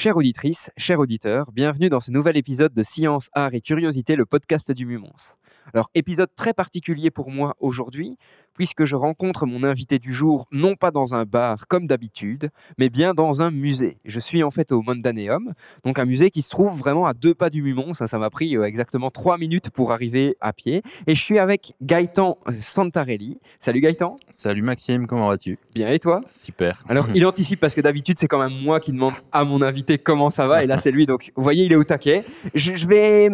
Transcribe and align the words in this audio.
Chère 0.00 0.16
auditrice, 0.16 0.70
cher 0.78 0.98
auditeur, 0.98 1.52
bienvenue 1.52 1.90
dans 1.90 2.00
ce 2.00 2.10
nouvel 2.10 2.38
épisode 2.38 2.72
de 2.72 2.82
Science, 2.82 3.28
Art 3.34 3.52
et 3.52 3.60
Curiosité, 3.60 4.16
le 4.16 4.24
podcast 4.24 4.72
du 4.72 4.86
Mumons. 4.86 5.36
Alors, 5.74 5.90
épisode 5.94 6.30
très 6.34 6.54
particulier 6.54 7.10
pour 7.10 7.30
moi 7.30 7.54
aujourd'hui, 7.60 8.16
puisque 8.54 8.84
je 8.84 8.96
rencontre 8.96 9.44
mon 9.44 9.62
invité 9.62 9.98
du 9.98 10.14
jour 10.14 10.46
non 10.52 10.74
pas 10.74 10.90
dans 10.90 11.14
un 11.14 11.24
bar 11.24 11.66
comme 11.68 11.86
d'habitude, 11.86 12.48
mais 12.78 12.88
bien 12.88 13.12
dans 13.12 13.42
un 13.42 13.50
musée. 13.50 13.98
Je 14.06 14.20
suis 14.20 14.42
en 14.42 14.50
fait 14.50 14.72
au 14.72 14.80
Mondaneum, 14.80 15.52
donc 15.84 15.98
un 15.98 16.06
musée 16.06 16.30
qui 16.30 16.40
se 16.40 16.48
trouve 16.48 16.78
vraiment 16.78 17.06
à 17.06 17.12
deux 17.12 17.34
pas 17.34 17.50
du 17.50 17.62
Mumons. 17.62 17.92
Ça, 17.92 18.06
ça 18.06 18.18
m'a 18.18 18.30
pris 18.30 18.56
euh, 18.56 18.64
exactement 18.64 19.10
trois 19.10 19.36
minutes 19.36 19.68
pour 19.68 19.92
arriver 19.92 20.34
à 20.40 20.54
pied. 20.54 20.82
Et 21.06 21.14
je 21.14 21.20
suis 21.20 21.38
avec 21.38 21.74
Gaëtan 21.82 22.38
euh, 22.48 22.52
Santarelli. 22.58 23.38
Salut 23.58 23.80
Gaëtan. 23.80 24.16
Salut 24.30 24.62
Maxime, 24.62 25.06
comment 25.06 25.28
vas-tu? 25.28 25.58
Bien 25.74 25.90
et 25.90 25.98
toi? 25.98 26.22
Super. 26.26 26.84
Alors, 26.88 27.08
il 27.14 27.26
anticipe 27.26 27.60
parce 27.60 27.74
que 27.74 27.82
d'habitude, 27.82 28.18
c'est 28.18 28.28
quand 28.28 28.40
même 28.40 28.58
moi 28.62 28.80
qui 28.80 28.92
demande 28.92 29.14
à 29.32 29.44
mon 29.44 29.60
invité 29.62 29.89
comment 29.98 30.30
ça 30.30 30.46
va, 30.46 30.64
et 30.64 30.66
là, 30.66 30.78
c'est 30.78 30.90
lui. 30.90 31.06
Donc, 31.06 31.32
vous 31.36 31.42
voyez, 31.42 31.64
il 31.64 31.72
est 31.72 31.76
au 31.76 31.84
taquet. 31.84 32.24
Je, 32.54 32.72
vais 32.86 33.30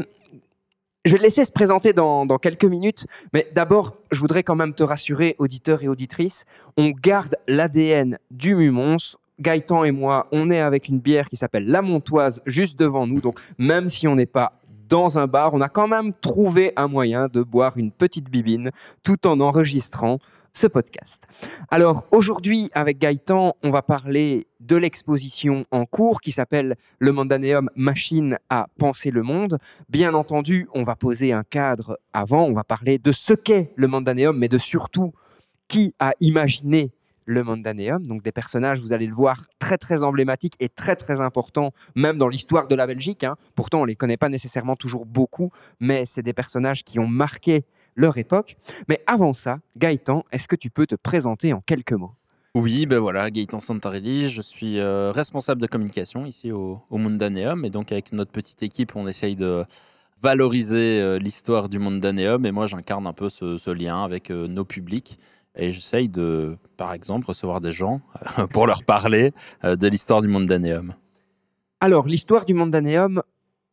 je 1.05 1.12
vais 1.12 1.19
le 1.19 1.23
laisser 1.23 1.45
se 1.45 1.52
présenter 1.52 1.92
dans, 1.92 2.26
dans 2.26 2.38
quelques 2.38 2.65
minutes, 2.65 3.07
mais 3.32 3.46
d'abord, 3.54 3.95
je 4.10 4.21
voudrais 4.21 4.43
quand 4.43 4.57
même 4.57 4.74
te 4.74 4.82
rassurer, 4.82 5.37
auditeurs 5.38 5.82
et 5.82 5.88
auditrices, 5.88 6.45
on 6.76 6.90
garde 6.90 7.37
l'ADN 7.48 8.18
du 8.30 8.54
Mumons. 8.54 9.16
Gaëtan 9.38 9.85
et 9.85 9.93
moi, 9.93 10.29
on 10.32 10.48
est 10.48 10.60
avec 10.60 10.88
une 10.88 10.98
bière 10.98 11.29
qui 11.29 11.37
s'appelle 11.37 11.66
La 11.66 11.82
Montoise 11.82 12.40
juste 12.46 12.80
devant 12.80 13.07
nous, 13.07 13.20
donc 13.20 13.38
même 13.59 13.91
si 13.91 14.09
on 14.09 14.15
n'est 14.15 14.24
pas 14.24 14.52
dans 14.88 15.18
un 15.18 15.26
bar, 15.26 15.54
on 15.54 15.60
a 15.60 15.68
quand 15.68 15.88
même 15.88 16.13
trouvé 16.15 16.73
un 16.76 16.87
moyen 16.87 17.29
de 17.29 17.43
boire 17.43 17.76
une 17.76 17.91
petite 17.91 18.30
bibine 18.30 18.70
tout 19.02 19.26
en 19.26 19.41
enregistrant 19.41 20.18
ce 20.57 20.66
podcast. 20.66 21.24
Alors 21.71 22.04
aujourd'hui, 22.12 22.71
avec 22.73 22.99
Gaëtan, 22.99 23.54
on 23.62 23.71
va 23.71 23.82
parler 23.82 24.46
de 24.60 24.76
l'exposition 24.76 25.63
en 25.71 25.85
cours 25.85 26.23
qui 26.23 26.32
s'appelle 26.32 26.76
Le 26.98 27.13
Mandaneum 27.13 27.68
Machine 27.76 28.38
à 28.48 28.66
penser 28.79 29.10
le 29.10 29.23
monde. 29.23 29.59
Bien 29.90 30.15
entendu, 30.15 30.66
on 30.73 30.82
va 30.82 30.96
poser 30.96 31.32
un 31.32 31.45
cadre 31.45 31.98
avant, 32.15 32.45
on 32.45 32.54
va 32.54 32.65
parler 32.65 32.98
de 32.98 33.13
ce 33.13 33.35
qu'est 33.35 33.73
le 33.76 33.87
Mandaneum, 33.87 34.38
mais 34.38 34.48
de 34.48 34.57
surtout 34.57 35.13
qui 35.68 35.95
a 35.98 36.13
imaginé 36.21 36.91
le 37.27 37.43
Mandaneum, 37.43 38.02
donc 38.07 38.23
des 38.23 38.32
personnages, 38.32 38.80
vous 38.80 38.93
allez 38.93 39.07
le 39.07 39.13
voir, 39.15 39.43
très 39.59 39.77
très 39.77 40.05
emblématiques 40.05 40.55
et 40.60 40.69
très 40.69 40.96
très 40.96 41.21
importants, 41.21 41.73
même 41.95 42.16
dans 42.16 42.29
l'histoire 42.29 42.69
de 42.69 42.74
la 42.74 42.87
Belgique. 42.87 43.24
Hein. 43.24 43.37
Pourtant, 43.55 43.82
on 43.82 43.85
les 43.85 43.96
connaît 43.96 44.16
pas 44.16 44.29
nécessairement 44.29 44.77
toujours 44.77 45.05
beaucoup, 45.05 45.51
mais 45.80 46.04
c'est 46.07 46.23
des 46.23 46.32
personnages 46.32 46.85
qui 46.85 46.99
ont 46.99 47.09
marqué 47.09 47.65
leur 47.97 48.16
époque. 48.16 48.57
Mais 48.88 49.02
avant 49.07 49.32
ça, 49.32 49.59
Gaëtan, 49.77 50.24
est-ce 50.30 50.49
que 50.49 50.57
tu 50.57 50.71
peux 50.71 50.87
te 50.87 50.95
présenter 50.95 51.52
en 51.52 51.60
quelques 51.60 51.93
mots? 51.93 52.15
Oui, 52.54 52.87
ben 52.87 53.01
voilà, 53.01 53.30
Gaëtan 53.30 53.60
Santarelli, 53.60 54.30
je 54.30 54.41
suis 54.41 54.79
euh, 54.79 55.13
responsable 55.13 55.60
de 55.60 55.66
communication 55.66 56.24
ici 56.24 56.52
au, 56.52 56.80
au 56.88 56.99
et 56.99 57.71
donc 57.71 57.93
avec 57.93 58.13
notre 58.13 58.30
petite 58.30 58.63
équipe, 58.63 58.97
on 58.97 59.07
essaye 59.07 59.37
de 59.37 59.66
valoriser 60.23 61.01
euh, 61.02 61.19
l'histoire 61.19 61.69
du 61.69 61.79
Mundaneum, 61.79 62.47
et 62.47 62.52
moi 62.52 62.66
j'incarne 62.66 63.07
un 63.07 63.13
peu 63.13 63.29
ce, 63.29 63.59
ce 63.59 63.71
lien 63.71 64.03
avec 64.03 64.31
euh, 64.31 64.47
nos 64.49 64.65
publics. 64.65 65.19
Et 65.56 65.71
j'essaye 65.71 66.09
de, 66.09 66.58
par 66.76 66.92
exemple, 66.92 67.26
recevoir 67.26 67.60
des 67.60 67.72
gens 67.72 68.00
pour 68.50 68.66
leur 68.66 68.84
parler 68.84 69.32
euh, 69.64 69.76
de 69.76 69.88
l'histoire 69.88 70.20
du 70.20 70.28
Mondaneum. 70.28 70.94
Alors, 71.81 72.06
l'histoire 72.06 72.44
du 72.44 72.54
Mondaneum, 72.54 73.22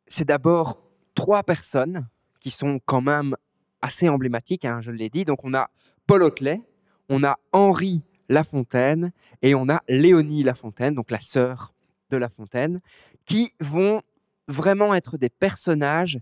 c'est 0.07 0.25
d'abord 0.25 0.81
trois 1.15 1.43
personnes 1.43 2.07
qui 2.39 2.49
sont 2.49 2.79
quand 2.85 3.01
même 3.01 3.35
assez 3.81 4.09
emblématiques, 4.09 4.65
hein, 4.65 4.79
je 4.81 4.91
l'ai 4.91 5.09
dit. 5.09 5.25
Donc, 5.25 5.43
on 5.43 5.53
a 5.53 5.69
Paul 6.07 6.23
Hotelet, 6.23 6.61
on 7.09 7.23
a 7.23 7.37
Henri 7.51 8.01
Lafontaine 8.29 9.11
et 9.41 9.55
on 9.55 9.69
a 9.69 9.81
Léonie 9.87 10.43
Lafontaine, 10.43 10.95
donc 10.95 11.11
la 11.11 11.19
sœur 11.19 11.73
de 12.09 12.17
Lafontaine, 12.17 12.79
qui 13.25 13.53
vont 13.59 14.01
vraiment 14.47 14.93
être 14.93 15.17
des 15.17 15.29
personnages 15.29 16.19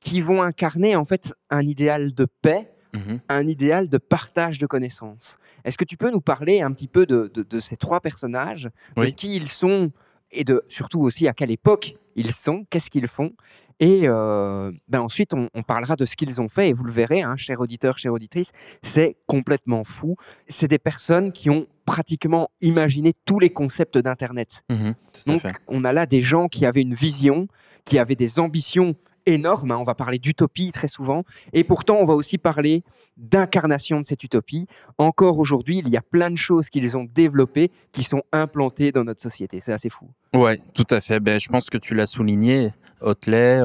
qui 0.00 0.20
vont 0.20 0.42
incarner 0.42 0.96
en 0.96 1.04
fait 1.04 1.34
un 1.50 1.62
idéal 1.62 2.12
de 2.12 2.26
paix, 2.42 2.73
Mhm. 2.94 3.20
un 3.28 3.46
idéal 3.46 3.88
de 3.88 3.98
partage 3.98 4.58
de 4.58 4.66
connaissances. 4.66 5.38
Est-ce 5.64 5.76
que 5.78 5.84
tu 5.84 5.96
peux 5.96 6.10
nous 6.10 6.20
parler 6.20 6.60
un 6.62 6.72
petit 6.72 6.88
peu 6.88 7.06
de, 7.06 7.30
de- 7.34 7.42
de 7.42 7.60
ces 7.60 7.76
trois 7.76 8.00
personnages, 8.00 8.70
de 8.96 9.02
qui 9.12 9.36
ils 9.36 9.48
sont 9.48 9.90
et 10.30 10.44
de 10.44 10.62
surtout 10.68 11.00
aussi 11.00 11.28
à 11.28 11.32
quelle 11.32 11.50
époque 11.50 11.94
ils 12.16 12.32
sont, 12.32 12.64
qu'est-ce 12.70 12.90
qu'ils 12.90 13.08
font 13.08 13.32
et 13.80 14.02
euh, 14.04 14.70
ben 14.88 15.00
ensuite 15.00 15.34
on, 15.34 15.48
on 15.52 15.62
parlera 15.62 15.96
de 15.96 16.04
ce 16.04 16.14
qu'ils 16.16 16.40
ont 16.40 16.48
fait 16.48 16.68
et 16.68 16.72
vous 16.72 16.84
le 16.84 16.92
verrez, 16.92 17.22
hein, 17.22 17.34
chers 17.36 17.60
auditeurs, 17.60 17.98
chères 17.98 18.12
auditrices, 18.12 18.52
c'est 18.82 19.16
complètement 19.26 19.82
fou. 19.82 20.14
C'est 20.46 20.68
des 20.68 20.78
personnes 20.78 21.32
qui 21.32 21.50
ont 21.50 21.66
pratiquement 21.84 22.50
imaginé 22.60 23.12
tous 23.24 23.40
les 23.40 23.50
concepts 23.50 23.98
d'Internet. 23.98 24.62
Mhm, 24.70 24.94
Donc, 25.26 25.42
on 25.66 25.82
a 25.84 25.92
là 25.92 26.06
des 26.06 26.22
gens 26.22 26.46
qui 26.48 26.64
avaient 26.66 26.82
une 26.82 26.94
vision, 26.94 27.48
qui 27.84 27.98
avaient 27.98 28.14
des 28.14 28.38
ambitions 28.38 28.94
énormes. 29.26 29.70
hein. 29.70 29.76
On 29.78 29.84
va 29.84 29.94
parler 29.94 30.18
d'utopie 30.18 30.72
très 30.72 30.88
souvent. 30.88 31.22
Et 31.52 31.64
pourtant, 31.64 31.96
on 31.96 32.04
va 32.04 32.14
aussi 32.14 32.38
parler 32.38 32.82
d'incarnation 33.16 34.00
de 34.00 34.04
cette 34.04 34.22
utopie. 34.24 34.66
Encore 34.98 35.38
aujourd'hui, 35.38 35.78
il 35.78 35.88
y 35.88 35.96
a 35.96 36.02
plein 36.02 36.30
de 36.30 36.36
choses 36.36 36.70
qu'ils 36.70 36.96
ont 36.96 37.06
développées 37.14 37.70
qui 37.92 38.02
sont 38.02 38.22
implantées 38.32 38.92
dans 38.92 39.04
notre 39.04 39.22
société. 39.22 39.60
C'est 39.60 39.72
assez 39.72 39.90
fou. 39.90 40.06
Ouais, 40.34 40.60
tout 40.74 40.86
à 40.90 41.00
fait. 41.00 41.20
Ben, 41.20 41.38
je 41.40 41.48
pense 41.48 41.70
que 41.70 41.78
tu 41.78 41.94
l'as 41.94 42.06
souligné. 42.06 42.70
Hotelet, 43.00 43.60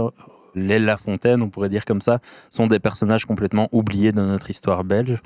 les 0.55 0.79
Lafontaine, 0.79 1.41
on 1.41 1.49
pourrait 1.49 1.69
dire 1.69 1.85
comme 1.85 2.01
ça, 2.01 2.19
sont 2.49 2.67
des 2.67 2.79
personnages 2.79 3.25
complètement 3.25 3.69
oubliés 3.71 4.11
de 4.11 4.21
notre 4.21 4.49
histoire 4.49 4.83
belge. 4.83 5.19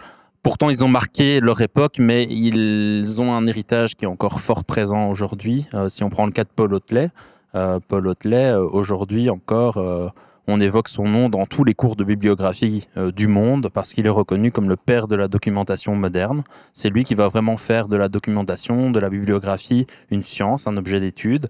Pourtant, 0.44 0.70
ils 0.70 0.84
ont 0.84 0.90
marqué 0.90 1.40
leur 1.40 1.62
époque, 1.62 2.00
mais 2.00 2.26
ils 2.30 3.22
ont 3.22 3.34
un 3.34 3.48
héritage 3.48 3.96
qui 3.96 4.04
est 4.04 4.10
encore 4.10 4.42
fort 4.42 4.66
présent 4.66 5.10
aujourd'hui. 5.10 5.66
Euh, 5.74 5.88
si 5.88 6.04
on 6.04 6.10
prend 6.10 6.26
le 6.26 6.34
cas 6.34 6.44
de 6.44 6.50
Paul 6.54 6.74
Hotelet, 6.74 7.10
Paul 7.53 8.08
Hotelet, 8.08 8.53
euh, 8.53 8.68
aujourd'hui 8.68 9.30
encore, 9.30 9.78
euh, 9.78 10.09
on 10.47 10.59
évoque 10.59 10.90
son 10.90 11.08
nom 11.08 11.30
dans 11.30 11.46
tous 11.46 11.64
les 11.64 11.74
cours 11.74 11.96
de 11.96 12.03
bibliographie 12.03 12.88
euh, 12.97 13.12
du 13.12 13.28
monde 13.28 13.69
parce 13.74 13.94
qu'il 13.94 14.06
est 14.06 14.09
reconnu 14.09 14.52
comme 14.52 14.68
le 14.68 14.75
père 14.75 15.08
de 15.08 15.16
la 15.16 15.28
documentation 15.28 15.96
moderne. 15.96 16.44
C'est 16.74 16.90
lui 16.90 17.03
qui 17.06 17.16
va 17.16 17.28
vraiment 17.30 17.56
faire 17.56 17.88
de 17.88 17.96
la 17.96 18.09
documentation, 18.09 18.92
de 18.92 19.00
la 19.00 19.09
bibliographie, 19.09 19.88
une 20.12 20.24
science, 20.24 20.68
un 20.68 20.75
objet 20.75 21.00
d'étude. 21.00 21.47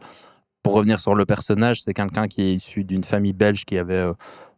Pour 0.61 0.73
revenir 0.73 0.99
sur 0.99 1.15
le 1.15 1.25
personnage, 1.25 1.81
c'est 1.81 1.93
quelqu'un 1.93 2.27
qui 2.27 2.43
est 2.43 2.53
issu 2.53 2.83
d'une 2.83 3.03
famille 3.03 3.33
belge 3.33 3.65
qui 3.65 3.77
avait 3.77 3.95
euh, 3.95 4.13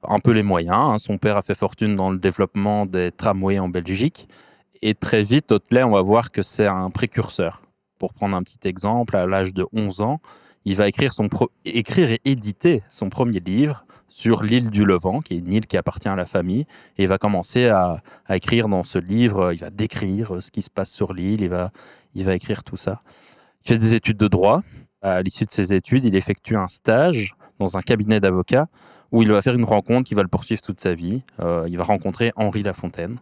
un 0.07 0.19
peu 0.19 0.31
les 0.31 0.43
moyens. 0.43 0.75
hein. 0.77 0.97
Son 0.97 1.17
père 1.17 1.37
a 1.37 1.41
fait 1.41 1.55
fortune 1.55 1.95
dans 1.95 2.11
le 2.11 2.17
développement 2.17 2.85
des 2.85 3.11
tramways 3.11 3.59
en 3.59 3.69
Belgique. 3.69 4.27
Et 4.81 4.93
très 4.93 5.23
vite, 5.23 5.51
Hotelet, 5.51 5.83
on 5.83 5.91
va 5.91 6.01
voir 6.01 6.31
que 6.31 6.41
c'est 6.41 6.67
un 6.67 6.89
précurseur. 6.89 7.61
Pour 7.97 8.13
prendre 8.13 8.35
un 8.35 8.43
petit 8.43 8.67
exemple, 8.67 9.15
à 9.15 9.25
l'âge 9.25 9.53
de 9.53 9.65
11 9.73 10.01
ans, 10.01 10.19
il 10.65 10.75
va 10.75 10.87
écrire, 10.87 11.13
son 11.13 11.29
pro- 11.29 11.51
écrire 11.63 12.09
et 12.11 12.19
éditer 12.25 12.83
son 12.89 13.09
premier 13.09 13.39
livre 13.39 13.85
sur 14.07 14.43
l'île 14.43 14.69
du 14.69 14.85
Levant, 14.85 15.19
qui 15.19 15.35
est 15.35 15.37
une 15.37 15.51
île 15.51 15.67
qui 15.67 15.77
appartient 15.77 16.07
à 16.07 16.15
la 16.15 16.25
famille. 16.25 16.65
Et 16.97 17.03
il 17.03 17.07
va 17.07 17.17
commencer 17.17 17.67
à, 17.67 18.01
à 18.25 18.35
écrire 18.35 18.67
dans 18.67 18.83
ce 18.83 18.97
livre, 18.97 19.53
il 19.53 19.59
va 19.59 19.69
décrire 19.69 20.35
euh, 20.35 20.41
ce 20.41 20.51
qui 20.51 20.61
se 20.61 20.69
passe 20.69 20.91
sur 20.91 21.13
l'île, 21.13 21.41
il 21.41 21.49
va, 21.49 21.71
il 22.13 22.25
va 22.25 22.33
écrire 22.35 22.63
tout 22.63 22.77
ça. 22.77 23.01
Il 23.65 23.69
fait 23.69 23.77
des 23.77 23.95
études 23.95 24.17
de 24.17 24.27
droit. 24.27 24.61
À 25.01 25.21
l'issue 25.21 25.45
de 25.45 25.51
ses 25.51 25.71
études, 25.73 26.05
il 26.05 26.15
effectue 26.15 26.55
un 26.55 26.67
stage 26.67 27.35
dans 27.59 27.77
un 27.77 27.81
cabinet 27.81 28.19
d'avocats 28.19 28.67
où 29.11 29.21
il 29.21 29.31
va 29.31 29.41
faire 29.41 29.53
une 29.53 29.63
rencontre 29.63 30.07
qui 30.07 30.15
va 30.15 30.23
le 30.23 30.27
poursuivre 30.27 30.61
toute 30.61 30.81
sa 30.81 30.95
vie. 30.95 31.23
Euh, 31.39 31.67
il 31.69 31.77
va 31.77 31.83
rencontrer 31.83 32.31
Henri 32.35 32.63
Lafontaine. 32.63 33.19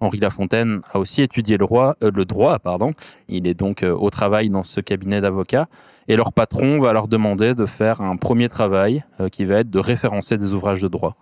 Henri 0.00 0.18
Lafontaine 0.18 0.80
a 0.92 0.98
aussi 0.98 1.22
étudié 1.22 1.58
le, 1.58 1.64
roi, 1.64 1.94
euh, 2.02 2.10
le 2.14 2.24
droit. 2.24 2.58
Pardon. 2.58 2.92
Il 3.28 3.46
est 3.46 3.54
donc 3.54 3.82
euh, 3.82 3.92
au 3.92 4.10
travail 4.10 4.48
dans 4.48 4.64
ce 4.64 4.80
cabinet 4.80 5.20
d'avocats. 5.20 5.66
Et 6.08 6.16
leur 6.16 6.32
patron 6.32 6.80
va 6.80 6.92
leur 6.92 7.06
demander 7.06 7.54
de 7.54 7.66
faire 7.66 8.00
un 8.00 8.16
premier 8.16 8.48
travail 8.48 9.04
euh, 9.20 9.28
qui 9.28 9.44
va 9.44 9.56
être 9.56 9.70
de 9.70 9.78
référencer 9.78 10.38
des 10.38 10.54
ouvrages 10.54 10.80
de 10.80 10.88
droit. 10.88 11.16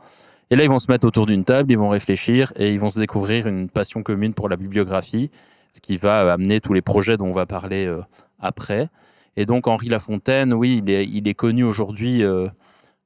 Et 0.50 0.56
là, 0.56 0.64
ils 0.64 0.70
vont 0.70 0.78
se 0.78 0.90
mettre 0.90 1.06
autour 1.06 1.26
d'une 1.26 1.44
table, 1.44 1.70
ils 1.72 1.78
vont 1.78 1.90
réfléchir 1.90 2.52
et 2.56 2.72
ils 2.72 2.80
vont 2.80 2.90
se 2.90 3.00
découvrir 3.00 3.46
une 3.46 3.68
passion 3.68 4.02
commune 4.02 4.32
pour 4.32 4.48
la 4.48 4.56
bibliographie, 4.56 5.30
ce 5.72 5.80
qui 5.80 5.98
va 5.98 6.32
amener 6.32 6.60
tous 6.60 6.72
les 6.72 6.80
projets 6.80 7.18
dont 7.18 7.26
on 7.26 7.32
va 7.32 7.44
parler 7.44 7.92
après. 8.40 8.88
Et 9.36 9.44
donc 9.44 9.66
Henri 9.66 9.88
Lafontaine, 9.88 10.54
oui, 10.54 10.82
il 10.86 11.28
est, 11.28 11.34
connu 11.34 11.64
aujourd'hui 11.64 12.22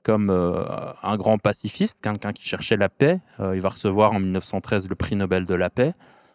comme 0.03 0.31
euh, 0.31 0.65
un 1.03 1.17
grand 1.17 1.39
pacifiste, 1.39 2.01
quelqu'un 2.03 2.33
qui 2.33 2.45
cherchait 2.45 2.77
la 2.77 2.89
paix. 2.89 3.21
Euh, 3.41 3.55
il 3.55 3.61
va 3.61 3.69
recevoir 3.69 4.13
en 4.13 4.21
1913 4.21 4.89
le 4.89 4.95
prix 4.95 5.17
Nobel 5.17 5.47
de 5.47 5.55
la 5.55 5.71
paix. 5.71 5.93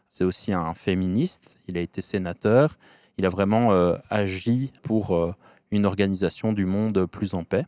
C'est 0.07 0.23
aussi 0.23 0.53
un 0.53 0.73
féministe. 0.73 1.57
Il 1.67 1.77
a 1.77 1.81
été 1.81 2.01
sénateur. 2.01 2.75
Il 3.17 3.25
a 3.25 3.29
vraiment 3.29 3.73
euh, 3.73 3.97
agi 4.09 4.71
pour 4.83 5.35
une 5.71 5.85
organisation 5.85 6.53
du 6.53 6.65
monde 6.65 7.05
plus 7.07 7.33
en 7.33 7.43
paix. 7.43 7.65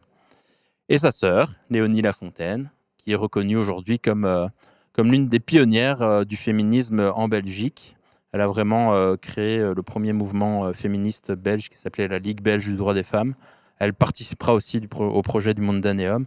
Et 0.87 0.97
sa 0.97 1.11
sœur, 1.11 1.51
Léonie 1.69 2.01
Lafontaine, 2.01 2.71
qui 2.97 3.11
est 3.11 3.15
reconnue 3.15 3.57
aujourd'hui 3.57 3.99
comme, 3.99 4.49
comme 4.93 5.11
l'une 5.11 5.27
des 5.27 5.39
pionnières 5.39 6.25
du 6.25 6.37
féminisme 6.37 7.11
en 7.13 7.27
Belgique. 7.27 7.95
Elle 8.31 8.41
a 8.41 8.47
vraiment 8.47 9.15
créé 9.17 9.59
le 9.59 9.83
premier 9.83 10.13
mouvement 10.13 10.71
féministe 10.73 11.31
belge 11.31 11.69
qui 11.69 11.77
s'appelait 11.77 12.07
la 12.07 12.19
Ligue 12.19 12.41
belge 12.41 12.65
du 12.65 12.75
droit 12.75 12.93
des 12.93 13.03
femmes. 13.03 13.35
Elle 13.79 13.93
participera 13.93 14.53
aussi 14.53 14.81
au 14.97 15.21
projet 15.21 15.53
du 15.53 15.61
Mondaneum. 15.61 16.25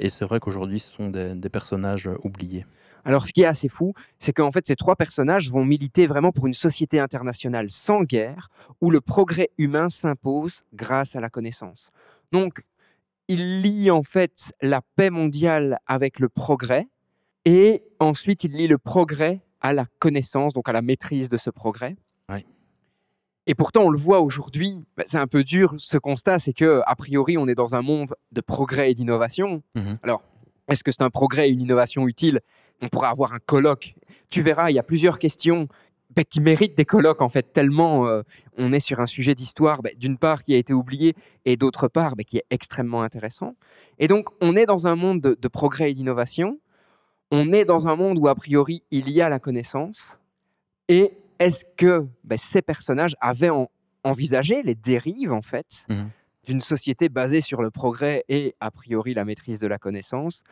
Et 0.00 0.10
c'est 0.10 0.24
vrai 0.24 0.38
qu'aujourd'hui, 0.38 0.78
ce 0.78 0.92
sont 0.92 1.10
des, 1.10 1.34
des 1.34 1.48
personnages 1.48 2.06
euh, 2.06 2.16
oubliés. 2.22 2.64
Alors, 3.04 3.26
ce 3.26 3.32
qui 3.32 3.42
est 3.42 3.46
assez 3.46 3.68
fou, 3.68 3.94
c'est 4.20 4.32
qu'en 4.32 4.52
fait, 4.52 4.64
ces 4.66 4.76
trois 4.76 4.94
personnages 4.94 5.50
vont 5.50 5.64
militer 5.64 6.06
vraiment 6.06 6.30
pour 6.30 6.46
une 6.46 6.54
société 6.54 7.00
internationale 7.00 7.68
sans 7.68 8.02
guerre, 8.02 8.48
où 8.80 8.90
le 8.90 9.00
progrès 9.00 9.50
humain 9.58 9.88
s'impose 9.88 10.62
grâce 10.72 11.16
à 11.16 11.20
la 11.20 11.30
connaissance. 11.30 11.90
Donc, 12.30 12.60
il 13.26 13.60
lie 13.62 13.90
en 13.90 14.02
fait 14.02 14.52
la 14.62 14.82
paix 14.94 15.10
mondiale 15.10 15.78
avec 15.86 16.20
le 16.20 16.28
progrès, 16.28 16.86
et 17.44 17.82
ensuite, 17.98 18.44
il 18.44 18.52
lie 18.52 18.68
le 18.68 18.78
progrès 18.78 19.42
à 19.60 19.72
la 19.72 19.84
connaissance, 19.98 20.54
donc 20.54 20.68
à 20.68 20.72
la 20.72 20.82
maîtrise 20.82 21.28
de 21.28 21.36
ce 21.36 21.50
progrès. 21.50 21.96
Et 23.48 23.54
pourtant, 23.54 23.84
on 23.84 23.90
le 23.90 23.98
voit 23.98 24.20
aujourd'hui, 24.20 24.84
bah, 24.98 25.04
c'est 25.06 25.16
un 25.16 25.26
peu 25.26 25.42
dur 25.42 25.74
ce 25.78 25.96
constat, 25.96 26.38
c'est 26.38 26.52
que 26.52 26.82
a 26.84 26.94
priori, 26.94 27.38
on 27.38 27.48
est 27.48 27.54
dans 27.54 27.74
un 27.74 27.80
monde 27.80 28.14
de 28.30 28.42
progrès 28.42 28.90
et 28.90 28.94
d'innovation. 28.94 29.62
Mhm. 29.74 29.96
Alors, 30.02 30.22
est-ce 30.68 30.84
que 30.84 30.92
c'est 30.92 31.02
un 31.02 31.08
progrès 31.08 31.48
et 31.48 31.50
une 31.50 31.62
innovation 31.62 32.06
utile? 32.06 32.40
On 32.82 32.88
pourra 32.88 33.08
avoir 33.08 33.32
un 33.32 33.38
colloque. 33.38 33.94
Tu 34.30 34.42
verras, 34.42 34.70
il 34.70 34.74
y 34.74 34.78
a 34.78 34.82
plusieurs 34.82 35.18
questions 35.18 35.66
bah, 36.14 36.24
qui 36.24 36.42
méritent 36.42 36.76
des 36.76 36.84
colloques, 36.84 37.22
en 37.22 37.30
fait, 37.30 37.54
tellement 37.54 38.06
euh, 38.06 38.20
on 38.58 38.70
est 38.70 38.80
sur 38.80 39.00
un 39.00 39.06
sujet 39.06 39.34
d'histoire, 39.34 39.80
bah, 39.80 39.90
d'une 39.96 40.18
part, 40.18 40.44
qui 40.44 40.52
a 40.54 40.58
été 40.58 40.74
oublié, 40.74 41.14
et 41.46 41.56
d'autre 41.56 41.88
part, 41.88 42.16
bah, 42.16 42.24
qui 42.24 42.36
est 42.36 42.44
extrêmement 42.50 43.00
intéressant. 43.00 43.56
Et 43.98 44.08
donc, 44.08 44.28
on 44.42 44.56
est 44.56 44.66
dans 44.66 44.88
un 44.88 44.94
monde 44.94 45.22
de, 45.22 45.38
de 45.40 45.48
progrès 45.48 45.90
et 45.90 45.94
d'innovation. 45.94 46.60
On 47.30 47.50
est 47.54 47.64
dans 47.64 47.88
un 47.88 47.96
monde 47.96 48.18
où, 48.18 48.28
a 48.28 48.34
priori, 48.34 48.82
il 48.90 49.08
y 49.10 49.22
a 49.22 49.30
la 49.30 49.38
connaissance. 49.38 50.18
Et 50.88 51.12
est-ce 51.38 51.64
que 51.76 52.06
bah, 52.24 52.36
ces 52.36 52.62
personnages 52.62 53.14
avaient 53.20 53.50
en- 53.50 53.68
envisagé 54.04 54.62
les 54.62 54.74
dérives, 54.74 55.32
en 55.32 55.42
fait, 55.42 55.84
Mhm. 55.88 56.10
d'une 56.44 56.60
société 56.60 57.08
basée 57.08 57.40
sur 57.40 57.62
le 57.62 57.70
progrès 57.70 58.24
et, 58.28 58.54
a 58.60 58.70
priori, 58.70 59.12
la 59.14 59.24
maîtrise 59.24 59.58
de 59.60 59.66
la 59.66 59.78
connaissance 59.78 60.42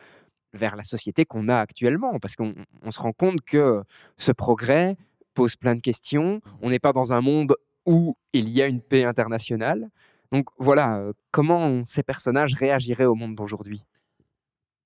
vers 0.53 0.75
la 0.75 0.83
société 0.83 1.25
qu'on 1.25 1.47
a 1.47 1.57
actuellement? 1.57 2.19
Parce 2.19 2.35
qu'on 2.35 2.53
on 2.83 2.91
se 2.91 2.99
rend 3.01 3.13
compte 3.13 3.41
que 3.41 3.81
ce 4.17 4.31
progrès 4.31 4.95
pose 5.33 5.55
plein 5.55 5.75
de 5.75 5.81
questions. 5.81 6.41
On 6.61 6.69
n'est 6.69 6.79
pas 6.79 6.93
dans 6.93 7.13
un 7.13 7.21
monde 7.21 7.53
où 7.85 8.15
il 8.33 8.49
y 8.49 8.61
a 8.61 8.67
une 8.67 8.81
paix 8.81 9.03
internationale. 9.05 9.83
Donc 10.31 10.47
voilà, 10.57 10.97
euh, 10.97 11.11
comment 11.31 11.83
ces 11.85 12.03
personnages 12.03 12.53
réagiraient 12.55 13.05
au 13.05 13.15
monde 13.15 13.35
d'aujourd'hui? 13.35 13.83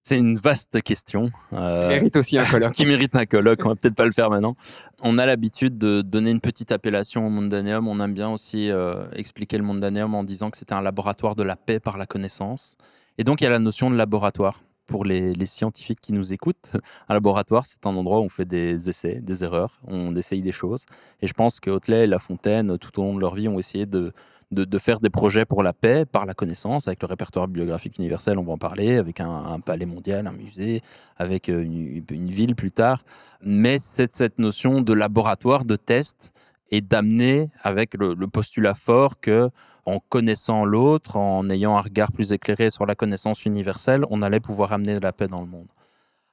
C'est 0.04 0.18
une 0.18 0.36
vaste 0.36 0.82
question. 0.82 1.30
euh, 1.54 1.90
Mérite 1.90 2.16
aussi 2.16 2.38
un 2.40 2.46
colloque. 2.46 2.72
qui 2.74 2.86
mérite 2.86 3.16
un 3.16 3.26
colloque. 3.26 3.64
On 3.66 3.70
va 3.70 3.76
peut-être 3.76 3.96
pas 3.96 4.06
le 4.06 4.12
faire 4.12 4.30
maintenant. 4.30 4.56
On 5.02 5.18
a 5.20 5.26
l'habitude 5.26 5.78
de 5.78 6.02
donner 6.02 6.32
une 6.32 6.40
petite 6.42 6.72
appellation 6.72 7.26
au 7.28 7.30
Mondaneum. 7.30 7.88
On 7.88 8.00
aime 8.00 8.14
bien 8.14 8.30
aussi 8.30 8.72
euh, 8.72 9.04
expliquer 9.14 9.58
le 9.58 9.64
Mondaneum 9.64 10.16
en 10.16 10.24
disant 10.24 10.50
que 10.50 10.58
c'était 10.58 10.74
un 10.74 10.82
laboratoire 10.82 11.36
de 11.36 11.44
la 11.44 11.56
paix 11.56 11.80
par 11.80 11.98
la 12.00 12.08
connaissance. 12.08 12.78
Et 13.20 13.24
donc 13.24 13.42
il 13.42 13.44
y 13.44 13.48
a 13.48 13.52
la 13.52 13.60
notion 13.60 13.92
de 13.92 13.96
laboratoire. 13.96 14.60
Pour 14.88 15.06
les, 15.06 15.32
les 15.32 15.46
scientifiques 15.46 16.02
qui 16.02 16.12
nous 16.12 16.34
écoutent, 16.34 16.76
un 17.10 17.14
laboratoire, 17.14 17.66
c'est 17.66 17.86
un 17.86 17.96
endroit 17.96 18.20
où 18.20 18.24
on 18.24 18.30
fait 18.30 18.46
des 18.46 18.90
essais, 18.90 19.22
des 19.22 19.44
erreurs, 19.44 19.80
on 19.88 20.16
essaye 20.16 20.42
des 20.42 20.52
choses. 20.52 20.86
Et 21.22 21.28
je 21.28 21.34
pense 21.34 21.60
que 21.60 21.70
Hotelet 21.70 22.04
et 22.04 22.08
La 22.08 22.20
Fontaine, 22.20 22.78
tout 22.78 23.00
au 23.00 23.04
long 23.04 23.16
de 23.16 23.22
leur 23.22 23.36
vie, 23.36 23.48
ont 23.48 23.60
essayé 23.60 23.86
de, 23.86 24.12
de, 24.52 24.80
faire 24.80 25.00
des 25.00 25.10
projets 25.10 25.46
pour 25.46 25.64
la 25.64 25.74
paix 25.74 26.06
par 26.06 26.26
la 26.26 26.34
connaissance, 26.34 26.88
avec 26.88 27.02
le 27.02 27.08
répertoire 27.08 27.48
bibliographique 27.48 27.98
universel, 27.98 28.38
on 28.38 28.44
va 28.44 28.54
en 28.54 28.58
parler, 28.58 28.98
avec 28.98 29.20
un, 29.20 29.60
palais 29.60 29.86
mondial, 29.86 30.28
un 30.28 30.34
musée, 30.34 30.82
avec 31.18 31.50
euh, 31.50 31.64
une, 31.64 32.04
une 32.12 32.32
ville 32.32 32.56
plus 32.56 32.72
tard. 32.72 33.02
Mais 33.42 33.78
c'est 33.78 34.14
cette 34.14 34.40
notion 34.40 34.82
de 34.82 34.94
laboratoire, 34.94 35.64
de 35.66 35.76
test, 35.76 36.32
et 36.72 36.82
d'amener 36.82 37.50
avec 37.62 37.94
le, 37.96 38.16
postulat 38.28 38.74
fort 38.74 39.20
que, 39.20 39.50
en 39.86 40.00
connaissant 40.00 40.64
l'autre, 40.64 41.18
en 41.18 41.50
ayant 41.50 41.78
un 41.78 41.82
regard 41.82 42.12
plus 42.12 42.32
éclairé 42.32 42.70
sur 42.70 42.86
la 42.86 42.96
connaissance 42.96 43.46
universelle, 43.46 44.06
on 44.10 44.22
allait 44.22 44.40
pouvoir 44.40 44.72
amener 44.72 44.96
de 44.96 45.04
la 45.04 45.12
paix 45.12 45.28
dans 45.28 45.42
le 45.42 45.48
monde. 45.48 45.68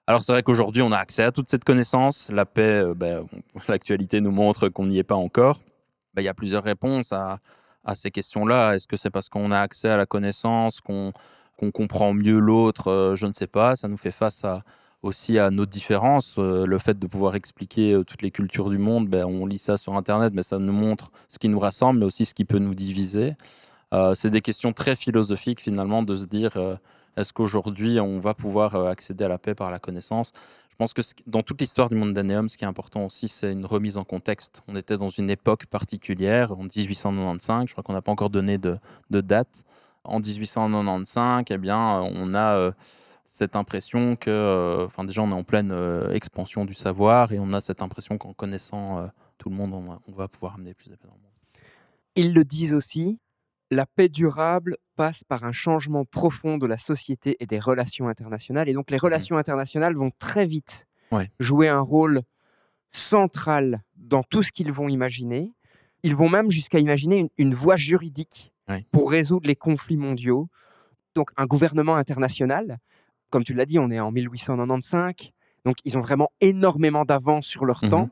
Alors 0.07 0.23
c'est 0.23 0.33
vrai 0.33 0.43
qu'aujourd'hui 0.43 0.81
on 0.81 0.93
a 0.93 0.97
accès 0.97 1.25
à 1.25 1.33
toute 1.33 1.49
cette 1.49 1.65
connaissance. 1.65 2.29
La 2.31 2.47
paix, 2.47 2.83
euh, 2.83 2.95
ben, 2.95 3.27
l'actualité 3.69 4.21
nous 4.21 4.31
montre 4.31 4.69
qu'on 4.69 4.87
n'y 4.87 4.99
est 4.99 5.05
pas 5.05 5.17
encore. 5.17 5.61
Ben, 6.15 6.23
Il 6.23 6.25
y 6.25 6.29
a 6.29 6.35
plusieurs 6.35 6.65
réponses 6.65 7.13
à, 7.13 7.41
ces 7.95 8.11
questions-là. 8.11 8.75
Est-ce 8.75 8.87
que 8.87 8.97
c'est 8.97 9.11
parce 9.11 9.29
qu'on 9.29 9.51
a 9.51 9.61
accès 9.61 9.89
à 9.89 9.97
la 9.97 10.07
connaissance, 10.07 10.81
qu'on 10.81 11.11
qu'on 11.57 11.73
comprend 11.73 12.15
mieux 12.15 12.39
l'autre 12.39 12.89
Euh, 12.89 13.15
Je 13.17 13.27
ne 13.27 13.33
sais 13.33 13.47
pas. 13.49 13.75
Ça 13.77 13.89
nous 13.89 13.97
fait 13.97 14.13
face 14.13 14.45
à, 14.45 14.63
aussi 15.03 15.39
à 15.39 15.51
nos 15.51 15.67
différences. 15.67 16.35
Euh, 16.39 16.67
le 16.67 16.79
fait 16.79 16.99
de 16.99 17.07
pouvoir 17.07 17.35
expliquer 17.35 17.93
euh, 17.93 18.05
toutes 18.05 18.23
les 18.23 18.31
cultures 18.31 18.71
du 18.71 18.79
monde, 18.79 19.09
ben, 19.09 19.25
on 19.25 19.47
lit 19.47 19.59
ça 19.59 19.77
sur 19.77 19.95
Internet, 19.95 20.33
mais 20.35 20.43
ça 20.43 20.59
nous 20.59 20.73
montre 20.73 21.11
ce 21.29 21.39
qui 21.39 21.49
nous 21.49 21.59
rassemble, 21.59 22.01
mais 22.01 22.07
aussi 22.07 22.25
ce 22.25 22.35
qui 22.35 22.45
peut 22.45 22.59
nous 22.59 22.75
diviser. 22.75 23.37
Euh, 23.95 24.15
c'est 24.15 24.31
des 24.31 24.41
questions 24.41 24.73
très 24.73 24.97
philosophiques 24.97 25.61
finalement 25.61 26.03
de 26.03 26.15
se 26.15 26.27
dire 26.27 26.59
est-ce 27.17 27.33
qu'aujourd'hui 27.33 27.99
on 28.01 28.21
va 28.21 28.35
pouvoir 28.35 28.75
accéder 28.87 29.25
à 29.25 29.29
la 29.29 29.39
paix 29.39 29.55
par 29.55 29.71
la 29.71 29.79
connaissance? 29.79 30.33
Je 30.71 30.77
pense 30.77 30.93
que 30.93 31.01
dans 31.27 31.43
toute 31.43 31.61
l'histoire 31.61 31.89
du 31.89 31.95
Mondaneum, 31.95 32.49
ce 32.49 32.59
qui 32.59 32.65
est 32.65 32.69
important 32.69 33.07
aussi, 33.07 33.29
c'est 33.29 33.51
une 33.51 33.65
remise 33.65 33.97
en 33.97 34.05
contexte. 34.05 34.63
On 34.69 34.77
était 34.77 34.99
dans 34.99 35.09
une 35.09 35.31
époque 35.31 35.67
particulière, 35.67 36.53
en 36.53 36.65
1895, 36.65 37.69
je 37.69 37.73
crois 37.73 37.83
qu'on 37.83 37.95
n'a 37.95 38.03
pas 38.03 38.13
encore 38.13 38.31
donné 38.31 38.59
de, 38.59 38.77
de 39.11 39.21
date. 39.21 39.65
En 40.05 40.21
1895, 40.21 41.45
eh 41.51 41.59
bien, 41.59 42.03
on 42.15 42.35
a 42.35 42.73
cette 43.31 43.57
impression 43.57 44.17
que, 44.17 44.31
euh, 44.31 44.87
enfin 44.87 45.05
déjà, 45.05 45.21
on 45.23 45.29
est 45.29 45.35
en 45.35 45.45
pleine 45.45 45.71
euh, 45.71 46.15
expansion 46.15 46.65
du 46.65 46.73
savoir 46.73 47.31
et 47.35 47.39
on 47.39 47.53
a 47.53 47.61
cette 47.61 47.83
impression 47.83 48.17
qu'en 48.17 48.33
connaissant 48.33 48.99
euh, 49.01 49.07
tout 49.37 49.51
le 49.51 49.55
monde, 49.55 49.75
on 49.75 49.83
va, 49.83 50.01
on 50.09 50.13
va 50.13 50.29
pouvoir 50.29 50.55
amener 50.55 50.73
plus 50.73 50.89
de 50.89 50.97
paix 50.97 51.07
dans 51.07 51.15
le 51.15 51.21
monde. 51.21 51.31
Ils 52.17 52.33
le 52.33 52.43
disent 52.45 52.73
aussi, 52.73 53.21
la 53.71 53.85
paix 53.85 54.09
durable 54.09 54.79
passe 54.97 55.25
par 55.25 55.45
un 55.45 55.53
changement 55.53 56.07
profond 56.07 56.57
de 56.57 56.67
la 56.67 56.79
société 56.79 57.37
et 57.39 57.45
des 57.47 57.59
relations 57.61 58.09
internationales. 58.09 58.67
Et 58.71 58.73
donc 58.73 58.91
les 58.91 58.97
relations 58.97 59.37
internationales 59.37 59.95
vont 59.95 60.11
très 60.19 60.47
vite 60.47 60.87
Ouais. 61.13 61.31
jouer 61.39 61.69
un 61.69 61.81
rôle 61.81 62.23
central 62.91 63.83
dans 63.97 64.23
tout 64.23 64.43
ce 64.43 64.53
qu'ils 64.53 64.73
vont 64.73 64.89
imaginer. 64.89 65.53
Ils 66.03 66.17
vont 66.17 66.29
même 66.31 66.51
jusqu'à 66.51 66.79
imaginer 66.79 67.19
une, 67.19 67.29
une 67.37 67.55
voie 67.55 67.77
juridique 67.77 68.53
Ouais. 68.71 68.85
pour 68.91 69.11
résoudre 69.11 69.47
les 69.47 69.57
conflits 69.57 69.97
mondiaux. 69.97 70.49
Donc 71.15 71.31
un 71.39 71.47
gouvernement 71.47 71.95
international, 71.97 72.79
comme 73.31 73.45
tu 73.45 73.55
l'as 73.55 73.65
dit, 73.67 73.79
on 73.79 73.91
est 73.91 74.01
en 74.01 74.11
1895. 74.13 75.31
Donc 75.65 75.77
ils 75.85 75.97
ont 75.99 76.01
vraiment 76.01 76.31
énormément 76.41 77.05
d'avance 77.05 77.47
sur 77.47 77.65
leur 77.65 77.81
Mhm. 77.85 77.91
temps. 77.91 78.11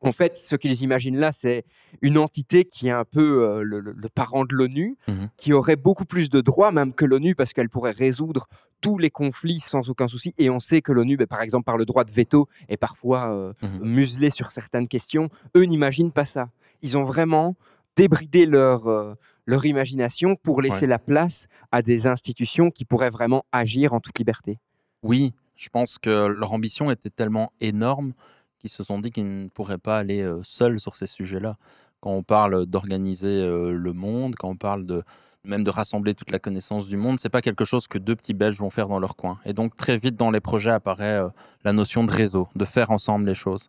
En 0.00 0.12
fait, 0.12 0.36
ce 0.36 0.54
qu'ils 0.54 0.82
imaginent 0.82 1.18
là, 1.18 1.32
c'est 1.32 1.64
une 2.02 2.18
entité 2.18 2.64
qui 2.64 2.86
est 2.86 2.92
un 2.92 3.04
peu 3.04 3.42
euh, 3.48 3.62
le, 3.64 3.82
parent 4.14 4.44
de 4.44 4.54
l'ONU, 4.54 4.96
Mhm. 5.08 5.28
qui 5.36 5.52
aurait 5.52 5.74
beaucoup 5.74 6.04
plus 6.04 6.30
de 6.30 6.40
droits 6.40 6.70
même 6.70 6.92
que 6.92 7.04
l'ONU 7.04 7.34
parce 7.34 7.52
qu'elle 7.52 7.68
pourrait 7.68 7.90
résoudre 7.90 8.46
tous 8.80 8.96
les 8.98 9.10
conflits 9.10 9.58
sans 9.58 9.88
aucun 9.90 10.06
souci. 10.06 10.34
Et 10.38 10.50
on 10.50 10.60
sait 10.60 10.82
que 10.82 10.92
l'ONU, 10.92 11.16
ben, 11.16 11.26
par 11.26 11.42
exemple, 11.42 11.64
par 11.64 11.76
le 11.76 11.84
droit 11.84 12.04
de 12.04 12.12
veto, 12.12 12.46
est 12.68 12.76
parfois 12.76 13.34
euh, 13.34 13.52
Mhm. 13.62 13.88
muselée 13.88 14.30
sur 14.30 14.52
certaines 14.52 14.86
questions. 14.86 15.30
Eux 15.56 15.64
n'imaginent 15.64 16.12
pas 16.12 16.24
ça. 16.24 16.48
Ils 16.82 16.96
ont 16.96 17.02
vraiment 17.02 17.56
débridé 17.96 18.46
leur, 18.46 18.86
euh, 18.86 19.14
leur 19.48 19.64
imagination 19.64 20.36
pour 20.36 20.60
laisser 20.60 20.86
la 20.86 20.98
place 20.98 21.46
à 21.72 21.80
des 21.80 22.06
institutions 22.06 22.70
qui 22.70 22.84
pourraient 22.84 23.08
vraiment 23.08 23.44
agir 23.50 23.94
en 23.94 24.00
toute 24.00 24.18
liberté. 24.18 24.58
Oui, 25.02 25.32
je 25.56 25.70
pense 25.70 25.96
que 25.96 26.26
leur 26.26 26.52
ambition 26.52 26.90
était 26.90 27.08
tellement 27.08 27.50
énorme 27.58 28.12
qu'ils 28.58 28.68
se 28.68 28.82
sont 28.82 28.98
dit 28.98 29.10
qu'ils 29.10 29.44
ne 29.44 29.48
pourraient 29.48 29.78
pas 29.78 29.96
aller 29.96 30.20
euh, 30.20 30.40
seuls 30.44 30.78
sur 30.78 30.96
ces 30.96 31.06
sujets-là. 31.06 31.56
Quand 32.00 32.10
on 32.10 32.22
parle 32.22 32.66
d'organiser 32.66 33.28
euh, 33.28 33.72
le 33.72 33.92
monde, 33.94 34.34
quand 34.36 34.50
on 34.50 34.56
parle 34.56 34.84
de 34.84 35.02
même 35.44 35.64
de 35.64 35.70
rassembler 35.70 36.14
toute 36.14 36.30
la 36.30 36.38
connaissance 36.38 36.86
du 36.86 36.98
monde, 36.98 37.18
c'est 37.18 37.30
pas 37.30 37.40
quelque 37.40 37.64
chose 37.64 37.86
que 37.86 37.96
deux 37.96 38.16
petits 38.16 38.34
Belges 38.34 38.58
vont 38.58 38.70
faire 38.70 38.88
dans 38.88 39.00
leur 39.00 39.16
coin. 39.16 39.38
Et 39.46 39.54
donc 39.54 39.76
très 39.76 39.96
vite 39.96 40.16
dans 40.16 40.30
les 40.30 40.40
projets 40.40 40.72
apparaît 40.72 41.22
euh, 41.22 41.28
la 41.64 41.72
notion 41.72 42.04
de 42.04 42.10
réseau, 42.10 42.48
de 42.54 42.66
faire 42.66 42.90
ensemble 42.90 43.26
les 43.26 43.34
choses. 43.34 43.68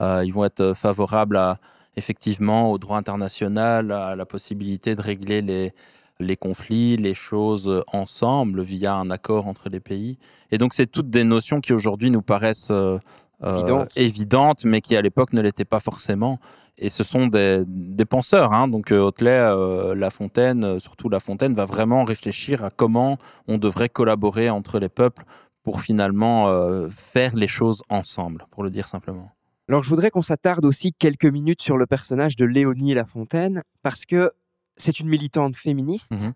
Euh, 0.00 0.22
ils 0.24 0.32
vont 0.32 0.44
être 0.44 0.60
euh, 0.60 0.74
favorables 0.74 1.36
à 1.36 1.58
effectivement 1.96 2.70
au 2.70 2.78
droit 2.78 2.96
international, 2.96 3.92
à 3.92 4.16
la 4.16 4.26
possibilité 4.26 4.94
de 4.94 5.02
régler 5.02 5.42
les 5.42 5.72
les 6.20 6.36
conflits, 6.36 6.96
les 6.96 7.14
choses 7.14 7.68
euh, 7.68 7.82
ensemble 7.92 8.62
via 8.62 8.94
un 8.94 9.10
accord 9.10 9.48
entre 9.48 9.68
les 9.68 9.80
pays. 9.80 10.18
Et 10.50 10.58
donc, 10.58 10.74
c'est 10.74 10.86
toutes 10.86 11.10
des 11.10 11.24
notions 11.24 11.60
qui 11.60 11.72
aujourd'hui 11.72 12.10
nous 12.10 12.22
paraissent 12.22 12.68
euh, 12.70 12.98
euh, 13.42 13.86
Évidentes. 13.96 14.64
mais 14.64 14.82
qui 14.82 14.96
à 14.96 15.02
l'époque 15.02 15.32
ne 15.32 15.40
l'étaient 15.40 15.64
pas 15.64 15.80
forcément. 15.80 16.38
Et 16.76 16.90
ce 16.90 17.02
sont 17.02 17.26
des, 17.26 17.64
des 17.66 18.04
penseurs. 18.04 18.52
Hein. 18.52 18.68
Donc, 18.68 18.92
Hotelet, 18.92 19.30
euh, 19.30 19.94
La 19.94 20.10
Fontaine, 20.10 20.78
surtout 20.78 21.08
La 21.08 21.20
Fontaine, 21.20 21.54
va 21.54 21.64
vraiment 21.64 22.04
réfléchir 22.04 22.64
à 22.64 22.68
comment 22.70 23.16
on 23.48 23.56
devrait 23.56 23.88
collaborer 23.88 24.50
entre 24.50 24.78
les 24.78 24.90
peuples 24.90 25.24
pour 25.62 25.82
finalement 25.82 26.46
faire 26.88 27.36
les 27.36 27.46
choses 27.46 27.82
ensemble, 27.90 28.46
pour 28.50 28.62
le 28.62 28.70
dire 28.70 28.88
simplement. 28.88 29.30
Alors, 29.70 29.84
je 29.84 29.88
voudrais 29.88 30.10
qu'on 30.10 30.20
s'attarde 30.20 30.64
aussi 30.64 30.92
quelques 30.92 31.26
minutes 31.26 31.62
sur 31.62 31.78
le 31.78 31.86
personnage 31.86 32.34
de 32.34 32.44
Léonie 32.44 32.92
Lafontaine, 32.92 33.62
parce 33.84 34.04
que 34.04 34.32
c'est 34.76 34.98
une 34.98 35.06
militante 35.08 35.56
féministe, 35.56 36.10
Mhm. 36.10 36.32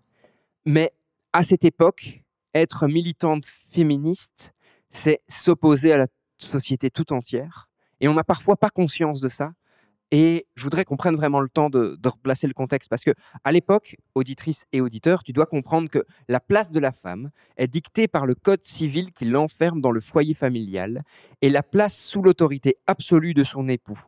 mais 0.66 0.92
à 1.32 1.42
cette 1.42 1.64
époque, 1.64 2.22
être 2.54 2.86
militante 2.86 3.44
féministe, 3.44 4.54
c'est 4.88 5.20
s'opposer 5.26 5.92
à 5.92 5.96
la 5.96 6.06
société 6.38 6.90
tout 6.90 7.12
entière. 7.12 7.68
Et 7.98 8.06
on 8.06 8.14
n'a 8.14 8.22
parfois 8.22 8.54
pas 8.56 8.70
conscience 8.70 9.20
de 9.20 9.28
ça. 9.28 9.52
Et 10.10 10.46
je 10.54 10.62
voudrais 10.62 10.84
qu'on 10.84 10.96
prenne 10.96 11.16
vraiment 11.16 11.40
le 11.40 11.48
temps 11.48 11.70
de, 11.70 11.96
de 12.00 12.08
replacer 12.08 12.46
le 12.46 12.54
contexte 12.54 12.88
parce 12.88 13.04
que 13.04 13.12
à 13.42 13.52
l'époque, 13.52 13.96
auditrice 14.14 14.66
et 14.72 14.80
auditeur, 14.80 15.24
tu 15.24 15.32
dois 15.32 15.46
comprendre 15.46 15.88
que 15.88 16.04
la 16.28 16.40
place 16.40 16.70
de 16.72 16.80
la 16.80 16.92
femme 16.92 17.30
est 17.56 17.68
dictée 17.68 18.06
par 18.06 18.26
le 18.26 18.34
code 18.34 18.62
civil 18.62 19.12
qui 19.12 19.24
l'enferme 19.24 19.80
dans 19.80 19.90
le 19.90 20.00
foyer 20.00 20.34
familial 20.34 21.02
et 21.42 21.50
la 21.50 21.62
place 21.62 21.98
sous 21.98 22.22
l'autorité 22.22 22.76
absolue 22.86 23.34
de 23.34 23.42
son 23.42 23.68
époux. 23.68 23.98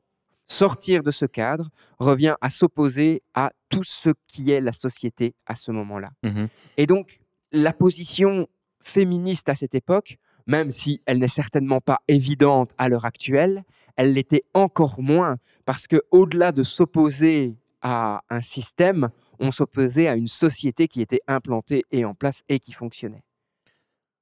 Sortir 0.47 1.03
de 1.03 1.11
ce 1.11 1.27
cadre 1.27 1.71
revient 1.99 2.37
à 2.41 2.51
s'opposer 2.51 3.23
à 3.35 3.51
tout 3.69 3.83
ce 3.83 4.11
qui 4.29 4.53
est 4.53 4.61
la 4.61 4.73
société 4.73 5.35
à 5.47 5.57
ce 5.57 5.73
moment-là. 5.73 6.11
Mhm. 6.23 6.49
Et 6.77 6.87
donc, 6.87 7.19
la 7.51 7.73
position 7.73 8.47
féministe 8.81 9.49
à 9.49 9.57
cette 9.57 9.75
époque, 9.75 10.19
même 10.47 10.71
si 10.71 11.01
elle 11.07 11.19
n'est 11.19 11.29
certainement 11.29 11.81
pas 11.81 11.99
évidente 12.09 12.71
à 12.79 12.89
l'heure 12.89 13.05
actuelle, 13.05 13.63
elle 13.97 14.13
l'était 14.13 14.45
encore 14.55 15.01
moins 15.01 15.37
parce 15.65 15.87
que 15.87 16.03
au-delà 16.11 16.53
de 16.53 16.63
s'opposer 16.63 17.57
à 17.83 18.23
un 18.31 18.41
système, 18.41 19.11
on 19.39 19.53
s'opposait 19.53 20.09
à 20.09 20.15
une 20.15 20.27
société 20.27 20.89
qui 20.89 21.03
était 21.03 21.21
implantée 21.27 21.85
et 21.93 22.05
en 22.05 22.15
place 22.15 22.43
et 22.49 22.59
qui 22.59 22.73
fonctionnait. 22.73 23.23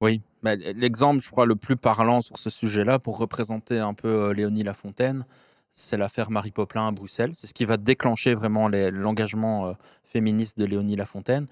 Oui, 0.01 0.21
l'exemple, 0.43 1.21
je 1.23 1.29
crois, 1.29 1.45
le 1.45 1.55
plus 1.55 1.77
parlant 1.77 2.21
sur 2.21 2.37
ce 2.37 2.49
sujet-là, 2.49 2.99
pour 2.99 3.17
représenter 3.17 3.79
un 3.79 3.93
peu 3.93 4.09
euh, 4.09 4.33
Léonie 4.33 4.63
Lafontaine, 4.63 5.25
c'est 5.71 5.97
l'affaire 5.97 6.31
Marie 6.31 6.51
Poplin 6.51 6.87
à 6.87 6.91
Bruxelles. 6.91 7.31
C'est 7.33 7.47
ce 7.47 7.53
qui 7.53 7.65
va 7.65 7.77
déclencher 7.77 8.33
vraiment 8.33 8.69
l'engagement 8.69 9.67
euh, 9.67 9.73
féministe 10.03 10.57
de 10.57 10.65
Léonie 10.65 10.95
Lafontaine. 10.95 11.47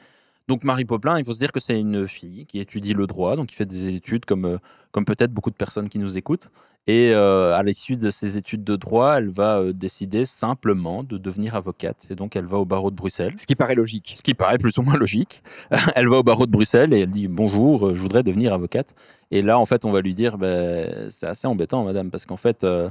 Donc 0.49 0.65
Marie 0.65 0.83
Poplin, 0.83 1.17
il 1.17 1.23
faut 1.23 1.31
se 1.31 1.39
dire 1.39 1.53
que 1.53 1.61
c'est 1.61 1.79
une 1.79 2.05
fille 2.05 2.45
qui 2.45 2.59
étudie 2.59 2.93
le 2.93 3.07
droit, 3.07 3.37
donc 3.37 3.47
qui 3.47 3.55
fait 3.55 3.65
des 3.65 3.87
études 3.87 4.25
comme, 4.25 4.43
euh, 4.43 4.57
comme 4.91 5.05
peut-être 5.05 5.31
beaucoup 5.31 5.49
de 5.49 5.55
personnes 5.55 5.87
qui 5.87 5.99
nous 5.99 6.17
écoutent. 6.17 6.49
Et 6.85 7.11
euh, 7.13 7.55
à 7.55 7.63
l'issue 7.63 7.95
de 7.95 8.11
ses 8.11 8.37
études 8.37 8.65
de 8.65 8.75
droit, 8.75 9.15
elle 9.17 9.29
va 9.29 9.59
euh, 9.59 9.71
décider 9.71 10.25
simplement 10.25 11.03
de 11.03 11.17
devenir 11.17 11.55
avocate. 11.55 12.07
Et 12.09 12.15
donc 12.15 12.35
elle 12.35 12.45
va 12.45 12.57
au 12.57 12.65
barreau 12.65 12.91
de 12.91 12.95
Bruxelles. 12.95 13.33
Ce 13.37 13.47
qui 13.47 13.55
paraît 13.55 13.75
logique. 13.75 14.13
Ce 14.17 14.21
qui 14.21 14.33
paraît 14.33 14.57
plus 14.57 14.77
ou 14.77 14.81
moins 14.81 14.97
logique. 14.97 15.43
elle 15.95 16.09
va 16.09 16.17
au 16.17 16.23
barreau 16.23 16.45
de 16.45 16.51
Bruxelles 16.51 16.93
et 16.93 17.01
elle 17.01 17.11
dit 17.11 17.29
bonjour, 17.29 17.93
je 17.93 18.01
voudrais 18.01 18.23
devenir 18.23 18.53
avocate. 18.53 18.93
Et 19.31 19.41
là, 19.41 19.57
en 19.57 19.65
fait, 19.65 19.85
on 19.85 19.91
va 19.93 20.01
lui 20.01 20.13
dire 20.13 20.37
ben, 20.37 21.09
c'est 21.09 21.25
assez 21.25 21.47
embêtant, 21.47 21.85
madame, 21.85 22.11
parce 22.11 22.25
qu'en 22.25 22.37
fait, 22.37 22.65
euh, 22.65 22.89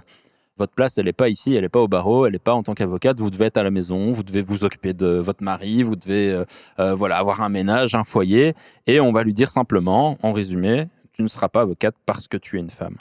votre 0.59 0.73
place, 0.75 0.99
elle 0.99 1.07
n'est 1.07 1.13
pas 1.13 1.29
ici, 1.29 1.55
elle 1.55 1.63
n'est 1.63 1.69
pas 1.69 1.81
au 1.81 1.89
barreau, 1.89 2.27
elle 2.27 2.33
n'est 2.33 2.39
pas 2.39 2.55
en 2.55 2.63
tant 2.63 2.75
qu'avocate. 2.75 3.19
Vous 3.19 3.31
devez 3.31 3.47
être 3.47 3.57
à 3.57 3.63
la 3.63 3.71
maison, 3.71 4.13
vous 4.13 4.23
devez 4.23 4.43
vous 4.43 4.65
occuper 4.65 4.93
de 4.93 5.07
votre 5.07 5.43
mari, 5.43 5.83
vous 5.83 5.97
devez 5.97 6.31
euh, 6.31 6.45
euh, 6.79 6.95
voilà 6.95 7.17
avoir 7.19 7.41
un 7.41 7.49
ménage, 7.49 7.95
un 7.95 8.05
foyer. 8.05 8.55
Et 8.87 9.01
on 9.01 9.13
va 9.13 9.23
lui 9.23 9.35
dire 9.35 9.51
simplement, 9.51 10.19
en 10.23 10.33
résumé, 10.33 10.87
tu 11.13 11.23
ne 11.23 11.29
seras 11.29 11.49
pas 11.49 11.63
avocate 11.63 11.95
parce 12.07 12.29
que 12.29 12.37
tu 12.37 12.57
es 12.57 12.61
une 12.61 12.71
femme. 12.71 12.97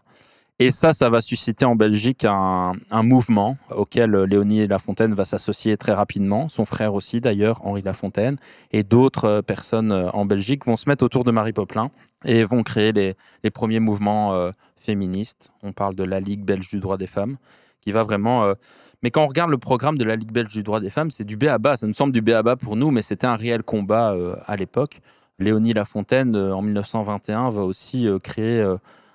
Et 0.61 0.69
ça, 0.69 0.93
ça 0.93 1.09
va 1.09 1.21
susciter 1.21 1.65
en 1.65 1.75
Belgique 1.75 2.23
un, 2.23 2.75
mouvement 3.01 3.57
auquel 3.75 4.13
euh, 4.13 4.27
Léonie 4.27 4.67
Lafontaine 4.67 5.15
va 5.15 5.25
s'associer 5.25 5.75
très 5.75 5.93
rapidement, 5.93 6.49
son 6.49 6.65
frère 6.65 6.93
aussi 6.93 7.19
d'ailleurs, 7.19 7.65
Henri 7.65 7.81
Lafontaine, 7.81 8.35
et 8.71 8.83
d'autres 8.83 9.25
euh, 9.25 9.41
personnes 9.41 9.91
euh, 9.91 10.11
en 10.11 10.25
Belgique 10.25 10.67
vont 10.67 10.77
se 10.77 10.87
mettre 10.87 11.03
autour 11.03 11.23
de 11.23 11.31
Marie 11.31 11.51
Poplin 11.51 11.89
et 12.25 12.43
vont 12.43 12.61
créer 12.61 12.91
les, 12.91 13.15
premiers 13.49 13.79
mouvements 13.79 14.51
féministes. 14.75 15.49
On 15.63 15.71
parle 15.71 15.95
de 15.95 16.03
la 16.03 16.19
Ligue 16.19 16.45
belge 16.45 16.69
du 16.69 16.79
droit 16.79 16.97
des 16.97 17.07
femmes, 17.07 17.37
qui 17.81 17.91
va 17.91 18.03
vraiment... 18.03 18.53
Mais 19.01 19.09
quand 19.09 19.23
on 19.23 19.27
regarde 19.27 19.49
le 19.49 19.57
programme 19.57 19.97
de 19.97 20.03
la 20.03 20.15
Ligue 20.15 20.31
belge 20.31 20.53
du 20.53 20.61
droit 20.61 20.79
des 20.79 20.91
femmes, 20.91 21.09
c'est 21.09 21.23
du 21.23 21.35
B 21.35 21.45
à 21.45 21.57
bas. 21.57 21.77
Ça 21.77 21.87
nous 21.87 21.95
semble 21.95 22.13
du 22.13 22.21
B 22.21 22.29
à 22.29 22.43
bas 22.43 22.57
pour 22.57 22.75
nous, 22.75 22.91
mais 22.91 23.01
c'était 23.01 23.25
un 23.25 23.35
réel 23.35 23.63
combat 23.63 24.15
à 24.45 24.55
l'époque. 24.55 25.01
Léonie 25.39 25.73
Lafontaine, 25.73 26.35
en 26.37 26.61
1921, 26.61 27.49
va 27.49 27.63
aussi 27.63 28.05
créer 28.23 28.63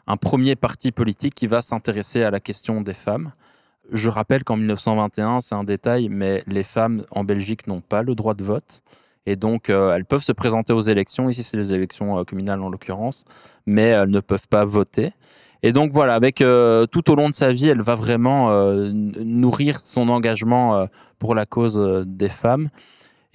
un 0.06 0.16
premier 0.16 0.56
parti 0.56 0.92
politique 0.92 1.34
qui 1.34 1.46
va 1.46 1.62
s'intéresser 1.62 2.22
à 2.22 2.30
la 2.30 2.40
question 2.40 2.80
des 2.80 2.94
femmes. 2.94 3.32
Je 3.92 4.10
rappelle 4.10 4.44
qu'en 4.44 4.56
1921, 4.56 5.40
c'est 5.40 5.54
un 5.54 5.64
détail, 5.64 6.08
mais 6.08 6.42
les 6.46 6.62
femmes 6.62 7.04
en 7.10 7.24
Belgique 7.24 7.66
n'ont 7.66 7.80
pas 7.80 8.02
le 8.02 8.14
droit 8.14 8.34
de 8.34 8.42
vote. 8.42 8.82
Et 9.26 9.36
donc, 9.36 9.70
euh, 9.70 9.94
elles 9.94 10.04
peuvent 10.04 10.22
se 10.22 10.32
présenter 10.32 10.72
aux 10.72 10.80
élections. 10.80 11.28
Ici, 11.28 11.42
c'est 11.42 11.56
les 11.56 11.74
élections 11.74 12.18
euh, 12.18 12.24
communales 12.24 12.62
en 12.62 12.70
l'occurrence, 12.70 13.24
mais 13.66 13.82
elles 13.82 14.10
ne 14.10 14.20
peuvent 14.20 14.48
pas 14.48 14.64
voter. 14.64 15.12
Et 15.62 15.72
donc, 15.72 15.90
voilà, 15.92 16.14
avec 16.14 16.40
euh, 16.40 16.86
tout 16.86 17.10
au 17.10 17.16
long 17.16 17.28
de 17.28 17.34
sa 17.34 17.52
vie, 17.52 17.68
elle 17.68 17.82
va 17.82 17.96
vraiment 17.96 18.50
nourrir 18.92 19.80
son 19.80 20.08
engagement 20.08 20.86
pour 21.18 21.34
la 21.34 21.46
cause 21.46 22.04
des 22.06 22.28
femmes. 22.28 22.68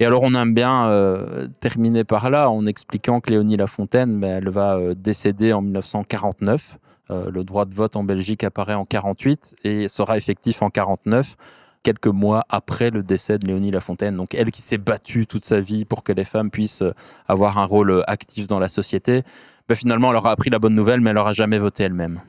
Et 0.02 0.04
alors, 0.04 0.24
on 0.24 0.34
aime 0.34 0.52
bien 0.52 0.88
euh, 0.88 1.46
terminer 1.60 2.02
par 2.02 2.28
là 2.28 2.50
en 2.50 2.66
expliquant 2.66 3.20
que 3.20 3.30
Léonie 3.30 3.56
Lafontaine, 3.56 4.18
ben, 4.18 4.38
elle 4.38 4.50
va 4.50 4.74
euh, 4.74 4.94
décéder 4.96 5.52
en 5.52 5.62
1949. 5.62 6.76
Euh, 7.12 7.30
le 7.30 7.44
droit 7.44 7.66
de 7.66 7.74
vote 7.76 7.94
en 7.94 8.02
Belgique 8.02 8.42
apparaît 8.42 8.74
en 8.74 8.84
48 8.84 9.54
et 9.62 9.86
sera 9.86 10.16
effectif 10.16 10.60
en 10.60 10.70
49, 10.70 11.36
quelques 11.84 12.08
mois 12.08 12.44
après 12.48 12.90
le 12.90 13.04
décès 13.04 13.38
de 13.38 13.46
Léonie 13.46 13.70
Lafontaine. 13.70 14.16
Donc, 14.16 14.34
elle 14.34 14.50
qui 14.50 14.60
s'est 14.60 14.76
battue 14.76 15.28
toute 15.28 15.44
sa 15.44 15.60
vie 15.60 15.84
pour 15.84 16.02
que 16.02 16.10
les 16.10 16.24
femmes 16.24 16.50
puissent 16.50 16.82
avoir 17.28 17.58
un 17.58 17.64
rôle 17.64 18.02
actif 18.08 18.48
dans 18.48 18.58
la 18.58 18.68
société, 18.68 19.22
ben, 19.68 19.76
finalement, 19.76 20.10
elle 20.10 20.16
aura 20.16 20.32
appris 20.32 20.50
la 20.50 20.58
bonne 20.58 20.74
nouvelle, 20.74 21.00
mais 21.00 21.10
elle 21.10 21.16
n'aura 21.16 21.32
jamais 21.32 21.60
voté 21.60 21.84
elle-même. 21.84 22.20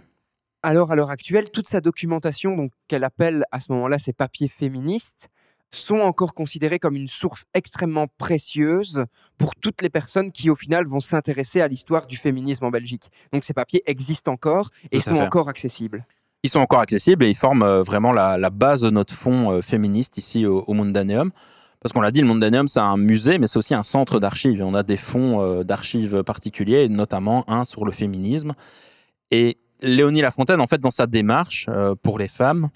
Alors, 0.61 0.91
à 0.91 0.95
l'heure 0.95 1.09
actuelle, 1.09 1.49
toute 1.49 1.67
sa 1.67 1.81
documentation, 1.81 2.69
qu'elle 2.87 3.03
appelle 3.03 3.45
à 3.51 3.59
ce 3.59 3.71
moment-là 3.71 3.97
ses 3.97 4.13
papiers 4.13 4.47
féministes, 4.47 5.31
sont 5.75 5.99
encore 5.99 6.33
considérés 6.33 6.79
comme 6.79 6.95
une 6.95 7.07
source 7.07 7.45
extrêmement 7.53 8.07
précieuse 8.17 9.05
pour 9.37 9.55
toutes 9.55 9.81
les 9.81 9.89
personnes 9.89 10.31
qui, 10.31 10.49
au 10.49 10.55
final, 10.55 10.85
vont 10.85 10.99
s'intéresser 10.99 11.61
à 11.61 11.67
l'histoire 11.67 12.07
du 12.07 12.17
féminisme 12.17 12.65
en 12.65 12.71
Belgique. 12.71 13.09
Donc, 13.31 13.43
ces 13.43 13.53
papiers 13.53 13.83
existent 13.85 14.31
encore 14.31 14.69
et 14.91 14.99
sont 14.99 15.15
fait. 15.15 15.21
encore 15.21 15.49
accessibles. 15.49 16.05
Ils 16.43 16.49
sont 16.49 16.59
encore 16.59 16.81
accessibles 16.81 17.23
et 17.23 17.29
ils 17.29 17.35
forment 17.35 17.63
euh, 17.63 17.83
vraiment 17.83 18.11
la, 18.11 18.37
la 18.37 18.49
base 18.49 18.81
de 18.81 18.89
notre 18.89 19.13
fonds 19.13 19.51
euh, 19.51 19.61
féministe 19.61 20.17
ici 20.17 20.45
au, 20.45 20.63
au 20.67 20.73
Mundaneum. 20.73 21.31
Parce 21.81 21.91
qu'on 21.93 22.01
l'a 22.01 22.11
dit, 22.11 22.21
le 22.21 22.27
Mundaneum, 22.27 22.67
c'est 22.67 22.79
un 22.79 22.97
musée, 22.97 23.37
mais 23.37 23.47
c'est 23.47 23.57
aussi 23.57 23.73
un 23.73 23.83
centre 23.83 24.19
d'archives. 24.19 24.59
Et 24.59 24.63
on 24.63 24.73
a 24.73 24.83
des 24.83 24.97
fonds 24.97 25.41
euh, 25.41 25.63
d'archives 25.63 26.23
particuliers, 26.23 26.87
notamment 26.89 27.49
un 27.49 27.65
sur 27.65 27.85
le 27.85 27.91
féminisme. 27.91 28.53
Et 29.31 29.57
Léonie 29.81 30.21
Lafontaine, 30.21 30.61
en 30.61 30.67
fait, 30.67 30.79
dans 30.79 30.91
sa 30.91 31.07
démarche 31.07 31.67
pour 32.03 32.17
les 32.17 32.29
femmes, 32.29 32.69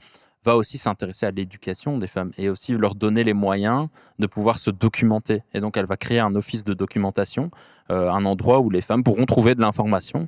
va 0.43 0.55
aussi 0.55 0.77
s'intéresser 0.77 1.25
à 1.25 1.31
l'éducation 1.31 1.97
des 1.97 2.07
femmes 2.07 2.31
et 2.37 2.49
aussi 2.49 2.73
leur 2.73 2.95
donner 2.95 3.23
les 3.23 3.33
moyens 3.33 3.87
de 4.19 4.27
pouvoir 4.27 4.59
se 4.59 4.71
documenter. 4.71 5.43
Et 5.53 5.59
donc, 5.59 5.77
elle 5.77 5.85
va 5.85 5.97
créer 5.97 6.19
un 6.19 6.35
office 6.35 6.63
de 6.63 6.73
documentation, 6.73 7.51
euh, 7.91 8.09
un 8.11 8.23
endroit 8.25 8.59
où 8.59 8.69
les 8.69 8.81
femmes 8.81 9.03
pourront 9.03 9.25
trouver 9.25 9.55
de 9.55 9.61
l'information. 9.61 10.27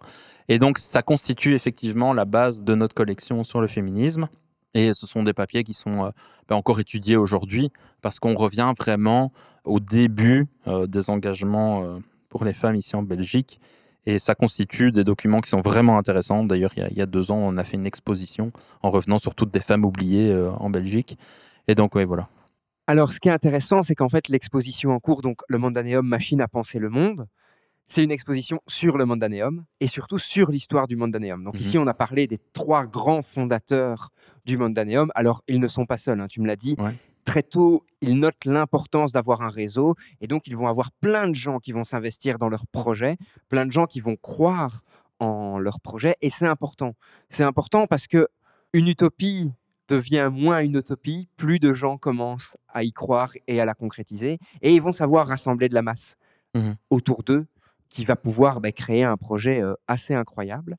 Et 0.49 0.59
donc, 0.59 0.77
ça 0.77 1.01
constitue 1.01 1.53
effectivement 1.53 2.13
la 2.13 2.25
base 2.25 2.63
de 2.63 2.75
notre 2.75 2.95
collection 2.95 3.43
sur 3.43 3.61
le 3.61 3.67
féminisme. 3.67 4.27
Et 4.73 4.93
ce 4.93 5.07
sont 5.07 5.23
des 5.23 5.33
papiers 5.33 5.63
qui 5.63 5.73
sont 5.73 6.05
euh, 6.05 6.09
ben, 6.47 6.55
encore 6.55 6.79
étudiés 6.79 7.15
aujourd'hui 7.15 7.71
parce 8.01 8.19
qu'on 8.19 8.35
revient 8.35 8.71
vraiment 8.77 9.31
au 9.65 9.79
début 9.79 10.47
euh, 10.67 10.85
des 10.85 11.09
engagements 11.09 11.83
euh, 11.83 11.97
pour 12.29 12.45
les 12.45 12.53
femmes 12.53 12.75
ici 12.75 12.95
en 12.95 13.03
Belgique. 13.03 13.59
Et 14.09 14.17
ça 14.17 14.33
constitue 14.33 14.91
des 14.91 15.03
documents 15.03 15.39
qui 15.39 15.49
sont 15.49 15.61
vraiment 15.61 15.97
intéressants. 15.99 16.43
D'ailleurs, 16.43 16.71
il 16.75 16.79
y 16.79 16.83
a- 16.83 16.89
il 16.89 16.97
y, 16.97 17.01
a 17.01 17.05
deux 17.05 17.31
ans, 17.31 17.37
on 17.37 17.57
a 17.57 17.63
fait 17.63 17.77
une 17.77 17.85
exposition 17.85 18.51
en 18.81 18.89
revenant 18.89 19.19
sur 19.19 19.35
toutes 19.35 19.51
des 19.51 19.59
femmes 19.59 19.85
oubliées 19.85 20.31
euh, 20.31 20.51
en 20.53 20.69
Belgique. 20.71 21.17
Et 21.67 21.75
donc, 21.75 21.93
oui, 21.95 22.05
voilà. 22.05 22.27
Alors, 22.87 23.11
ce 23.13 23.19
qui 23.19 23.27
est 23.29 23.31
intéressant, 23.31 23.83
c'est 23.83 23.93
qu'en 23.93 24.09
fait, 24.09 24.29
l'exposition 24.29 24.89
en 24.91 24.99
cours, 24.99 25.21
donc 25.21 25.41
le 25.47 25.59
Mondanéum 25.59 26.07
Machine 26.07 26.41
à 26.41 26.47
penser 26.47 26.79
le 26.79 26.89
monde, 26.89 27.27
c'est 27.85 28.03
une 28.03 28.11
exposition 28.11 28.59
sur 28.67 28.97
le 28.97 29.05
Mondanéum 29.05 29.63
et 29.79 29.87
surtout 29.87 30.17
sur 30.19 30.49
l'histoire 30.51 30.87
du 30.87 30.95
Mondanéum. 30.95 31.43
Donc 31.43 31.55
Mhm. 31.55 31.59
ici, 31.61 31.77
on 31.77 31.85
a 31.87 31.93
parlé 31.93 32.25
des 32.25 32.39
trois 32.53 32.85
grands 32.87 33.21
fondateurs 33.21 34.09
du 34.45 34.57
Mondanéum. 34.57 35.11
Alors, 35.13 35.43
ils 35.47 35.59
ne 35.59 35.67
sont 35.67 35.85
pas 35.85 35.97
seuls, 35.99 36.19
hein, 36.19 36.27
tu 36.27 36.41
me 36.41 36.47
l'as 36.47 36.55
dit. 36.55 36.75
Ouais. 36.79 36.95
Très 37.25 37.43
tôt, 37.43 37.85
ils 38.01 38.17
notent 38.19 38.45
l'importance 38.45 39.11
d'avoir 39.11 39.41
un 39.41 39.49
réseau 39.49 39.95
et 40.21 40.27
donc 40.27 40.47
ils 40.47 40.55
vont 40.55 40.67
avoir 40.67 40.91
plein 40.91 41.27
de 41.27 41.35
gens 41.35 41.59
qui 41.59 41.71
vont 41.71 41.83
s'investir 41.83 42.39
dans 42.39 42.49
leur 42.49 42.65
projet, 42.67 43.17
plein 43.49 43.65
de 43.65 43.71
gens 43.71 43.85
qui 43.85 44.01
vont 44.01 44.15
croire 44.15 44.81
en 45.19 45.59
leur 45.59 45.79
projet 45.79 46.15
et 46.21 46.29
c'est 46.29 46.47
important. 46.47 46.95
C'est 47.29 47.43
important 47.43 47.87
parce 47.87 48.07
que 48.07 48.27
une 48.73 48.87
utopie 48.87 49.51
devient 49.89 50.29
moins 50.31 50.59
une 50.61 50.77
utopie, 50.77 51.27
plus 51.35 51.59
de 51.59 51.73
gens 51.73 51.97
commencent 51.97 52.57
à 52.67 52.83
y 52.83 52.91
croire 52.91 53.31
et 53.47 53.59
à 53.59 53.65
la 53.65 53.73
concrétiser, 53.73 54.37
et 54.61 54.73
ils 54.73 54.81
vont 54.81 54.91
savoir 54.91 55.27
rassembler 55.27 55.67
de 55.67 55.73
la 55.73 55.81
masse 55.81 56.15
Mhm. 56.55 56.75
autour 56.89 57.23
d'eux, 57.23 57.45
qui 57.89 58.05
va 58.05 58.15
pouvoir 58.15 58.59
ben, 58.59 58.71
créer 58.71 59.03
un 59.03 59.17
projet 59.17 59.61
euh, 59.61 59.75
assez 59.87 60.13
incroyable. 60.13 60.77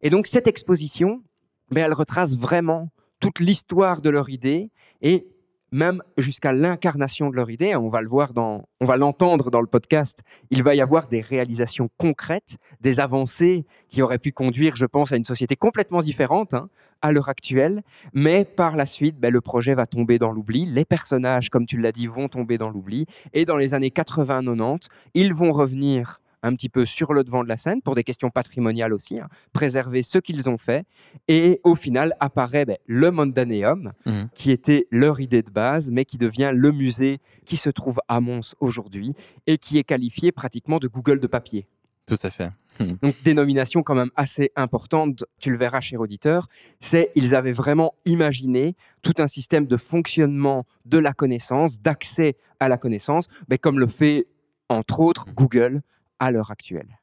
Et 0.00 0.10
donc 0.10 0.26
cette 0.26 0.46
exposition, 0.46 1.22
ben, 1.70 1.84
elle 1.84 1.92
retrace 1.92 2.36
vraiment 2.36 2.86
toute 3.20 3.38
l'histoire 3.38 4.00
de 4.00 4.10
leur 4.10 4.30
idée 4.30 4.70
et 5.00 5.28
même 5.72 6.02
jusqu'à 6.16 6.52
l'incarnation 6.52 7.30
de 7.30 7.36
leur 7.36 7.50
idée. 7.50 7.74
On 7.74 7.88
va 7.88 8.02
le 8.02 8.08
voir 8.08 8.34
dans, 8.34 8.64
on 8.80 8.84
va 8.84 8.96
l'entendre 8.96 9.50
dans 9.50 9.60
le 9.60 9.66
podcast. 9.66 10.20
Il 10.50 10.62
va 10.62 10.74
y 10.74 10.80
avoir 10.80 11.08
des 11.08 11.20
réalisations 11.20 11.88
concrètes, 11.96 12.58
des 12.80 13.00
avancées 13.00 13.64
qui 13.88 14.02
auraient 14.02 14.18
pu 14.18 14.32
conduire, 14.32 14.76
je 14.76 14.86
pense, 14.86 15.12
à 15.12 15.16
une 15.16 15.24
société 15.24 15.56
complètement 15.56 16.00
différente 16.00 16.54
hein, 16.54 16.68
à 17.00 17.12
l'heure 17.12 17.28
actuelle. 17.28 17.82
Mais 18.12 18.44
par 18.44 18.76
la 18.76 18.86
suite, 18.86 19.18
ben, 19.18 19.32
le 19.32 19.40
projet 19.40 19.74
va 19.74 19.86
tomber 19.86 20.18
dans 20.18 20.30
l'oubli. 20.30 20.66
Les 20.66 20.84
personnages, 20.84 21.50
comme 21.50 21.66
tu 21.66 21.78
l'as 21.78 21.92
dit, 21.92 22.06
vont 22.06 22.28
tomber 22.28 22.58
dans 22.58 22.70
l'oubli. 22.70 23.06
Et 23.32 23.44
dans 23.44 23.56
les 23.56 23.74
années 23.74 23.88
80-90, 23.88 24.86
ils 25.14 25.34
vont 25.34 25.52
revenir 25.52 26.21
un 26.42 26.54
petit 26.54 26.68
peu 26.68 26.84
sur 26.84 27.12
le 27.12 27.24
devant 27.24 27.42
de 27.44 27.48
la 27.48 27.56
scène 27.56 27.82
pour 27.82 27.94
des 27.94 28.04
questions 28.04 28.30
patrimoniales 28.30 28.92
aussi, 28.92 29.18
hein, 29.18 29.28
préserver 29.52 30.02
ce 30.02 30.18
qu'ils 30.18 30.48
ont 30.50 30.58
fait. 30.58 30.86
Et 31.28 31.60
au 31.64 31.74
final 31.74 32.14
apparaît 32.20 32.64
ben, 32.64 32.76
le 32.86 33.10
Mondaneum, 33.10 33.92
Mhm. 34.06 34.28
qui 34.34 34.50
était 34.50 34.86
leur 34.90 35.20
idée 35.20 35.42
de 35.42 35.50
base, 35.50 35.90
mais 35.90 36.04
qui 36.04 36.18
devient 36.18 36.52
le 36.54 36.70
musée 36.72 37.20
qui 37.44 37.56
se 37.56 37.70
trouve 37.70 38.00
à 38.08 38.20
Mons 38.20 38.54
aujourd'hui 38.60 39.12
et 39.46 39.58
qui 39.58 39.78
est 39.78 39.84
qualifié 39.84 40.32
pratiquement 40.32 40.78
de 40.78 40.88
Google 40.88 41.20
de 41.20 41.26
papier. 41.26 41.66
Tout 42.04 42.16
à 42.24 42.30
fait. 42.30 42.50
Donc 42.80 43.14
dénomination 43.22 43.82
quand 43.84 43.94
même 43.94 44.10
assez 44.16 44.50
importante, 44.56 45.24
tu 45.38 45.50
le 45.52 45.56
verras 45.56 45.80
cher 45.80 46.00
auditeur, 46.00 46.48
c'est 46.80 47.10
ils 47.14 47.34
avaient 47.36 47.52
vraiment 47.52 47.94
imaginé 48.06 48.74
tout 49.02 49.12
un 49.18 49.28
système 49.28 49.66
de 49.66 49.76
fonctionnement 49.76 50.64
de 50.84 50.98
la 50.98 51.12
connaissance, 51.12 51.80
d'accès 51.80 52.34
à 52.58 52.68
la 52.68 52.76
connaissance, 52.76 53.26
mais 53.48 53.56
comme 53.58 53.78
le 53.78 53.86
fait 53.86 54.26
entre 54.68 54.98
autres 55.00 55.26
Google 55.34 55.82
l'heure 56.30 56.50
actuelle. 56.50 56.98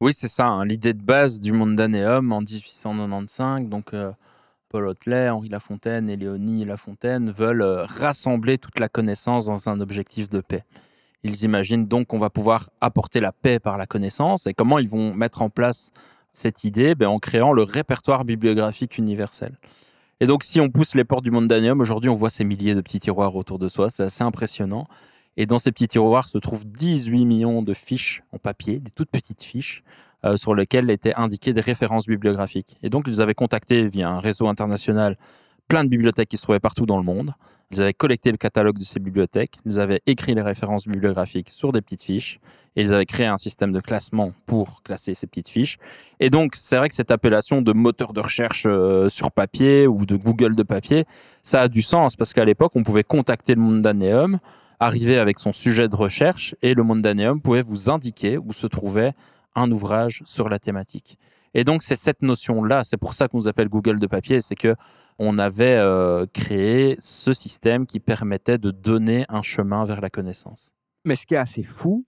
Oui, 0.00 0.12
c'est 0.14 0.28
ça. 0.28 0.46
hein, 0.46 0.64
L'idée 0.64 0.94
de 0.94 1.02
base 1.02 1.40
du 1.40 1.52
Mondaneum 1.52 2.32
en 2.32 2.40
1895. 2.40 3.64
Donc, 3.66 3.92
euh, 3.94 4.12
Paul 4.68 4.86
Hotelet, 4.86 5.28
Henri 5.28 5.48
Lafontaine 5.48 6.08
et 6.08 6.16
Léonie 6.16 6.64
Lafontaine 6.64 7.30
veulent 7.32 7.62
euh, 7.62 7.84
rassembler 7.84 8.56
toute 8.56 8.78
la 8.78 8.88
connaissance 8.88 9.46
dans 9.46 9.68
un 9.68 9.80
objectif 9.80 10.28
de 10.28 10.40
paix. 10.40 10.64
Ils 11.22 11.42
imaginent 11.44 11.86
donc 11.86 12.06
qu'on 12.06 12.18
va 12.18 12.30
pouvoir 12.30 12.70
apporter 12.80 13.20
la 13.20 13.32
paix 13.32 13.58
par 13.58 13.76
la 13.76 13.86
connaissance. 13.86 14.46
Et 14.46 14.54
comment 14.54 14.78
ils 14.78 14.88
vont 14.88 15.12
mettre 15.14 15.42
en 15.42 15.50
place 15.50 15.90
cette 16.32 16.64
idée? 16.64 16.94
Ben, 16.94 17.08
En 17.08 17.18
créant 17.18 17.52
le 17.52 17.62
répertoire 17.62 18.24
bibliographique 18.24 18.96
universel. 18.96 19.58
Et 20.20 20.26
donc, 20.26 20.44
si 20.44 20.60
on 20.60 20.70
pousse 20.70 20.94
les 20.94 21.04
portes 21.04 21.24
du 21.24 21.30
Mondaneum, 21.30 21.80
aujourd'hui, 21.80 22.08
on 22.08 22.14
voit 22.14 22.30
ces 22.30 22.44
milliers 22.44 22.74
de 22.74 22.80
petits 22.80 23.00
tiroirs 23.00 23.34
autour 23.36 23.58
de 23.58 23.68
soi. 23.68 23.90
C'est 23.90 24.04
assez 24.04 24.22
impressionnant. 24.22 24.86
Et 25.40 25.46
dans 25.46 25.58
ces 25.58 25.72
petits 25.72 25.88
tiroirs 25.88 26.28
se 26.28 26.36
trouvent 26.36 26.66
18 26.66 27.24
millions 27.24 27.62
de 27.62 27.72
fiches 27.72 28.22
en 28.30 28.36
papier, 28.36 28.78
des 28.78 28.90
toutes 28.90 29.08
petites 29.08 29.42
fiches, 29.42 29.82
euh, 30.26 30.36
sur 30.36 30.54
lesquelles 30.54 30.90
étaient 30.90 31.14
indiquées 31.14 31.54
des 31.54 31.62
références 31.62 32.06
bibliographiques. 32.06 32.76
Et 32.82 32.90
donc, 32.90 33.06
ils 33.06 33.22
avaient 33.22 33.32
contacté 33.32 33.86
via 33.86 34.10
un 34.10 34.20
réseau 34.20 34.48
international 34.48 35.16
plein 35.70 35.84
de 35.84 35.88
bibliothèques 35.88 36.28
qui 36.28 36.36
se 36.36 36.42
trouvaient 36.42 36.58
partout 36.58 36.84
dans 36.84 36.98
le 36.98 37.04
monde. 37.04 37.32
Ils 37.70 37.80
avaient 37.80 37.94
collecté 37.94 38.32
le 38.32 38.36
catalogue 38.36 38.76
de 38.76 38.82
ces 38.82 38.98
bibliothèques, 38.98 39.54
ils 39.64 39.78
avaient 39.78 40.00
écrit 40.04 40.34
les 40.34 40.42
références 40.42 40.88
bibliographiques 40.88 41.48
sur 41.48 41.70
des 41.70 41.80
petites 41.80 42.02
fiches, 42.02 42.40
et 42.74 42.82
ils 42.82 42.92
avaient 42.92 43.06
créé 43.06 43.26
un 43.28 43.38
système 43.38 43.70
de 43.70 43.78
classement 43.78 44.32
pour 44.46 44.82
classer 44.82 45.14
ces 45.14 45.28
petites 45.28 45.48
fiches. 45.48 45.78
Et 46.18 46.28
donc, 46.28 46.56
c'est 46.56 46.76
vrai 46.76 46.88
que 46.88 46.96
cette 46.96 47.12
appellation 47.12 47.62
de 47.62 47.72
moteur 47.72 48.12
de 48.12 48.18
recherche 48.18 48.64
euh, 48.66 49.08
sur 49.08 49.30
papier 49.30 49.86
ou 49.86 50.04
de 50.04 50.16
Google 50.16 50.56
de 50.56 50.64
papier, 50.64 51.04
ça 51.44 51.60
a 51.60 51.68
du 51.68 51.82
sens, 51.82 52.16
parce 52.16 52.32
qu'à 52.34 52.44
l'époque, 52.44 52.72
on 52.74 52.82
pouvait 52.82 53.04
contacter 53.04 53.54
le 53.54 53.60
Mondaneum, 53.60 54.40
arriver 54.80 55.18
avec 55.18 55.38
son 55.38 55.52
sujet 55.52 55.88
de 55.88 55.94
recherche, 55.94 56.56
et 56.62 56.74
le 56.74 56.82
Mondaneum 56.82 57.40
pouvait 57.40 57.62
vous 57.62 57.90
indiquer 57.90 58.38
où 58.38 58.52
se 58.52 58.66
trouvait 58.66 59.12
un 59.54 59.70
ouvrage 59.70 60.22
sur 60.26 60.48
la 60.48 60.58
thématique. 60.58 61.16
Et 61.54 61.64
donc 61.64 61.82
c'est 61.82 61.96
cette 61.96 62.22
notion-là, 62.22 62.84
c'est 62.84 62.96
pour 62.96 63.14
ça 63.14 63.28
qu'on 63.28 63.38
nous 63.38 63.48
appelle 63.48 63.68
Google 63.68 63.98
de 63.98 64.06
papier, 64.06 64.40
c'est 64.40 64.54
que 64.54 64.74
on 65.18 65.38
avait 65.38 65.76
euh, 65.76 66.26
créé 66.32 66.96
ce 67.00 67.32
système 67.32 67.86
qui 67.86 68.00
permettait 68.00 68.58
de 68.58 68.70
donner 68.70 69.24
un 69.28 69.42
chemin 69.42 69.84
vers 69.84 70.00
la 70.00 70.10
connaissance. 70.10 70.72
Mais 71.04 71.16
ce 71.16 71.26
qui 71.26 71.34
est 71.34 71.38
assez 71.38 71.62
fou, 71.62 72.04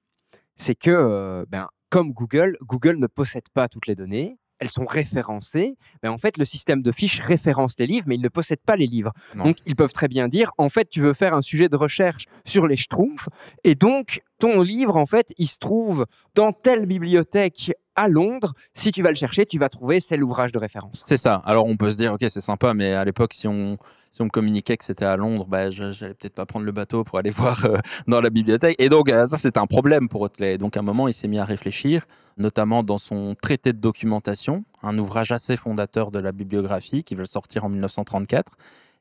c'est 0.57 0.75
que, 0.75 0.91
euh, 0.91 1.45
ben, 1.49 1.69
comme 1.91 2.13
Google, 2.13 2.57
Google 2.63 2.99
ne 2.99 3.07
possède 3.07 3.49
pas 3.53 3.69
toutes 3.69 3.87
les 3.87 3.95
données. 3.95 4.39
Elles 4.59 4.71
sont 4.71 4.87
référencées, 4.87 5.77
mais 6.05 6.09
en 6.09 6.19
fait, 6.19 6.39
le 6.39 6.45
système 6.45 6.83
de 6.83 6.93
fiches 6.93 7.21
référence 7.21 7.75
les 7.81 7.87
livres, 7.89 8.05
mais 8.07 8.15
il 8.15 8.21
ne 8.21 8.29
possède 8.29 8.61
pas 8.65 8.77
les 8.77 8.87
livres. 8.87 9.11
Non. 9.35 9.47
Donc, 9.47 9.57
ils 9.67 9.75
peuvent 9.75 9.93
très 9.93 10.07
bien 10.07 10.29
dire, 10.29 10.53
en 10.57 10.69
fait, 10.69 10.89
tu 10.89 11.01
veux 11.01 11.15
faire 11.15 11.35
un 11.35 11.41
sujet 11.41 11.69
de 11.69 11.75
recherche 11.75 12.27
sur 12.45 12.69
les 12.69 12.77
schtroumpfs, 12.77 13.29
et 13.65 13.75
donc, 13.75 14.23
ton 14.39 14.63
livre, 14.63 14.97
en 14.97 15.07
fait, 15.07 15.33
il 15.37 15.49
se 15.49 15.59
trouve 15.59 16.07
dans 16.37 16.53
telle 16.53 16.87
bibliothèque 16.87 17.73
à 17.97 18.09
Londres. 18.09 18.53
Si 18.75 18.93
tu 18.93 19.03
vas 19.03 19.11
le 19.11 19.17
chercher, 19.17 19.47
tu 19.47 19.59
vas 19.59 19.69
trouver, 19.69 20.01
c'est 20.01 20.17
l'ouvrage 20.17 20.53
de 20.53 20.59
référence. 20.59 21.03
C'est 21.05 21.17
ça. 21.17 21.43
Alors 21.45 21.67
on 21.67 21.77
peut 21.77 21.91
se 21.91 21.97
dire, 21.97 22.13
ok, 22.15 22.25
c'est 22.29 22.41
sympa, 22.41 22.75
mais 22.75 22.93
à 22.93 23.05
l'époque, 23.05 23.35
si 23.35 23.47
on, 23.49 23.77
si 24.11 24.23
on 24.23 24.27
me 24.27 24.31
communiquait 24.31 24.77
que 24.77 24.85
c'était 24.85 25.05
à 25.05 25.17
Londres, 25.17 25.47
bah, 25.49 25.71
j'allais 25.71 26.15
peut-être 26.15 26.35
pas 26.35 26.47
prendre 26.47 26.67
le 26.67 26.73
bateau 26.73 27.05
pour 27.05 27.19
aller 27.19 27.31
voir 27.31 27.65
euh, 27.65 27.79
dans 28.07 28.21
la 28.21 28.31
bibliothèque. 28.31 28.77
Et 28.79 28.89
donc 28.89 29.09
euh, 29.09 29.27
ça, 29.27 29.39
c'est 29.39 29.57
un 29.57 29.67
problème 29.67 30.09
pour 30.09 30.23
Hotelet. 30.23 30.59
Donc 30.59 30.77
à 30.77 30.81
un 30.81 30.83
moment, 30.85 31.09
il 31.09 31.15
s'est 31.15 31.29
mis 31.29 31.39
à 31.39 31.45
réfléchir, 31.45 32.05
notamment 32.37 32.83
dans 32.83 32.99
son 32.99 33.35
traité 33.41 33.73
de 33.73 33.79
documentation, 33.79 34.65
un 34.83 34.97
ouvrage 34.99 35.33
assez 35.33 35.57
fondateur 35.57 36.11
de 36.11 36.19
la 36.19 36.33
bibliographie 36.33 37.05
qui 37.05 37.15
va 37.15 37.25
sortir 37.25 37.65
en 37.65 37.69
1934. 37.69 38.53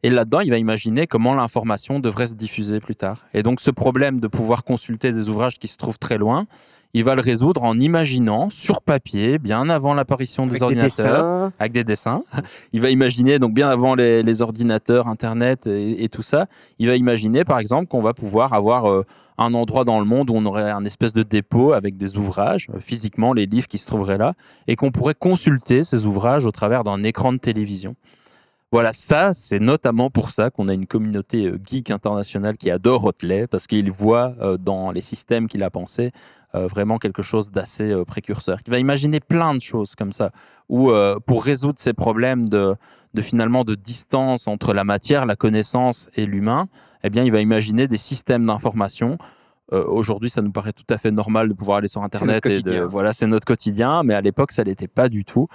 Et 0.03 0.09
là-dedans, 0.09 0.39
il 0.39 0.49
va 0.49 0.57
imaginer 0.57 1.05
comment 1.05 1.35
l'information 1.35 1.99
devrait 1.99 2.27
se 2.27 2.35
diffuser 2.35 2.79
plus 2.79 2.95
tard. 2.95 3.25
Et 3.33 3.43
donc, 3.43 3.61
ce 3.61 3.69
problème 3.71 4.19
de 4.19 4.27
pouvoir 4.27 4.63
consulter 4.63 5.11
des 5.11 5.29
ouvrages 5.29 5.59
qui 5.59 5.67
se 5.67 5.77
trouvent 5.77 5.99
très 5.99 6.17
loin, 6.17 6.47
il 6.93 7.03
va 7.03 7.15
le 7.15 7.21
résoudre 7.21 7.63
en 7.63 7.79
imaginant 7.79 8.49
sur 8.49 8.81
papier, 8.81 9.39
bien 9.39 9.69
avant 9.69 9.93
l'apparition 9.93 10.45
des 10.45 10.61
ordinateurs, 10.61 11.51
avec 11.57 11.71
des 11.71 11.83
dessins. 11.83 12.23
Il 12.73 12.81
va 12.81 12.89
imaginer, 12.89 13.39
donc 13.39 13.53
bien 13.53 13.69
avant 13.69 13.95
les, 13.95 14.23
les 14.23 14.41
ordinateurs, 14.41 15.07
Internet 15.07 15.67
et, 15.67 16.03
et 16.03 16.09
tout 16.09 16.21
ça, 16.21 16.47
il 16.79 16.87
va 16.87 16.95
imaginer 16.95 17.43
par 17.45 17.59
exemple 17.59 17.87
qu'on 17.87 18.01
va 18.01 18.13
pouvoir 18.13 18.53
avoir 18.53 18.89
euh, 18.89 19.05
un 19.37 19.53
endroit 19.53 19.83
dans 19.83 19.99
le 19.99 20.05
monde 20.05 20.29
où 20.29 20.33
on 20.35 20.45
aurait 20.45 20.69
un 20.69 20.83
espèce 20.83 21.13
de 21.13 21.23
dépôt 21.23 21.73
avec 21.73 21.95
des 21.95 22.17
ouvrages, 22.17 22.67
euh, 22.73 22.79
physiquement 22.79 23.33
les 23.33 23.45
livres 23.45 23.67
qui 23.67 23.77
se 23.77 23.87
trouveraient 23.87 24.17
là, 24.17 24.33
et 24.67 24.75
qu'on 24.75 24.91
pourrait 24.91 25.15
consulter 25.15 25.83
ces 25.83 26.05
ouvrages 26.05 26.45
au 26.45 26.51
travers 26.51 26.83
d'un 26.83 27.03
écran 27.03 27.31
de 27.31 27.37
télévision. 27.37 27.95
Voilà, 28.73 28.93
ça, 28.93 29.33
c'est 29.33 29.59
notamment 29.59 30.09
pour 30.09 30.31
ça 30.31 30.49
qu'on 30.49 30.69
a 30.69 30.73
une 30.73 30.87
communauté 30.87 31.45
euh, 31.45 31.59
geek 31.61 31.91
internationale 31.91 32.55
qui 32.55 32.71
adore 32.71 33.03
Hotelet, 33.03 33.47
parce 33.47 33.67
qu'il 33.67 33.91
voit 33.91 34.33
euh, 34.39 34.57
dans 34.57 34.91
les 34.91 35.01
systèmes 35.01 35.47
qu'il 35.49 35.61
a 35.63 35.69
pensés 35.69 36.11
euh, 36.55 36.67
vraiment 36.67 36.97
quelque 36.97 37.21
chose 37.21 37.51
d'assez 37.51 37.91
euh, 37.91 38.05
précurseur. 38.05 38.59
Il 38.65 38.71
va 38.71 38.79
imaginer 38.79 39.19
plein 39.19 39.53
de 39.55 39.61
choses 39.61 39.95
comme 39.95 40.13
ça, 40.13 40.31
où 40.69 40.89
euh, 40.89 41.17
pour 41.25 41.43
résoudre 41.43 41.79
ces 41.79 41.91
problèmes 41.91 42.45
de, 42.45 42.75
de 43.13 43.21
finalement 43.21 43.65
de 43.65 43.75
distance 43.75 44.47
entre 44.47 44.73
la 44.73 44.85
matière, 44.85 45.25
la 45.25 45.35
connaissance 45.35 46.07
et 46.15 46.25
l'humain, 46.25 46.67
eh 47.03 47.09
bien, 47.09 47.25
il 47.25 47.31
va 47.33 47.41
imaginer 47.41 47.89
des 47.89 47.97
systèmes 47.97 48.45
d'information. 48.45 49.17
Euh, 49.73 49.83
Aujourd'hui, 49.85 50.29
ça 50.29 50.41
nous 50.41 50.51
paraît 50.51 50.73
tout 50.73 50.87
à 50.89 50.97
fait 50.97 51.11
normal 51.11 51.49
de 51.49 51.53
pouvoir 51.53 51.79
aller 51.79 51.87
sur 51.89 52.03
Internet 52.03 52.45
et 52.45 52.61
de, 52.61 52.79
voilà, 52.81 53.11
c'est 53.11 53.27
notre 53.27 53.45
quotidien, 53.45 54.03
mais 54.03 54.13
à 54.13 54.21
l'époque, 54.21 54.53
ça 54.53 54.63
l'était 54.63 54.87
pas 54.89 55.09
du 55.09 55.25
tout. 55.25 55.47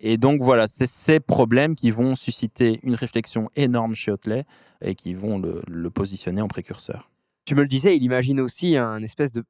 Et 0.00 0.16
donc 0.16 0.40
voilà, 0.42 0.66
c'est 0.66 0.86
ces 0.88 1.20
problèmes 1.20 1.74
qui 1.74 1.90
vont 1.90 2.16
susciter 2.16 2.80
une 2.82 2.94
réflexion 2.94 3.50
énorme 3.56 3.94
chez 3.94 4.10
Hotelet 4.10 4.44
et 4.80 4.94
qui 4.94 5.14
vont 5.14 5.38
le, 5.38 5.62
le 5.68 5.90
positionner 5.90 6.40
en 6.40 6.48
précurseur. 6.48 7.10
Tu 7.44 7.54
me 7.54 7.62
le 7.62 7.68
disais, 7.68 7.96
il 7.96 8.02
imagine 8.02 8.40
aussi 8.40 8.76
un 8.76 9.02
espèce 9.02 9.32
de 9.32 9.42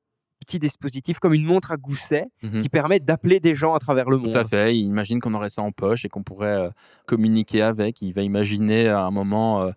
petit 0.44 0.58
dispositif 0.58 1.18
comme 1.18 1.34
une 1.34 1.44
montre 1.44 1.70
à 1.70 1.76
gousset 1.76 2.24
Mhm. 2.42 2.62
qui 2.62 2.68
permet 2.70 2.98
d'appeler 2.98 3.40
des 3.40 3.54
gens 3.54 3.74
à 3.74 3.78
travers 3.78 4.08
le 4.08 4.16
monde. 4.18 4.32
Tout 4.32 4.38
à 4.38 4.44
fait. 4.44 4.74
Il 4.76 4.86
imagine 4.86 5.20
qu'on 5.20 5.34
aurait 5.34 5.50
ça 5.50 5.62
en 5.62 5.70
poche 5.70 6.04
et 6.04 6.08
qu'on 6.08 6.22
pourrait 6.22 6.56
euh, 6.66 6.70
communiquer 7.06 7.60
avec. 7.62 8.00
Il 8.02 8.12
va 8.12 8.22
imaginer 8.22 8.88
à 8.88 9.04
un 9.04 9.10
moment. 9.10 9.62
euh, 9.62 9.70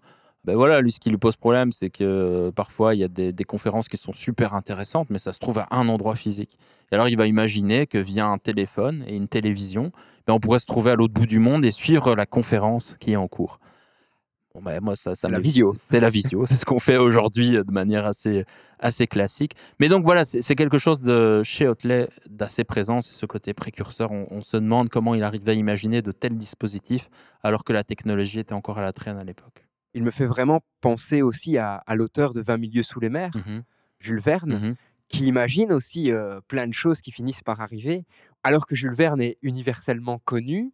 ben 0.46 0.56
voilà, 0.56 0.82
lui, 0.82 0.92
ce 0.92 1.00
qui 1.00 1.10
lui 1.10 1.18
pose 1.18 1.38
problème, 1.38 1.72
c'est 1.72 1.90
que 1.90 2.04
euh, 2.04 2.52
parfois, 2.52 2.96
il 2.96 3.00
y 3.00 3.04
a 3.04 3.08
des, 3.08 3.32
des 3.32 3.44
conférences 3.46 3.88
qui 3.88 3.96
sont 3.96 4.12
super 4.12 4.54
intéressantes, 4.54 5.10
mais 5.10 5.20
ça 5.20 5.32
se 5.32 5.40
trouve 5.40 5.60
à 5.60 5.68
un 5.72 5.88
endroit 5.88 6.16
physique. 6.16 6.58
Et 6.92 6.96
alors, 6.96 7.08
il 7.08 7.16
va 7.16 7.28
imaginer 7.28 7.88
que 7.88 7.98
via 7.98 8.28
un 8.28 8.38
téléphone 8.38 9.06
et 9.08 9.16
une 9.16 9.30
télévision, 9.30 9.92
ben, 10.28 10.34
on 10.34 10.40
pourrait 10.40 10.60
se 10.60 10.66
trouver 10.66 10.92
à 10.92 10.96
l'autre 10.96 11.14
bout 11.14 11.26
du 11.26 11.40
monde 11.40 11.64
et 11.64 11.72
suivre 11.72 12.14
la 12.16 12.26
conférence 12.26 12.98
qui 13.00 13.14
est 13.14 13.16
en 13.16 13.30
cours. 13.30 13.60
Bon, 14.54 14.62
ben, 14.62 14.82
moi, 14.82 14.98
ça, 14.98 15.16
ça 15.16 15.30
La 15.30 15.40
visio. 15.40 15.74
C'est 15.78 16.02
la 16.02 16.10
visio. 16.10 16.46
c'est 16.46 16.56
ce 16.56 16.66
qu'on 16.66 16.80
fait 16.80 16.98
aujourd'hui 16.98 17.56
euh, 17.56 17.64
de 17.64 17.72
manière 17.72 18.06
assez, 18.06 18.44
assez 18.80 19.08
classique. 19.08 19.54
Mais 19.80 19.88
donc 19.88 20.04
voilà, 20.04 20.26
c'est 20.26 20.56
quelque 20.56 20.78
chose 20.78 21.02
de 21.02 21.42
chez 21.44 21.70
Hotelet 21.70 22.10
d'assez 22.30 22.66
présent, 22.66 23.00
c'est 23.00 23.14
ce 23.14 23.26
côté 23.26 23.54
précurseur. 23.54 24.12
On, 24.12 24.28
on 24.30 24.44
se 24.44 24.58
demande 24.58 24.90
comment 24.90 25.16
il 25.16 25.24
arrive 25.24 25.48
à 25.48 25.54
imaginer 25.54 26.02
de 26.02 26.12
tels 26.12 26.38
dispositifs 26.38 27.10
alors 27.44 27.64
que 27.64 27.72
la 27.72 27.86
technologie 27.86 28.40
était 28.40 28.54
encore 28.54 28.78
à 28.78 28.82
la 28.82 28.92
traîne 28.92 29.18
à 29.18 29.24
l'époque. 29.24 29.63
Il 29.94 30.04
me 30.04 30.12
fait 30.12 30.26
vraiment 30.26 30.62
penser 30.82 31.22
aussi 31.22 31.58
à, 31.58 31.76
à 31.76 31.96
l'auteur 31.96 32.34
de 32.34 32.42
20 32.42 32.58
milieux 32.58 32.84
sous 32.84 33.00
les 33.00 33.10
mers, 33.10 33.32
Mhm, 33.36 33.64
Jules 34.00 34.20
Verne, 34.20 34.54
mhm. 34.60 34.76
qui 35.08 35.28
imagine 35.28 35.72
aussi 35.72 36.12
euh, 36.12 36.40
plein 36.48 36.68
de 36.68 36.74
choses 36.74 37.02
qui 37.02 37.12
finissent 37.12 37.44
par 37.44 37.62
arriver. 37.62 38.06
Alors 38.44 38.66
que 38.66 38.76
Jules 38.76 38.96
Verne 38.96 39.22
est 39.22 39.38
universellement 39.42 40.20
connu, 40.20 40.74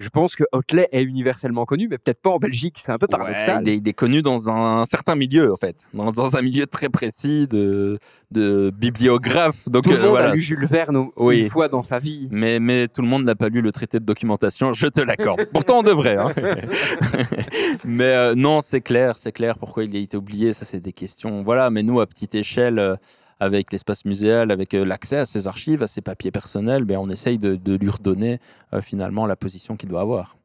je 0.00 0.08
pense 0.08 0.34
que 0.34 0.44
Hotelet 0.52 0.88
est 0.92 1.02
universellement 1.04 1.64
connu, 1.66 1.86
mais 1.88 1.98
peut-être 1.98 2.20
pas 2.22 2.30
en 2.30 2.38
Belgique, 2.38 2.76
c'est 2.78 2.90
un 2.90 2.98
peu 2.98 3.06
Ouais, 3.10 3.18
paradoxal. 3.18 3.62
il, 3.64 3.68
est, 3.68 3.76
il 3.76 3.88
est 3.88 3.92
connu 3.92 4.22
dans 4.22 4.50
un, 4.50 4.84
certain 4.86 5.14
milieu, 5.14 5.52
en 5.52 5.56
fait, 5.56 5.76
dans, 5.94 6.10
dans 6.10 6.36
un 6.36 6.42
milieu 6.42 6.66
très 6.66 6.88
précis 6.88 7.46
de, 7.46 7.98
de 8.30 8.70
bibliographe. 8.76 9.68
Donc 9.68 9.84
Tout 9.84 9.90
le 9.90 9.96
euh, 9.96 10.00
monde 10.00 10.08
voilà. 10.10 10.30
a 10.30 10.34
lu 10.34 10.40
Jules 10.42 10.66
Verne 10.66 11.08
Oui. 11.16 11.42
une 11.42 11.50
fois 11.50 11.68
dans 11.68 11.82
sa 11.82 11.98
vie. 11.98 12.28
Mais, 12.30 12.58
mais 12.60 12.88
tout 12.88 13.02
le 13.02 13.08
monde 13.08 13.24
n'a 13.24 13.34
pas 13.34 13.48
lu 13.48 13.60
le 13.60 13.72
traité 13.72 14.00
de 14.00 14.04
documentation, 14.04 14.72
je 14.72 14.86
te 14.88 15.00
l'accorde. 15.00 15.44
Pourtant, 15.52 15.78
on 15.80 15.82
devrait. 15.82 16.16
hein. 16.16 16.32
mais 17.84 18.04
euh, 18.04 18.34
non, 18.34 18.60
c'est 18.60 18.80
clair, 18.80 19.16
c'est 19.18 19.32
clair 19.32 19.58
pourquoi 19.58 19.84
il 19.84 19.94
a 19.94 19.98
été 19.98 20.16
oublié. 20.16 20.52
Ça, 20.52 20.64
c'est 20.64 20.80
des 20.80 20.92
questions. 20.92 21.42
Voilà, 21.42 21.70
mais 21.70 21.82
nous, 21.82 22.00
à 22.00 22.06
petite 22.06 22.34
échelle, 22.34 22.78
euh, 22.78 22.96
avec 23.40 23.72
l'espace 23.72 24.04
muséal, 24.04 24.50
avec 24.50 24.74
euh, 24.74 24.84
l'accès 24.84 25.16
à 25.16 25.24
ses 25.24 25.46
archives, 25.48 25.82
à 25.82 25.88
ses 25.88 26.02
papiers 26.02 26.30
personnels, 26.30 26.84
ben, 26.84 26.98
on 26.98 27.10
essaye 27.10 27.38
de, 27.38 27.56
de 27.56 27.74
lui 27.74 27.90
redonner 27.90 28.38
euh, 28.74 28.82
finalement 28.82 29.26
la 29.26 29.36
position 29.36 29.76
qu'il 29.76 29.88
doit 29.88 30.02
avoir. 30.02 30.36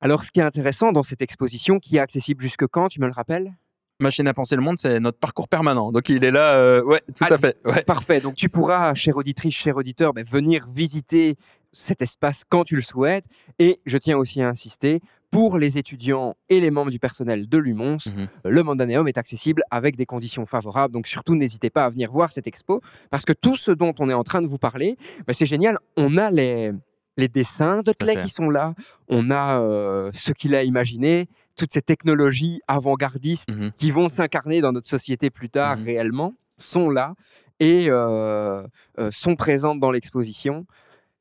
Alors, 0.00 0.24
ce 0.24 0.32
qui 0.32 0.40
est 0.40 0.42
intéressant 0.42 0.90
dans 0.90 1.04
cette 1.04 1.22
exposition, 1.22 1.78
qui 1.78 1.96
est 1.96 2.00
accessible 2.00 2.42
jusque 2.42 2.66
quand, 2.66 2.88
tu 2.88 3.00
me 3.00 3.06
le 3.06 3.12
rappelles? 3.12 3.52
Machine 4.00 4.26
à 4.26 4.34
penser 4.34 4.56
le 4.56 4.62
monde, 4.62 4.78
c'est 4.78 4.98
notre 4.98 5.18
parcours 5.18 5.46
permanent. 5.46 5.92
Donc 5.92 6.08
il 6.08 6.24
est 6.24 6.32
là, 6.32 6.54
euh, 6.54 6.82
ouais, 6.82 7.00
tout 7.14 7.24
Ah, 7.28 7.34
à 7.34 7.38
fait. 7.38 7.56
Ouais. 7.64 7.82
Parfait. 7.82 8.20
Donc 8.20 8.34
tu 8.34 8.48
pourras, 8.48 8.94
chère 8.94 9.16
auditrice, 9.16 9.54
cher 9.54 9.76
auditeur, 9.76 10.12
ben, 10.12 10.24
venir 10.24 10.66
visiter 10.68 11.36
cet 11.72 12.02
espace 12.02 12.42
quand 12.48 12.64
tu 12.64 12.76
le 12.76 12.82
souhaites. 12.82 13.24
Et 13.58 13.78
je 13.86 13.96
tiens 13.98 14.16
aussi 14.18 14.42
à 14.42 14.48
insister, 14.48 15.00
pour 15.30 15.56
les 15.58 15.78
étudiants 15.78 16.34
et 16.48 16.60
les 16.60 16.70
membres 16.70 16.90
du 16.90 16.98
personnel 16.98 17.48
de 17.48 17.58
l'UMONS, 17.58 17.96
Mhm. 18.14 18.26
le 18.44 18.62
Mandaneum 18.62 19.08
est 19.08 19.16
accessible 19.18 19.62
avec 19.70 19.96
des 19.96 20.04
conditions 20.06 20.44
favorables. 20.46 20.92
Donc 20.92 21.06
surtout, 21.06 21.34
n'hésitez 21.34 21.70
pas 21.70 21.84
à 21.84 21.88
venir 21.88 22.10
voir 22.12 22.30
cette 22.30 22.46
expo, 22.46 22.80
parce 23.10 23.24
que 23.24 23.32
tout 23.32 23.56
ce 23.56 23.70
dont 23.70 23.94
on 23.98 24.10
est 24.10 24.14
en 24.14 24.22
train 24.24 24.42
de 24.42 24.46
vous 24.46 24.58
parler, 24.58 24.96
ben, 25.26 25.32
c'est 25.32 25.46
génial. 25.46 25.78
On 25.96 26.18
a 26.18 26.30
les, 26.30 26.72
les 27.16 27.28
dessins 27.28 27.80
de 27.82 27.92
Clay 27.92 28.16
qui 28.16 28.28
sont 28.28 28.50
là, 28.50 28.74
on 29.08 29.30
a 29.30 29.60
euh, 29.60 30.10
ce 30.14 30.32
qu'il 30.32 30.54
a 30.54 30.62
imaginé, 30.64 31.26
toutes 31.56 31.72
ces 31.72 31.82
technologies 31.82 32.60
avant-gardistes 32.68 33.50
Mhm. 33.50 33.70
qui 33.76 33.90
vont 33.90 34.08
s'incarner 34.10 34.60
dans 34.60 34.72
notre 34.72 34.88
société 34.88 35.30
plus 35.30 35.48
tard 35.48 35.78
Mhm. 35.78 35.84
réellement, 35.84 36.34
sont 36.58 36.90
là 36.90 37.14
et 37.60 37.86
euh, 37.88 38.62
euh, 38.98 39.10
sont 39.10 39.36
présentes 39.36 39.80
dans 39.80 39.90
l'exposition. 39.90 40.66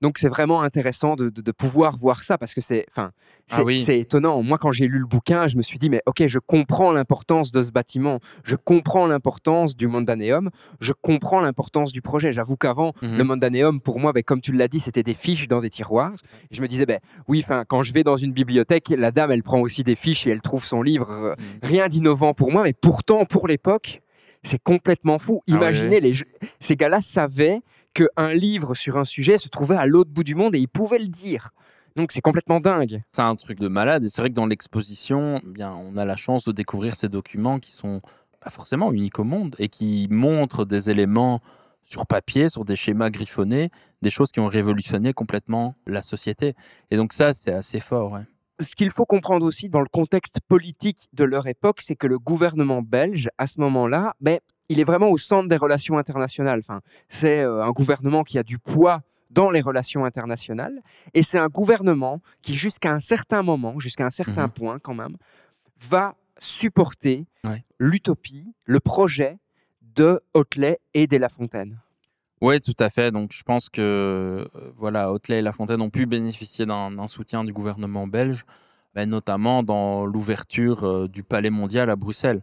Donc 0.02 0.18
c'est 0.18 0.30
vraiment 0.30 0.62
intéressant 0.62 1.16
de, 1.16 1.30
de- 1.30 1.42
de 1.42 1.52
pouvoir 1.52 1.96
voir 1.98 2.24
ça 2.24 2.38
parce 2.38 2.54
que 2.54 2.62
c'est, 2.62 2.86
enfin, 2.90 3.12
Ah 3.50 3.58
c'est 3.58 3.62
oui. 3.64 3.78
c'est 3.78 4.00
étonnant. 4.00 4.42
Moi, 4.42 4.58
quand 4.58 4.72
j'ai 4.72 4.88
lu 4.88 5.00
le 5.00 5.06
bouquin, 5.06 5.48
je 5.48 5.58
me 5.58 5.62
suis 5.62 5.78
dit 5.78 5.90
mais 5.90 6.02
ok, 6.06 6.26
je 6.28 6.40
comprends 6.40 6.92
l'importance 6.92 7.52
de 7.52 7.62
ce 7.62 7.72
bâtiment, 7.72 8.20
je 8.44 8.56
comprends 8.56 9.06
l'importance 9.08 9.76
du 9.78 9.88
Mondaneum, 9.88 10.50
je 10.80 10.94
comprends 11.00 11.40
l'importance 11.40 11.92
du 11.92 12.02
projet. 12.02 12.32
J'avoue 12.34 12.58
qu'avant, 12.58 12.94
Mhm. 13.02 13.18
le 13.18 13.24
Mondaneum, 13.24 13.82
pour 13.82 14.00
moi, 14.00 14.12
ben, 14.14 14.24
comme 14.24 14.42
tu 14.42 14.52
l'as 14.54 14.68
dit, 14.68 14.80
c'était 14.80 15.04
des 15.04 15.14
fiches 15.14 15.48
dans 15.48 15.62
des 15.62 15.70
tiroirs. 15.70 16.14
Et 16.50 16.56
je 16.56 16.62
me 16.62 16.68
disais 16.68 16.86
ben 16.86 17.00
oui, 17.28 17.42
enfin, 17.44 17.64
quand 17.68 17.82
je 17.84 17.94
vais 17.94 18.04
dans 18.04 18.18
une 18.18 18.34
bibliothèque, 18.34 18.90
la 18.98 19.12
dame, 19.12 19.32
elle 19.32 19.44
prend 19.44 19.60
aussi 19.62 19.84
des 19.84 19.96
fiches 19.96 20.26
et 20.28 20.32
elle 20.32 20.42
trouve 20.42 20.66
son 20.66 20.82
livre. 20.82 21.10
Euh, 21.12 21.36
Mhm. 21.38 21.46
Rien 21.64 21.88
d'innovant 21.88 22.34
pour 22.34 22.52
moi, 22.52 22.64
mais 22.64 22.74
pourtant 22.74 23.26
pour 23.26 23.48
l'époque. 23.48 24.02
C'est 24.44 24.62
complètement 24.62 25.20
fou. 25.20 25.42
Ah 25.50 25.54
Imaginez, 25.54 26.00
les, 26.00 26.14
jeux- 26.14 26.26
ces 26.60 26.76
gars-là 26.76 27.02
savaient 27.02 27.60
qu'un 27.94 28.34
livre 28.34 28.74
sur 28.74 28.98
un 28.98 29.06
sujet 29.06 29.38
se 29.38 29.50
trouvait 29.50 29.76
à 29.76 29.86
l'autre 29.86 30.10
bout 30.12 30.24
du 30.24 30.36
monde 30.36 30.56
et 30.56 30.60
ils 30.60 30.68
pouvaient 30.68 31.00
le 31.00 31.08
dire. 31.08 31.52
Donc 31.96 32.12
c'est 32.12 32.22
complètement 32.22 32.60
dingue. 32.60 33.04
C'est 33.08 33.22
un 33.22 33.36
truc 33.36 33.60
de 33.60 33.68
malade. 33.68 34.04
Et 34.04 34.10
c'est 34.10 34.22
vrai 34.22 34.30
que 34.30 34.36
dans 34.36 34.46
l'exposition, 34.48 35.42
eh 35.46 35.50
bien, 35.50 35.74
on 35.74 35.98
a 35.98 36.06
la 36.06 36.16
chance 36.16 36.46
de 36.46 36.52
découvrir 36.54 36.96
ces 36.96 37.10
documents 37.10 37.60
qui 37.60 37.72
sont 37.72 38.02
pas 38.40 38.50
forcément 38.50 38.92
uniques 38.92 39.20
au 39.20 39.24
monde 39.24 39.56
et 39.60 39.68
qui 39.68 40.08
montrent 40.10 40.66
des 40.66 40.90
éléments 40.90 41.42
sur 41.84 42.08
papier, 42.08 42.48
sur 42.48 42.64
des 42.64 42.78
schémas 42.78 43.10
griffonnés, 43.10 43.70
des 44.02 44.10
choses 44.10 44.32
qui 44.32 44.40
ont 44.40 44.48
révolutionné 44.48 45.14
complètement 45.14 45.76
la 45.86 46.02
société. 46.02 46.56
Et 46.90 46.96
donc 46.98 47.12
ça, 47.14 47.34
c'est 47.34 47.52
assez 47.54 47.82
fort. 47.82 48.14
ouais. 48.14 48.22
Ce 48.62 48.76
qu'il 48.76 48.92
faut 48.92 49.06
comprendre 49.06 49.46
aussi 49.46 49.70
dans 49.70 49.80
le 49.82 49.88
contexte 49.88 50.40
politique 50.48 51.08
de 51.14 51.24
leur 51.24 51.48
époque, 51.48 51.82
c'est 51.82 51.96
que 51.96 52.08
le 52.08 52.20
gouvernement 52.20 52.82
belge, 52.82 53.30
à 53.38 53.48
ce 53.48 53.60
moment-là, 53.62 54.14
ben, 54.22 54.40
il 54.70 54.80
est 54.80 54.84
vraiment 54.86 55.10
au 55.10 55.18
centre 55.18 55.50
des 55.50 55.58
relations 55.58 55.98
internationales. 55.98 56.60
Enfin, 56.64 56.82
c'est 57.10 57.42
euh, 57.42 57.64
un 57.64 57.72
gouvernement 57.72 58.24
qui 58.24 58.38
a 58.40 58.44
du 58.44 58.58
poids 58.60 59.02
dans 59.30 59.50
les 59.50 59.62
relations 59.62 60.04
internationales, 60.06 60.82
et 61.14 61.24
c'est 61.24 61.40
un 61.40 61.48
gouvernement 61.48 62.22
qui, 62.42 62.54
jusqu'à 62.54 62.92
un 62.92 63.00
certain 63.00 63.44
moment, 63.44 63.80
jusqu'à 63.80 64.06
un 64.06 64.10
certain 64.10 64.48
Mhm. 64.48 64.52
point 64.52 64.80
quand 64.80 64.94
même, 64.94 65.16
va 65.80 66.16
supporter 66.38 67.26
Ouais. 67.46 67.64
l'utopie, 67.80 68.54
le 68.66 68.80
projet 68.80 69.38
de 69.96 70.20
Hotelet 70.34 70.80
et 70.94 71.08
des 71.08 71.18
La 71.20 71.30
Fontaine. 71.30 71.80
Oui, 72.42 72.60
tout 72.60 72.74
à 72.80 72.90
fait. 72.90 73.12
Donc, 73.12 73.34
je 73.34 73.44
pense 73.44 73.70
que 73.70 73.82
euh, 73.82 74.46
voilà, 74.76 75.14
et 75.30 75.42
La 75.42 75.52
Fontaine 75.52 75.82
ont 75.82 75.92
pu 75.92 76.08
bénéficier 76.08 76.66
d'un 76.66 77.08
soutien 77.08 77.44
du 77.44 77.54
gouvernement 77.54 78.08
belge, 78.08 78.46
notamment 78.96 79.62
dans 79.62 80.06
l'ouverture 80.08 80.84
euh, 80.84 81.08
du 81.08 81.24
Palais 81.24 81.52
mondial 81.52 81.90
à 81.92 81.96
Bruxelles. 81.96 82.42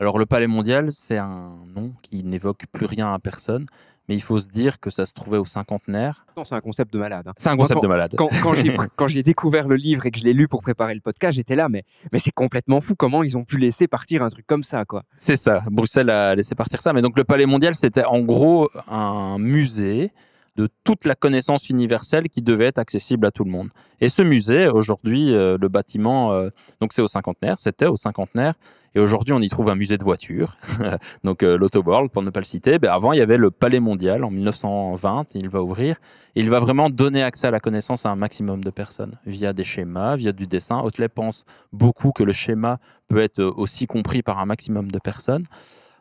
Alors, 0.00 0.18
le 0.18 0.24
Palais 0.26 0.46
mondial, 0.46 0.90
c'est 0.90 1.18
un 1.18 1.52
nom 1.76 1.92
qui 2.02 2.24
n'évoque 2.24 2.64
plus 2.72 2.86
rien 2.86 3.12
à 3.12 3.18
personne, 3.18 3.66
mais 4.08 4.14
il 4.14 4.22
faut 4.22 4.38
se 4.38 4.48
dire 4.48 4.80
que 4.80 4.88
ça 4.88 5.04
se 5.04 5.12
trouvait 5.12 5.36
au 5.36 5.44
cinquantenaire. 5.44 6.24
Non, 6.38 6.44
C'est 6.44 6.54
un 6.54 6.60
concept 6.62 6.90
de 6.94 6.98
malade. 6.98 7.28
hein. 7.28 7.34
C'est 7.36 7.50
un 7.50 7.54
Moi, 7.54 7.64
concept 7.64 7.76
quand- 7.80 7.82
de 7.82 7.88
malade. 7.88 8.14
quand 8.96 9.06
j'ai 9.08 9.22
découvert 9.22 9.68
le 9.68 9.76
livre 9.76 10.06
et 10.06 10.10
que 10.10 10.18
je 10.18 10.24
l'ai 10.24 10.32
lu 10.32 10.48
pour 10.48 10.62
préparer 10.62 10.94
le 10.94 11.00
podcast, 11.00 11.36
j'étais 11.36 11.54
là, 11.54 11.68
mais, 11.68 11.84
mais 12.12 12.18
c'est 12.18 12.30
complètement 12.32 12.80
fou 12.80 12.94
comment 12.96 13.22
ils 13.22 13.36
ont 13.36 13.44
pu 13.44 13.58
laisser 13.58 13.88
partir 13.88 14.22
un 14.22 14.30
truc 14.30 14.46
comme 14.46 14.62
ça, 14.62 14.86
quoi. 14.86 15.02
C'est 15.18 15.36
ça. 15.36 15.62
Bruxelles 15.70 16.08
a 16.08 16.34
laissé 16.34 16.54
partir 16.54 16.80
ça. 16.80 16.94
Mais 16.94 17.02
donc, 17.02 17.18
le 17.18 17.24
Palais 17.24 17.44
mondial, 17.46 17.74
c'était 17.74 18.04
en 18.04 18.20
gros 18.20 18.70
un 18.88 19.36
musée 19.38 20.12
de 20.60 20.68
toute 20.84 21.06
la 21.06 21.14
connaissance 21.14 21.70
universelle 21.70 22.28
qui 22.28 22.42
devait 22.42 22.66
être 22.66 22.78
accessible 22.78 23.24
à 23.24 23.30
tout 23.30 23.44
le 23.44 23.50
monde. 23.50 23.70
Et 24.02 24.10
ce 24.10 24.22
musée, 24.22 24.68
aujourd'hui, 24.68 25.32
euh, 25.32 25.56
le 25.58 25.68
bâtiment, 25.68 26.32
euh, 26.32 26.50
donc 26.82 26.92
c'est 26.92 27.00
au 27.00 27.06
cinquantenaire, 27.06 27.58
c'était 27.58 27.86
au 27.86 27.96
cinquantenaire, 27.96 28.52
et 28.94 29.00
aujourd'hui 29.00 29.32
on 29.32 29.40
y 29.40 29.48
trouve 29.48 29.70
un 29.70 29.74
musée 29.74 29.96
de 29.96 30.04
voitures, 30.04 30.56
donc 31.24 31.42
euh, 31.42 31.56
l'Autoworld 31.56 32.10
pour 32.10 32.22
ne 32.22 32.28
pas 32.28 32.40
le 32.40 32.44
citer. 32.44 32.78
Ben, 32.78 32.90
avant, 32.90 33.14
il 33.14 33.18
y 33.18 33.22
avait 33.22 33.38
le 33.38 33.50
Palais 33.50 33.80
mondial 33.80 34.22
en 34.22 34.30
1920, 34.30 35.28
il 35.34 35.48
va 35.48 35.62
ouvrir, 35.62 35.96
et 36.36 36.40
il 36.40 36.50
va 36.50 36.58
vraiment 36.58 36.90
donner 36.90 37.22
accès 37.22 37.46
à 37.46 37.50
la 37.50 37.60
connaissance 37.60 38.04
à 38.04 38.10
un 38.10 38.16
maximum 38.16 38.62
de 38.62 38.70
personnes 38.70 39.18
via 39.24 39.54
des 39.54 39.64
schémas, 39.64 40.16
via 40.16 40.32
du 40.32 40.46
dessin. 40.46 40.80
Hotelet 40.80 41.08
pense 41.08 41.44
beaucoup 41.72 42.12
que 42.12 42.22
le 42.22 42.34
schéma 42.34 42.76
peut 43.08 43.20
être 43.20 43.38
euh, 43.38 43.50
aussi 43.56 43.86
compris 43.86 44.22
par 44.22 44.38
un 44.38 44.44
maximum 44.44 44.90
de 44.90 44.98
personnes. 44.98 45.46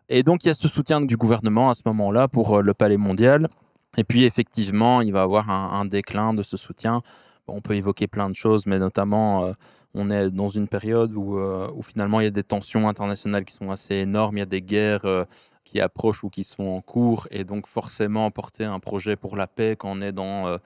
Et 0.09 0.23
donc, 0.23 0.43
il 0.43 0.47
y 0.47 0.51
a 0.51 0.55
ce 0.55 0.67
soutien 0.67 0.99
du 0.99 1.15
gouvernement 1.15 1.69
à 1.69 1.75
ce 1.75 1.83
moment-là 1.85 2.27
pour 2.27 2.63
le 2.63 2.73
Palais 2.73 2.97
mondial. 2.97 3.47
Et 3.97 4.03
puis, 4.03 4.23
effectivement, 4.23 5.01
il 5.01 5.11
va 5.13 5.23
avoir 5.23 5.49
un, 5.49 5.85
déclin 5.85 6.33
de 6.33 6.43
ce 6.43 6.57
soutien. 6.57 7.01
On 7.47 7.61
peut 7.61 7.75
évoquer 7.75 8.07
plein 8.07 8.29
de 8.29 8.35
choses, 8.35 8.67
mais 8.67 8.77
notamment, 8.77 9.45
euh, 9.45 9.53
on 9.95 10.11
est 10.11 10.29
dans 10.29 10.49
une 10.49 10.67
période 10.67 11.13
où, 11.15 11.39
euh, 11.39 11.71
où 11.75 11.81
finalement, 11.81 12.19
il 12.21 12.25
y 12.25 12.27
a 12.27 12.31
des 12.31 12.43
tensions 12.43 12.87
internationales 12.87 13.43
qui 13.45 13.53
sont 13.53 13.71
assez 13.71 13.95
énormes. 13.95 14.37
Il 14.37 14.39
y 14.41 14.43
a 14.43 14.45
des 14.45 14.61
guerres 14.61 15.05
euh, 15.05 15.23
qui 15.69 15.79
approchent 15.79 16.23
ou 16.23 16.29
qui 16.29 16.43
sont 16.43 16.63
en 16.63 16.81
cours. 16.81 17.27
Et 17.29 17.43
donc, 17.43 17.67
forcément, 17.67 18.31
porter 18.31 18.65
un 18.65 18.79
projet 18.79 19.15
pour 19.15 19.35
la 19.37 19.45
paix 19.47 19.75
quand 19.77 19.91
on 19.91 20.01
est 20.01 20.11
dans 20.11 20.47
euh, 20.47 20.57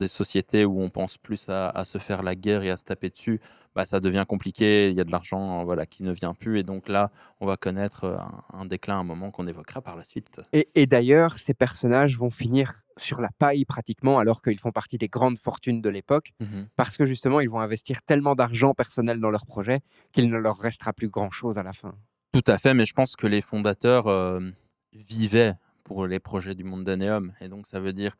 des 0.00 0.08
sociétés 0.08 0.64
où 0.64 0.80
on 0.80 0.90
pense 0.90 1.18
plus 1.18 1.48
à, 1.48 1.68
à 1.70 1.84
se 1.84 1.98
faire 1.98 2.22
la 2.22 2.34
guerre 2.36 2.62
et 2.62 2.70
à 2.70 2.76
se 2.76 2.84
taper 2.84 3.10
dessus, 3.10 3.40
bah, 3.74 3.84
ça 3.84 3.98
devient 3.98 4.24
compliqué. 4.28 4.90
Il 4.90 4.96
y 4.96 5.00
a 5.00 5.04
de 5.04 5.10
l'argent 5.10 5.60
euh, 5.60 5.64
voilà, 5.64 5.86
qui 5.86 6.04
ne 6.04 6.12
vient 6.12 6.34
plus. 6.34 6.60
Et 6.60 6.62
donc 6.62 6.88
là, 6.88 7.10
on 7.40 7.46
va 7.46 7.56
connaître 7.56 8.04
euh, 8.04 8.16
un, 8.16 8.60
un 8.60 8.64
déclin 8.66 8.96
à 8.96 8.98
un 8.98 9.04
moment 9.04 9.32
qu'on 9.32 9.48
évoquera 9.48 9.82
par 9.82 9.96
la 9.96 10.04
suite. 10.04 10.40
Et, 10.52 10.68
et 10.76 10.86
d'ailleurs, 10.86 11.38
ces 11.38 11.54
personnages 11.54 12.16
vont 12.16 12.30
finir 12.30 12.72
sur 12.96 13.20
la 13.20 13.30
paille 13.38 13.64
pratiquement, 13.64 14.20
alors 14.20 14.40
qu'ils 14.40 14.60
font 14.60 14.70
partie 14.70 14.98
des 14.98 15.08
grandes 15.08 15.38
fortunes 15.38 15.82
de 15.82 15.90
l'époque, 15.90 16.30
parce 16.76 16.96
que 16.96 17.06
justement, 17.06 17.40
ils 17.40 17.50
vont 17.50 17.58
investir 17.58 18.02
tellement 18.02 18.36
d'argent 18.36 18.72
personnel 18.72 19.18
dans 19.18 19.30
leur 19.30 19.46
projet 19.46 19.80
qu'il 20.12 20.30
ne 20.30 20.38
leur 20.38 20.56
restera 20.58 20.92
plus 20.92 21.10
grand-chose 21.10 21.58
à 21.58 21.64
la 21.64 21.72
fin. 21.72 21.94
Tout 22.34 22.42
à 22.48 22.58
fait, 22.58 22.74
mais 22.74 22.84
je 22.84 22.94
pense 22.94 23.14
que 23.14 23.28
les 23.28 23.40
fondateurs 23.40 24.08
euh, 24.08 24.40
vivaient 24.92 25.54
pour 25.84 26.08
les 26.08 26.18
projets 26.18 26.56
du 26.56 26.64
Mondaneum. 26.64 27.32
Et 27.40 27.46
donc, 27.46 27.68
ça 27.68 27.78
veut 27.78 27.92
dire 27.92 28.16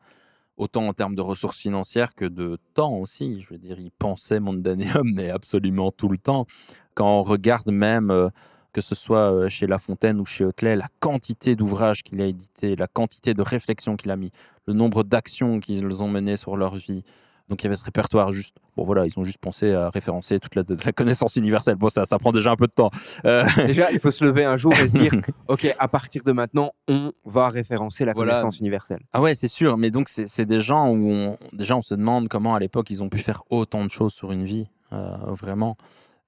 autant 0.55 0.87
en 0.87 0.93
termes 0.93 1.15
de 1.15 1.21
ressources 1.21 1.59
financières 1.59 2.15
que 2.15 2.23
de 2.23 2.57
temps 2.75 2.93
aussi. 2.93 3.41
Je 3.41 3.49
veux 3.49 3.57
dire, 3.57 3.77
ils 3.77 3.91
pensaient 3.91 4.39
Mondaneum, 4.39 5.11
mais 5.13 5.31
absolument 5.31 5.91
tout 5.91 6.07
le 6.07 6.17
temps. 6.17 6.45
Quand 6.93 7.19
on 7.19 7.23
regarde 7.23 7.69
même, 7.69 8.09
euh, 8.09 8.29
que 8.71 8.79
ce 8.79 8.95
soit 8.95 9.33
euh, 9.33 9.49
chez 9.49 9.67
La 9.67 9.79
Fontaine 9.79 10.21
ou 10.21 10.25
chez 10.25 10.45
Hotelet, 10.45 10.77
la 10.77 10.87
quantité 11.01 11.57
d'ouvrages 11.57 12.01
qu'il 12.01 12.21
a 12.21 12.25
édités, 12.25 12.77
la 12.77 12.87
quantité 12.87 13.33
de 13.33 13.41
réflexions 13.41 13.97
qu'il 13.97 14.11
a 14.11 14.15
mis, 14.15 14.31
le 14.65 14.73
nombre 14.73 15.03
d'actions 15.03 15.59
qu'ils 15.59 16.03
ont 16.03 16.07
menées 16.07 16.37
sur 16.37 16.55
leur 16.55 16.77
vie. 16.77 17.03
Donc 17.47 17.61
il 17.61 17.65
y 17.65 17.67
avait 17.67 17.75
ce 17.75 17.85
répertoire 17.85 18.31
juste. 18.31 18.55
Bon 18.75 18.85
voilà, 18.85 19.05
ils 19.05 19.13
ont 19.19 19.23
juste 19.23 19.37
pensé 19.37 19.71
à 19.71 19.89
référencer 19.91 20.39
toute 20.39 20.55
la, 20.55 20.63
la 20.83 20.91
connaissance 20.91 21.35
universelle. 21.35 21.75
Bon 21.75 21.89
ça, 21.89 22.05
ça 22.07 22.17
prend 22.17 22.31
déjà 22.31 22.51
un 22.51 22.55
peu 22.55 22.65
de 22.65 22.71
temps. 22.71 22.89
Euh, 23.25 23.43
Déjà, 23.67 23.91
il 23.91 23.99
faut 23.99 24.09
se 24.11 24.25
lever 24.25 24.45
un 24.45 24.57
jour 24.57 24.73
et 24.73 24.87
se 24.87 24.93
dire, 24.93 25.11
OK, 25.47 25.67
à 25.77 25.87
partir 25.87 26.23
de 26.23 26.31
maintenant, 26.31 26.71
on 26.87 27.11
va 27.23 27.47
référencer 27.49 28.03
la 28.03 28.13
Voilà. 28.13 28.31
connaissance 28.31 28.59
universelle. 28.59 29.01
Ah 29.13 29.21
ouais, 29.21 29.35
c'est 29.35 29.47
sûr. 29.47 29.77
Mais 29.77 29.91
donc, 29.91 30.09
c'est 30.09 30.45
des 30.45 30.59
gens 30.59 30.89
où 30.89 31.09
on, 31.11 31.37
déjà 31.53 31.75
on 31.77 31.81
se 31.83 31.93
demande 31.93 32.27
comment 32.29 32.55
à 32.55 32.59
l'époque 32.59 32.89
ils 32.89 33.03
ont 33.03 33.09
pu 33.09 33.19
faire 33.19 33.43
autant 33.51 33.85
de 33.85 33.91
choses 33.91 34.13
sur 34.13 34.31
une 34.31 34.43
vie, 34.45 34.69
euh, 34.93 35.15
vraiment. 35.27 35.77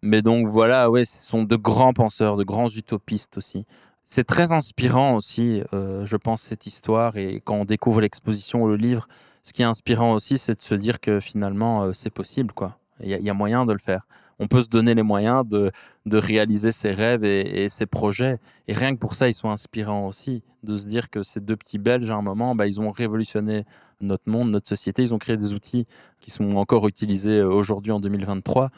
Mais 0.03 0.21
donc 0.21 0.45
voilà, 0.45 0.91
ouais, 0.91 1.03
ce 1.03 1.19
sont 1.23 1.41
de 1.43 1.55
grands 1.55 1.93
penseurs, 1.93 2.37
de 2.37 2.43
grands 2.43 2.69
utopistes 2.69 3.37
aussi. 3.37 3.65
C'est 4.09 4.23
très 4.23 4.53
inspirant 4.53 5.15
aussi, 5.15 5.61
euh, 5.73 6.05
je 6.05 6.15
pense, 6.15 6.41
cette 6.41 6.65
histoire. 6.65 7.17
Et 7.17 7.41
quand 7.43 7.55
on 7.55 7.65
découvre 7.65 7.99
l'exposition 7.99 8.63
ou 8.63 8.67
le 8.69 8.77
livre, 8.77 9.09
ce 9.43 9.51
qui 9.51 9.63
est 9.63 9.65
inspirant 9.65 10.13
aussi, 10.13 10.37
c'est 10.37 10.55
de 10.55 10.61
se 10.61 10.75
dire 10.75 11.01
que 11.01 11.19
finalement, 11.19 11.83
euh, 11.83 11.91
c'est 11.91 12.09
possible, 12.09 12.53
quoi. 12.53 12.79
Il 13.01 13.11
y, 13.11 13.21
y 13.21 13.29
a 13.29 13.33
moyen 13.33 13.65
de 13.65 13.73
le 13.73 13.79
faire. 13.79 14.07
On 14.39 14.47
peut 14.47 14.61
se 14.61 14.69
donner 14.69 14.95
les 14.95 15.03
moyens 15.03 15.45
de, 15.45 15.71
de 16.05 16.17
réaliser 16.17 16.71
ses 16.71 16.93
rêves 16.93 17.25
et, 17.25 17.67
ses 17.67 17.85
projets. 17.85 18.39
Et 18.69 18.73
rien 18.73 18.93
que 18.95 18.99
pour 18.99 19.13
ça, 19.13 19.27
ils 19.27 19.33
sont 19.33 19.49
inspirants 19.49 20.07
aussi. 20.07 20.41
De 20.63 20.77
se 20.77 20.87
dire 20.87 21.09
que 21.09 21.21
ces 21.21 21.41
deux 21.41 21.57
petits 21.57 21.77
Belges, 21.77 22.09
à 22.09 22.15
un 22.15 22.21
moment, 22.21 22.55
bah, 22.55 22.65
ils 22.65 22.79
ont 22.79 22.91
révolutionné 22.91 23.65
notre 23.99 24.31
monde, 24.31 24.51
notre 24.51 24.69
société. 24.69 25.01
Ils 25.01 25.13
ont 25.13 25.19
créé 25.19 25.35
des 25.35 25.53
outils 25.53 25.83
qui 26.21 26.31
sont 26.31 26.55
encore 26.55 26.87
utilisés 26.87 27.39
euh, 27.39 27.49
aujourd'hui 27.49 27.91
en 27.91 27.99
2023 27.99 28.69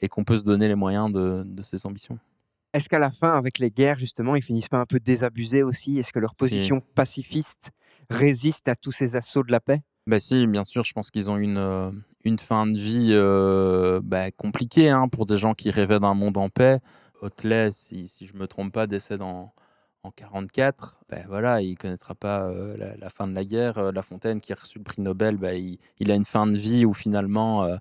et 0.00 0.08
qu'on 0.08 0.24
peut 0.24 0.36
se 0.36 0.44
donner 0.44 0.66
les 0.66 0.74
moyens 0.74 1.12
de, 1.12 1.44
de 1.46 1.62
ces 1.62 1.86
ambitions. 1.86 2.18
Est-ce 2.72 2.88
qu'à 2.88 2.98
la 2.98 3.10
fin, 3.10 3.36
avec 3.36 3.58
les 3.58 3.70
guerres, 3.70 3.98
justement, 3.98 4.34
ils 4.34 4.42
finissent 4.42 4.70
pas 4.70 4.78
un 4.78 4.86
peu 4.86 4.98
désabusés 4.98 5.62
aussi? 5.62 5.98
Est-ce 5.98 6.12
que 6.12 6.18
leur 6.18 6.34
position 6.34 6.80
pacifiste 6.94 7.70
résiste 8.08 8.68
à 8.68 8.74
tous 8.74 8.92
ces 8.92 9.14
assauts 9.16 9.42
de 9.42 9.52
la 9.52 9.60
paix? 9.60 9.80
Bah 10.06 10.18
si, 10.18 10.46
bien 10.46 10.64
sûr, 10.64 10.82
je 10.84 10.92
pense 10.92 11.10
qu'ils 11.10 11.30
ont 11.30 11.36
une, 11.36 11.58
euh, 11.58 11.90
une 12.24 12.38
fin 12.38 12.66
de 12.66 12.76
vie 12.76 13.10
euh, 13.12 14.00
bah, 14.02 14.30
compliquée 14.30 14.88
hein, 14.88 15.08
pour 15.08 15.26
des 15.26 15.36
gens 15.36 15.54
qui 15.54 15.70
rêvaient 15.70 16.00
d'un 16.00 16.14
monde 16.14 16.38
en 16.38 16.48
paix. 16.48 16.80
Hotelet, 17.20 17.70
si, 17.70 18.08
si 18.08 18.26
je 18.26 18.34
me 18.34 18.46
trompe 18.46 18.72
pas, 18.72 18.86
décède 18.88 19.22
en, 19.22 19.52
en 20.02 20.10
44, 20.10 20.96
ben 21.08 21.24
voilà, 21.28 21.62
il 21.62 21.76
connaîtra 21.76 22.14
pas 22.14 22.48
euh, 22.48 22.76
la, 22.76 22.96
la 22.96 23.10
fin 23.10 23.28
de 23.28 23.34
la 23.34 23.44
guerre. 23.44 23.78
Euh, 23.78 23.92
La 23.92 24.02
Fontaine, 24.02 24.40
qui 24.40 24.52
a 24.52 24.56
reçu 24.56 24.78
le 24.78 24.84
prix 24.84 25.02
Nobel, 25.02 25.36
ben, 25.36 25.54
il, 25.54 25.78
il 26.00 26.10
a 26.10 26.14
une 26.14 26.24
fin 26.24 26.46
de 26.46 26.56
vie 26.56 26.84
où 26.84 26.94
finalement 26.94 27.62
euh, 27.64 27.76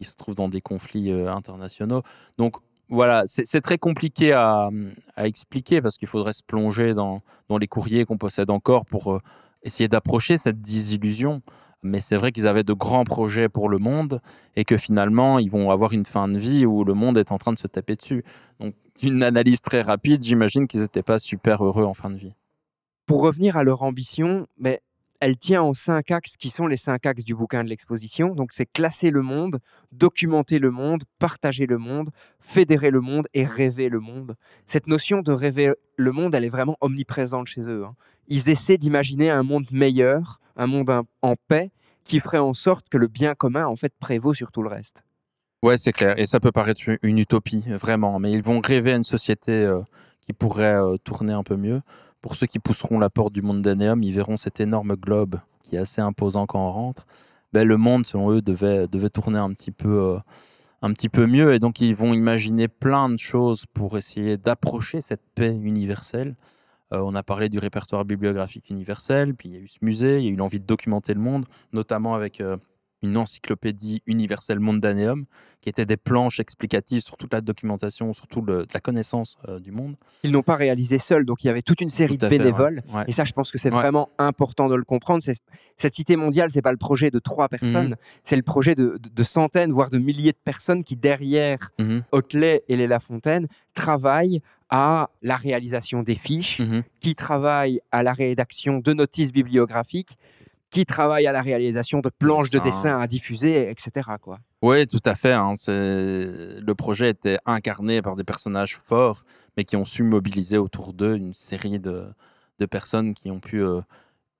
il 0.00 0.06
se 0.06 0.16
trouve 0.16 0.34
dans 0.34 0.48
des 0.48 0.60
conflits 0.60 1.10
internationaux. 1.12 2.02
Donc 2.36 2.56
voilà, 2.92 3.24
c'est 3.26 3.62
très 3.62 3.78
compliqué 3.78 4.32
à, 4.32 4.68
à 5.16 5.26
expliquer 5.26 5.80
parce 5.80 5.96
qu'il 5.96 6.08
faudrait 6.08 6.34
se 6.34 6.42
plonger 6.42 6.92
dans, 6.92 7.22
dans 7.48 7.56
les 7.56 7.66
courriers 7.66 8.04
qu'on 8.04 8.18
possède 8.18 8.50
encore 8.50 8.84
pour 8.84 9.14
euh, 9.14 9.18
essayer 9.62 9.88
d'approcher 9.88 10.36
cette 10.36 10.60
désillusion. 10.60 11.40
Mais 11.82 12.00
c'est 12.00 12.16
vrai 12.16 12.32
qu'ils 12.32 12.46
avaient 12.46 12.64
de 12.64 12.74
grands 12.74 13.04
projets 13.04 13.48
pour 13.48 13.70
le 13.70 13.78
monde 13.78 14.20
et 14.56 14.64
que 14.64 14.76
finalement, 14.76 15.38
ils 15.38 15.50
vont 15.50 15.70
avoir 15.70 15.94
une 15.94 16.04
fin 16.04 16.28
de 16.28 16.38
vie 16.38 16.66
où 16.66 16.84
le 16.84 16.92
monde 16.92 17.16
est 17.16 17.32
en 17.32 17.38
train 17.38 17.54
de 17.54 17.58
se 17.58 17.66
taper 17.66 17.96
dessus. 17.96 18.24
Donc, 18.60 18.74
une 19.02 19.22
analyse 19.22 19.62
très 19.62 19.80
rapide, 19.80 20.22
j'imagine 20.22 20.68
qu'ils 20.68 20.82
n'étaient 20.82 21.02
pas 21.02 21.18
super 21.18 21.64
heureux 21.64 21.84
en 21.84 21.94
fin 21.94 22.10
de 22.10 22.18
vie. 22.18 22.34
Pour 23.06 23.22
revenir 23.22 23.56
à 23.56 23.64
leur 23.64 23.82
ambition, 23.84 24.46
mais 24.58 24.82
elle 25.22 25.36
tient 25.36 25.62
en 25.62 25.72
cinq 25.72 26.10
axes 26.10 26.36
qui 26.36 26.50
sont 26.50 26.66
les 26.66 26.76
cinq 26.76 27.06
axes 27.06 27.24
du 27.24 27.36
bouquin 27.36 27.62
de 27.62 27.68
l'exposition. 27.68 28.34
Donc 28.34 28.50
c'est 28.52 28.66
classer 28.66 29.10
le 29.10 29.22
monde, 29.22 29.60
documenter 29.92 30.58
le 30.58 30.72
monde, 30.72 31.04
partager 31.20 31.66
le 31.66 31.78
monde, 31.78 32.10
fédérer 32.40 32.90
le 32.90 33.00
monde 33.00 33.26
et 33.32 33.44
rêver 33.44 33.88
le 33.88 34.00
monde. 34.00 34.34
Cette 34.66 34.88
notion 34.88 35.22
de 35.22 35.30
rêver 35.30 35.74
le 35.96 36.10
monde, 36.10 36.34
elle 36.34 36.44
est 36.44 36.48
vraiment 36.48 36.76
omniprésente 36.80 37.46
chez 37.46 37.62
eux. 37.68 37.84
hein. 37.84 37.94
Ils 38.26 38.50
essaient 38.50 38.78
d'imaginer 38.78 39.30
un 39.30 39.44
monde 39.44 39.66
meilleur, 39.70 40.40
un 40.56 40.66
monde 40.66 40.90
en- 41.22 41.36
paix, 41.48 41.70
qui 42.02 42.18
ferait 42.18 42.38
en 42.38 42.52
sorte 42.52 42.88
que 42.88 42.98
le 42.98 43.06
bien 43.06 43.36
commun 43.36 43.66
en 43.66 43.76
fait 43.76 43.92
prévaut 44.00 44.34
sur 44.34 44.50
tout 44.50 44.62
le 44.62 44.68
reste. 44.68 45.04
Ouais, 45.62 45.76
c'est 45.76 45.92
clair. 45.92 46.18
Et 46.18 46.26
ça 46.26 46.40
peut 46.40 46.50
paraître 46.50 46.80
une 47.02 47.18
utopie, 47.18 47.62
vraiment. 47.68 48.18
Mais 48.18 48.32
ils 48.32 48.42
vont 48.42 48.60
rêver 48.60 48.90
une 48.90 49.04
société 49.04 49.52
euh, 49.52 49.80
qui 50.20 50.32
pourrait 50.32 50.74
euh, 50.74 50.96
tourner 50.96 51.32
un 51.32 51.44
peu 51.44 51.54
mieux. 51.56 51.80
Pour 52.22 52.36
ceux 52.36 52.46
qui 52.46 52.60
pousseront 52.60 53.00
la 53.00 53.10
porte 53.10 53.32
du 53.32 53.42
Mondaneum, 53.42 54.02
ils 54.02 54.12
verront 54.12 54.36
cet 54.36 54.60
énorme 54.60 54.94
globe 54.94 55.40
qui 55.62 55.76
est 55.76 55.78
assez 55.78 56.00
imposant 56.00 56.46
quand 56.46 56.66
on 56.66 56.72
rentre. 56.72 57.06
Ben, 57.52 57.66
le 57.66 57.76
monde, 57.76 58.06
selon 58.06 58.30
eux, 58.30 58.40
devait, 58.40 58.88
devait 58.88 59.10
tourner 59.10 59.38
un 59.38 59.50
petit, 59.50 59.72
peu, 59.72 60.14
euh, 60.14 60.18
un 60.80 60.92
petit 60.92 61.08
peu 61.08 61.26
mieux. 61.26 61.52
Et 61.52 61.58
donc, 61.58 61.80
ils 61.80 61.94
vont 61.94 62.14
imaginer 62.14 62.68
plein 62.68 63.08
de 63.08 63.18
choses 63.18 63.66
pour 63.74 63.98
essayer 63.98 64.38
d'approcher 64.38 65.00
cette 65.00 65.22
paix 65.34 65.54
universelle. 65.54 66.36
Euh, 66.92 67.02
on 67.04 67.14
a 67.14 67.22
parlé 67.22 67.48
du 67.48 67.58
répertoire 67.58 68.04
bibliographique 68.04 68.70
universel, 68.70 69.34
puis 69.34 69.48
il 69.48 69.54
y 69.54 69.58
a 69.58 69.60
eu 69.60 69.68
ce 69.68 69.78
musée, 69.82 70.18
il 70.18 70.24
y 70.24 70.28
a 70.28 70.30
eu 70.30 70.36
l'envie 70.36 70.60
de 70.60 70.66
documenter 70.66 71.14
le 71.14 71.20
monde, 71.20 71.46
notamment 71.72 72.14
avec 72.14 72.40
euh, 72.40 72.56
une 73.02 73.16
encyclopédie 73.16 74.02
universelle 74.06 74.60
Mondaneum, 74.60 75.24
qui 75.60 75.68
était 75.68 75.84
des 75.86 75.96
planches 75.96 76.40
explicatives 76.40 77.00
sur 77.02 77.16
toute 77.16 77.32
la 77.32 77.40
documentation, 77.40 78.12
sur 78.12 78.26
toute 78.26 78.48
la 78.48 78.80
connaissance 78.80 79.36
euh, 79.48 79.60
du 79.60 79.70
monde. 79.70 79.96
Ils 80.24 80.32
n'ont 80.32 80.42
pas 80.42 80.56
réalisé 80.56 80.98
seuls, 80.98 81.24
donc 81.24 81.44
il 81.44 81.46
y 81.46 81.50
avait 81.50 81.62
toute 81.62 81.80
une 81.80 81.88
série 81.88 82.18
de 82.18 82.26
à 82.26 82.28
fait, 82.28 82.36
ouais. 82.36 82.44
bénévoles. 82.44 82.80
Ouais. 82.92 83.04
Et 83.06 83.12
ça, 83.12 83.24
je 83.24 83.32
pense 83.32 83.50
que 83.52 83.58
c'est 83.58 83.70
Ouais. 83.70 83.76
vraiment 83.80 84.08
important 84.18 84.68
de 84.68 84.74
le 84.74 84.84
comprendre. 84.84 85.22
Cette 85.22 85.94
cité 85.94 86.16
mondiale, 86.16 86.50
c'est 86.50 86.62
pas 86.62 86.72
le 86.72 86.78
projet 86.78 87.10
de 87.10 87.18
trois 87.18 87.48
personnes, 87.48 87.90
Mhm. 87.90 87.96
c'est 88.24 88.36
le 88.36 88.42
projet 88.42 88.74
de, 88.74 88.98
de- 89.00 89.08
de 89.08 89.22
centaines, 89.22 89.70
voire 89.72 89.90
de 89.90 89.98
milliers 89.98 90.32
de 90.32 90.38
personnes 90.44 90.82
qui, 90.84 90.96
derrière 90.96 91.70
Hotelet 92.12 92.64
et 92.68 92.76
les 92.76 92.86
La 92.88 92.98
Fontaine, 93.00 93.46
travaillent 93.74 94.40
à 94.70 95.10
la 95.22 95.36
réalisation 95.36 96.02
des 96.02 96.14
fiches, 96.14 96.58
mhm. 96.60 96.82
qui 97.00 97.14
travaillent 97.14 97.80
à 97.92 98.02
la 98.02 98.12
rédaction 98.12 98.78
de 98.78 98.92
notices 98.94 99.30
bibliographiques, 99.32 100.16
qui 100.72 100.84
travaillent 100.86 101.26
à 101.28 101.32
la 101.32 101.42
réalisation 101.42 102.00
de 102.00 102.08
planches 102.18 102.50
de 102.50 102.56
Ça. 102.56 102.64
dessin 102.64 102.98
à 102.98 103.06
diffuser, 103.06 103.70
etc. 103.70 103.90
Quoi. 104.20 104.38
Oui, 104.62 104.86
tout 104.86 104.98
à 105.04 105.14
fait. 105.14 105.32
hein. 105.34 105.54
Le 105.68 106.72
projet 106.72 107.10
était 107.10 107.38
incarné 107.46 108.00
par 108.02 108.16
des 108.16 108.24
personnages 108.24 108.76
forts, 108.76 109.24
mais 109.56 109.64
qui 109.64 109.76
ont 109.76 109.84
su 109.84 110.02
mobiliser 110.02 110.58
autour 110.58 110.94
d'eux 110.94 111.16
une 111.16 111.34
série 111.34 111.78
de, 111.78 112.06
de 112.58 112.66
personnes 112.66 113.12
qui 113.14 113.30
ont 113.30 113.38
pu 113.38 113.62
euh, 113.62 113.80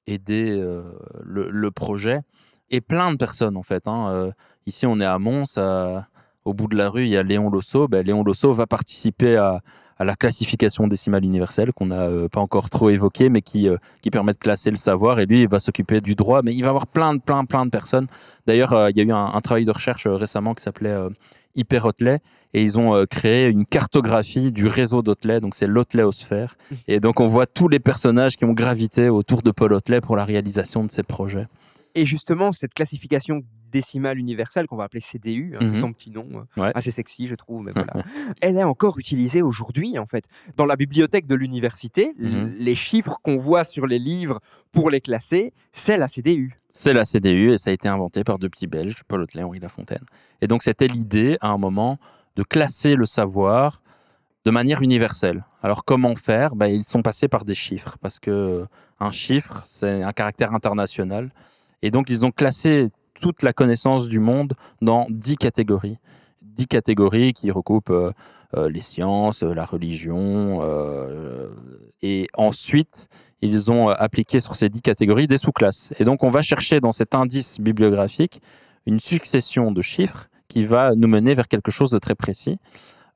aider 0.07 0.51
euh, 0.59 0.83
le, 1.23 1.51
le 1.51 1.71
projet. 1.71 2.21
Et 2.71 2.81
plein 2.81 3.13
de 3.13 3.19
personnes, 3.19 3.59
en 3.59 3.63
fait. 3.63 3.87
hein. 3.87 4.09
Euh, 4.11 4.33
ici, 4.67 4.87
on 4.87 4.99
est 5.01 5.05
à 5.05 5.19
Mons. 5.19 5.59
à- 5.59 6.09
au 6.45 6.55
bout 6.55 6.67
de 6.67 6.77
la 6.77 6.89
rue, 6.89 7.05
il 7.05 7.09
y 7.09 7.17
a 7.17 7.23
Léon 7.23 7.51
Losso. 7.51 7.89
Ben, 7.89 8.05
Léon 8.05 8.25
Losso 8.25 8.53
va 8.53 8.67
participer 8.67 9.37
à, 9.37 9.61
à 9.97 10.05
la 10.05 10.17
classification 10.17 10.89
décimale 10.89 11.25
universelle, 11.25 11.73
qu'on 11.73 11.87
n'a 11.87 12.09
euh, 12.09 12.29
pas 12.29 12.41
encore 12.41 12.69
trop 12.71 12.91
évoqué, 12.91 13.29
mais 13.29 13.41
qui, 13.43 13.69
euh, 13.69 13.77
qui 14.03 14.11
permet 14.11 14.33
de 14.33 14.39
classer 14.39 14.71
le 14.71 14.77
savoir. 14.77 15.21
Et 15.21 15.27
lui, 15.27 15.43
il 15.43 15.49
va 15.49 15.61
s'occuper 15.61 16.01
du 16.01 16.15
droit. 16.15 16.43
Mais 16.43 16.55
il 16.55 16.63
va 16.63 16.71
avoir 16.71 16.87
plein 16.87 17.15
de, 17.15 17.21
plein, 17.21 17.45
plein 17.45 17.65
de 17.65 17.71
personnes 17.71 18.09
D'ailleurs, 18.47 18.73
euh, 18.73 18.91
il 18.91 18.97
y 18.97 19.01
a 19.01 19.05
eu 19.05 19.13
un, 19.13 19.27
un 19.33 19.41
travail 19.41 19.65
de 19.65 19.71
recherche 19.71 20.07
euh, 20.07 20.17
récemment 20.17 20.55
qui 20.55 20.63
s'appelait 20.63 20.97
Hyper 21.55 21.87
Hotelet 21.87 22.19
et 22.55 22.63
ils 22.63 22.79
ont 22.79 23.05
créé 23.07 23.49
une 23.49 23.67
cartographie 23.67 24.53
du 24.53 24.67
réseau 24.67 25.03
d'Hotelet, 25.03 25.41
donc 25.41 25.55
c'est 25.55 25.67
l'Hoteléosphère. 25.67 26.57
Et 26.89 26.99
donc 26.99 27.21
on 27.21 27.27
voit 27.27 27.47
tous 27.47 27.69
les 27.69 27.79
personnages 27.79 28.37
qui 28.37 28.45
ont 28.45 28.53
gravité 28.53 29.11
autour 29.11 29.43
de 29.43 29.51
Paul 29.51 29.73
Hotelet 29.75 30.01
pour 30.01 30.17
la 30.17 30.25
réalisation 30.25 30.83
de 30.85 30.91
ces 30.91 31.03
projets. 31.03 31.47
Et 31.95 32.05
justement, 32.05 32.53
cette 32.53 32.75
classification 32.75 33.43
décimale 33.71 34.19
universelle, 34.19 34.67
qu'on 34.67 34.77
va 34.77 34.85
appeler 34.85 35.01
CDU, 35.01 35.55
hein, 35.55 35.59
c'est 35.63 35.67
Mhm. 35.69 35.81
son 35.81 35.93
petit 35.95 36.11
nom, 36.11 36.27
euh, 36.35 36.61
Ouais. 36.63 36.73
assez 36.75 36.91
sexy, 36.91 37.27
je 37.27 37.35
trouve, 37.35 37.63
mais 37.63 37.73
voilà. 37.73 37.93
Elle 38.43 38.59
est 38.59 38.65
encore 38.65 38.99
utilisée 38.99 39.41
aujourd'hui, 39.41 39.99
en 39.99 40.05
fait. 40.05 40.25
Dans 40.59 40.67
la 40.67 40.77
bibliothèque 40.77 41.27
de 41.27 41.35
l'université, 41.35 42.13
Mhm. 42.19 42.55
les 42.59 42.75
chiffres 42.75 43.17
qu'on 43.23 43.37
voit 43.39 43.65
sur 43.65 43.87
les 43.87 43.99
livres 43.99 44.41
pour 44.73 44.91
les 44.91 45.01
classer, 45.01 45.53
c'est 45.73 45.97
la 45.97 46.07
CDU. 46.09 46.55
C'est 46.69 46.93
la 46.93 47.05
CDU 47.07 47.53
et 47.53 47.59
ça 47.59 47.71
a 47.71 47.73
été 47.73 47.89
inventé 47.89 48.25
par 48.25 48.39
deux 48.39 48.51
petits 48.51 48.67
Belges, 48.67 49.03
Paul 49.09 49.23
Hotelet 49.23 49.41
et 49.41 49.45
Henri 49.45 49.59
Lafontaine. 49.59 50.05
Et 50.43 50.47
donc 50.49 50.63
c'était 50.63 50.89
l'idée 50.89 51.39
à 51.41 51.49
un 51.49 51.59
moment 51.59 51.99
de 52.37 52.43
classer 52.43 52.95
le 52.95 53.07
savoir 53.07 53.83
de 54.45 54.51
manière 54.51 54.83
universelle. 54.83 55.45
Alors 55.63 55.85
comment 55.85 56.15
faire? 56.15 56.57
Ben, 56.57 56.67
Ils 56.67 56.85
sont 56.85 57.01
passés 57.03 57.29
par 57.29 57.45
des 57.47 57.55
chiffres 57.55 57.97
parce 58.03 58.19
que 58.19 58.31
euh, 58.31 58.67
un 59.01 59.13
chiffre, 59.13 59.63
c'est 59.67 60.03
un 60.03 60.13
caractère 60.13 60.53
international. 60.53 61.31
Et 61.83 61.91
donc 61.91 62.11
ils 62.11 62.25
ont 62.25 62.31
classé 62.31 62.89
toute 63.21 63.43
la 63.43 63.53
connaissance 63.53 64.09
du 64.09 64.19
monde 64.19 64.55
dans 64.81 65.07
dix 65.11 65.37
catégories. 65.37 65.99
Dix 66.43 66.67
catégories 66.67 67.33
qui 67.33 67.51
recoupent 67.51 67.91
euh, 67.91 68.11
euh, 68.57 68.69
les 68.69 68.83
sciences, 68.83 69.43
euh, 69.43 69.55
la 69.55 69.65
religion. 69.65 70.61
et 72.03 72.27
ensuite, 72.35 73.09
ils 73.41 73.71
ont 73.71 73.89
appliqué 73.89 74.41
sur 74.41 74.57
ces 74.57 74.69
dix 74.69 74.83
catégories 74.83 75.29
des 75.29 75.39
sous-classes. 75.39 75.91
Et 75.99 76.05
donc 76.05 76.25
on 76.25 76.29
va 76.29 76.43
chercher 76.43 76.81
dans 76.81 76.93
cet 76.93 77.15
indice 77.15 77.61
bibliographique 77.61 78.41
une 78.87 79.01
succession 79.01 79.71
de 79.71 79.83
chiffres 79.83 80.27
qui 80.49 80.65
va 80.65 80.95
nous 80.95 81.09
mener 81.09 81.35
vers 81.35 81.49
quelque 81.49 81.71
chose 81.71 81.91
de 81.91 81.99
très 81.99 82.15
précis. 82.15 82.59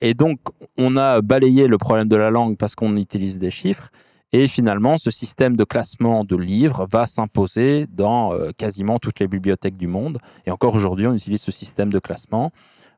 Et 0.01 0.15
donc, 0.15 0.39
on 0.79 0.97
a 0.97 1.21
balayé 1.21 1.67
le 1.67 1.79
problème 1.79 2.09
de 2.09 2.17
la 2.17 2.31
langue 2.31 2.57
parce 2.57 2.75
qu'on 2.75 2.97
utilise 2.97 3.39
des 3.39 3.51
chiffres. 3.51 3.89
Et 4.33 4.47
finalement, 4.49 4.99
ce 4.99 5.11
système 5.11 5.57
de 5.57 5.65
classement 5.65 6.25
de 6.25 6.37
livres 6.37 6.87
va 6.91 7.07
s'imposer 7.07 7.87
dans 7.87 8.33
euh, 8.33 8.51
quasiment 8.57 8.99
toutes 8.99 9.21
les 9.21 9.29
bibliothèques 9.29 9.77
du 9.77 9.87
monde. 9.87 10.19
Et 10.47 10.51
encore 10.51 10.75
aujourd'hui, 10.75 11.07
on 11.07 11.15
utilise 11.15 11.41
ce 11.41 11.53
système 11.53 11.93
de 11.93 11.99
classement 11.99 12.51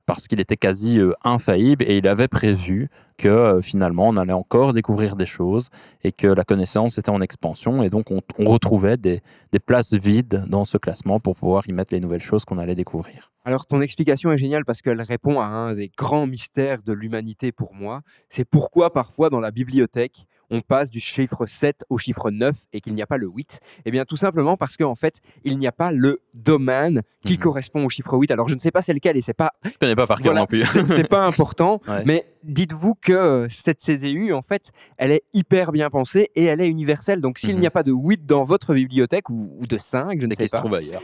parce 0.06 0.26
qu'il 0.26 0.40
était 0.40 0.56
quasi 0.56 0.98
euh, 0.98 1.12
infaillible 1.22 1.84
et 1.86 1.98
il 1.98 2.08
avait 2.08 2.28
prévu 2.28 2.88
que 3.18 3.28
euh, 3.28 3.60
finalement, 3.60 4.08
on 4.08 4.16
allait 4.16 4.32
encore 4.32 4.72
découvrir 4.72 5.16
des 5.16 5.26
choses 5.26 5.68
et 6.02 6.12
que 6.12 6.26
la 6.26 6.44
connaissance 6.44 6.96
était 6.96 7.10
en 7.10 7.20
expansion. 7.20 7.82
Et 7.82 7.90
donc, 7.90 8.10
on, 8.10 8.20
retrouvait 8.38 8.96
des 8.96 9.20
places 9.66 9.92
vides 9.92 10.44
dans 10.48 10.64
ce 10.64 10.78
classement 10.78 11.20
pour 11.20 11.36
pouvoir 11.36 11.68
y 11.68 11.72
mettre 11.72 11.92
les 11.92 12.00
nouvelles 12.00 12.22
choses 12.22 12.46
qu'on 12.46 12.56
allait 12.56 12.74
découvrir. 12.74 13.30
Alors, 13.44 13.66
ton 13.66 13.80
explication 13.80 14.30
est 14.30 14.38
géniale 14.38 14.64
parce 14.64 14.82
qu'elle 14.82 15.00
répond 15.00 15.40
à 15.40 15.46
un 15.46 15.74
des 15.74 15.90
grands 15.96 16.26
mystères 16.26 16.82
de 16.82 16.92
l'humanité 16.92 17.52
pour 17.52 17.74
moi. 17.74 18.00
C'est 18.28 18.44
pourquoi 18.44 18.92
parfois 18.92 19.30
dans 19.30 19.40
la 19.40 19.50
bibliothèque, 19.50 20.26
on 20.50 20.60
passe 20.60 20.90
du 20.90 21.00
chiffre 21.00 21.46
7 21.46 21.84
au 21.90 21.98
chiffre 21.98 22.30
9 22.30 22.54
et 22.72 22.80
qu'il 22.80 22.94
n'y 22.94 23.02
a 23.02 23.06
pas 23.06 23.18
le 23.18 23.26
8. 23.28 23.60
Eh 23.84 23.90
bien, 23.90 24.04
tout 24.04 24.16
simplement 24.16 24.56
parce 24.56 24.76
qu'en 24.76 24.94
fait, 24.94 25.20
il 25.44 25.58
n'y 25.58 25.66
a 25.66 25.72
pas 25.72 25.92
le 25.92 26.20
domaine 26.34 27.02
qui 27.24 27.34
Mhm. 27.34 27.38
correspond 27.40 27.84
au 27.84 27.88
chiffre 27.88 28.14
8. 28.16 28.30
Alors, 28.30 28.48
je 28.48 28.54
ne 28.54 28.58
sais 28.58 28.70
pas 28.70 28.80
c'est 28.82 28.92
lequel 28.94 29.16
et 29.16 29.20
c'est 29.20 29.34
pas, 29.34 29.52
Je 29.64 29.76
connais 29.78 29.94
pas 29.96 30.06
par 30.06 30.20
cœur 30.20 30.34
non 30.34 30.46
plus. 30.46 30.64
c'est 30.64 31.08
pas 31.08 31.24
important, 31.26 31.80
Ouais. 31.88 32.02
mais 32.06 32.24
dites-vous 32.44 32.94
que 32.94 33.12
euh, 33.12 33.46
cette 33.50 33.80
CDU, 33.82 34.32
en 34.32 34.42
fait, 34.42 34.72
elle 34.96 35.10
est 35.10 35.22
hyper 35.34 35.72
bien 35.72 35.90
pensée 35.90 36.30
et 36.34 36.44
elle 36.44 36.60
est 36.60 36.68
universelle. 36.68 37.20
Donc, 37.20 37.38
s'il 37.38 37.54
Mhm. 37.54 37.60
n'y 37.60 37.66
a 37.66 37.70
pas 37.70 37.82
de 37.82 37.92
8 37.92 38.24
dans 38.26 38.44
votre 38.44 38.74
bibliothèque 38.74 39.28
ou, 39.30 39.54
ou 39.58 39.66
de 39.66 39.76
5, 39.78 40.20
je 40.20 40.26
ne 40.26 40.32
Et 40.32 40.36
sais 40.36 40.48
pas, 40.48 40.62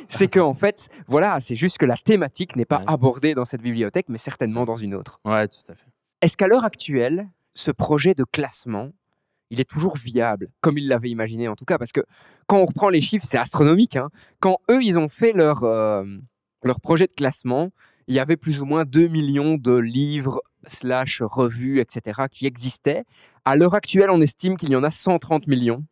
c'est 0.09 0.29
que 0.29 0.41
en 0.41 0.55
fait, 0.55 0.89
voilà, 1.07 1.39
c'est 1.41 1.57
juste 1.57 1.79
que 1.79 1.87
la 1.87 1.97
thématique 1.97 2.57
n'est 2.57 2.65
pas 2.65 2.79
Ouais. 2.79 2.85
abordée 2.87 3.35
dans 3.35 3.45
cette 3.45 3.61
bibliothèque, 3.63 4.07
mais 4.09 4.19
certainement 4.19 4.65
dans 4.65 4.77
une 4.77 4.95
autre. 4.95 5.21
Ouais, 5.25 5.47
tout 5.49 5.59
à 5.69 5.75
fait. 5.75 5.85
Est-ce 6.23 6.37
qu'à 6.37 6.47
l'heure 6.47 6.65
actuelle, 6.65 7.27
ce 7.55 7.71
projet 7.71 8.15
de 8.15 8.25
classement, 8.25 8.91
il 9.55 9.61
est 9.61 9.71
toujours 9.71 9.97
viable, 9.97 10.49
comme 10.61 10.77
ils 10.79 10.89
l'avaient 10.89 11.11
imaginé 11.11 11.49
en 11.49 11.55
tout 11.55 11.65
cas 11.65 11.79
Parce 11.79 11.93
que 11.93 12.03
quand 12.47 12.59
on 12.59 12.67
reprend 12.67 12.91
les 12.91 13.01
chiffres, 13.01 13.25
c'est 13.27 13.39
astronomique. 13.39 13.97
hein. 13.97 14.11
Quand 14.41 14.59
eux, 14.71 14.83
ils 14.83 14.99
ont 14.99 15.09
fait 15.09 15.33
leur, 15.33 15.65
euh, 15.65 16.05
leur 16.63 16.81
projet 16.81 17.07
de 17.07 17.13
classement, 17.13 17.71
il 18.07 18.15
y 18.15 18.19
avait 18.19 18.37
plus 18.37 18.61
ou 18.61 18.67
moins 18.67 18.85
2 18.85 19.09
millions 19.09 19.55
de 19.55 19.75
livres, 19.75 20.41
slash 20.67 21.23
revues, 21.23 21.81
etc., 21.81 22.23
qui 22.31 22.47
existaient. 22.47 23.05
À 23.45 23.57
l'heure 23.57 23.75
actuelle, 23.75 24.11
on 24.11 24.21
estime 24.21 24.57
qu'il 24.57 24.71
y 24.71 24.77
en 24.77 24.83
a 24.85 24.91
130 24.91 25.47
millions. 25.47 25.85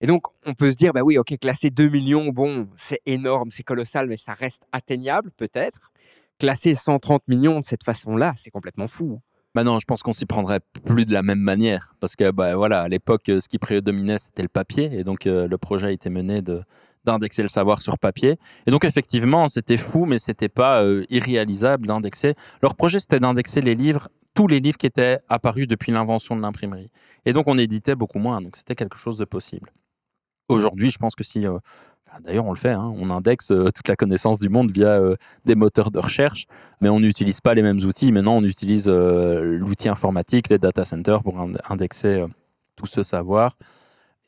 Et 0.00 0.06
donc, 0.06 0.24
on 0.46 0.54
peut 0.54 0.70
se 0.70 0.76
dire, 0.76 0.92
bah 0.92 1.02
oui, 1.02 1.18
ok, 1.18 1.34
classer 1.40 1.70
2 1.70 1.88
millions, 1.88 2.28
bon, 2.28 2.68
c'est 2.76 3.00
énorme, 3.06 3.50
c'est 3.50 3.64
colossal, 3.64 4.06
mais 4.08 4.16
ça 4.16 4.34
reste 4.34 4.62
atteignable, 4.72 5.30
peut-être. 5.36 5.90
Classer 6.38 6.74
130 6.74 7.26
millions 7.26 7.58
de 7.60 7.64
cette 7.64 7.82
façon-là, 7.82 8.32
c'est 8.36 8.50
complètement 8.50 8.86
fou. 8.86 9.20
Bah 9.54 9.64
je 9.64 9.84
pense 9.86 10.02
qu'on 10.02 10.12
s'y 10.12 10.26
prendrait 10.26 10.60
plus 10.84 11.04
de 11.04 11.12
la 11.12 11.22
même 11.22 11.40
manière. 11.40 11.94
Parce 12.00 12.16
que, 12.16 12.30
bah 12.30 12.54
voilà, 12.54 12.82
à 12.82 12.88
l'époque, 12.88 13.28
euh, 13.28 13.40
ce 13.40 13.48
qui 13.48 13.58
prédominait, 13.58 14.18
c'était 14.18 14.42
le 14.42 14.48
papier. 14.48 14.90
Et 14.92 15.04
donc, 15.04 15.26
euh, 15.26 15.48
le 15.48 15.58
projet 15.58 15.88
a 15.88 15.90
été 15.90 16.10
mené 16.10 16.42
de 16.42 16.62
d'indexer 17.04 17.42
le 17.42 17.48
savoir 17.48 17.80
sur 17.80 17.98
papier. 17.98 18.36
Et 18.66 18.70
donc, 18.70 18.84
effectivement, 18.84 19.48
c'était 19.48 19.78
fou, 19.78 20.04
mais 20.04 20.18
c'était 20.18 20.50
pas 20.50 20.82
euh, 20.82 21.04
irréalisable 21.08 21.86
d'indexer. 21.86 22.34
Leur 22.60 22.74
projet, 22.74 23.00
c'était 23.00 23.20
d'indexer 23.20 23.62
les 23.62 23.74
livres, 23.74 24.08
tous 24.34 24.46
les 24.46 24.60
livres 24.60 24.76
qui 24.76 24.86
étaient 24.86 25.16
apparus 25.28 25.66
depuis 25.66 25.90
l'invention 25.90 26.36
de 26.36 26.42
l'imprimerie. 26.42 26.90
Et 27.24 27.32
donc, 27.32 27.46
on 27.46 27.56
éditait 27.56 27.94
beaucoup 27.94 28.18
moins. 28.18 28.42
Donc, 28.42 28.56
c'était 28.56 28.74
quelque 28.74 28.98
chose 28.98 29.16
de 29.16 29.24
possible. 29.24 29.72
Aujourd'hui, 30.48 30.90
je 30.90 30.98
pense 30.98 31.14
que 31.14 31.24
si 31.24 31.46
D'ailleurs, 32.22 32.46
on 32.46 32.52
le 32.52 32.58
fait, 32.58 32.70
hein. 32.72 32.92
on 32.96 33.10
indexe 33.10 33.52
euh, 33.52 33.68
toute 33.74 33.86
la 33.88 33.96
connaissance 33.96 34.40
du 34.40 34.48
monde 34.48 34.70
via 34.70 34.88
euh, 34.88 35.14
des 35.44 35.54
moteurs 35.54 35.90
de 35.90 35.98
recherche, 35.98 36.46
mais 36.80 36.88
on 36.88 37.00
n'utilise 37.00 37.40
pas 37.40 37.54
les 37.54 37.62
mêmes 37.62 37.78
outils. 37.78 38.10
Maintenant, 38.12 38.36
on 38.36 38.44
utilise 38.44 38.86
euh, 38.88 39.56
l'outil 39.58 39.88
informatique, 39.88 40.48
les 40.48 40.58
data 40.58 40.84
centers 40.84 41.22
pour 41.22 41.38
ind- 41.38 41.58
indexer 41.68 42.24
tout 42.76 42.86
ce 42.86 43.02
savoir. 43.02 43.54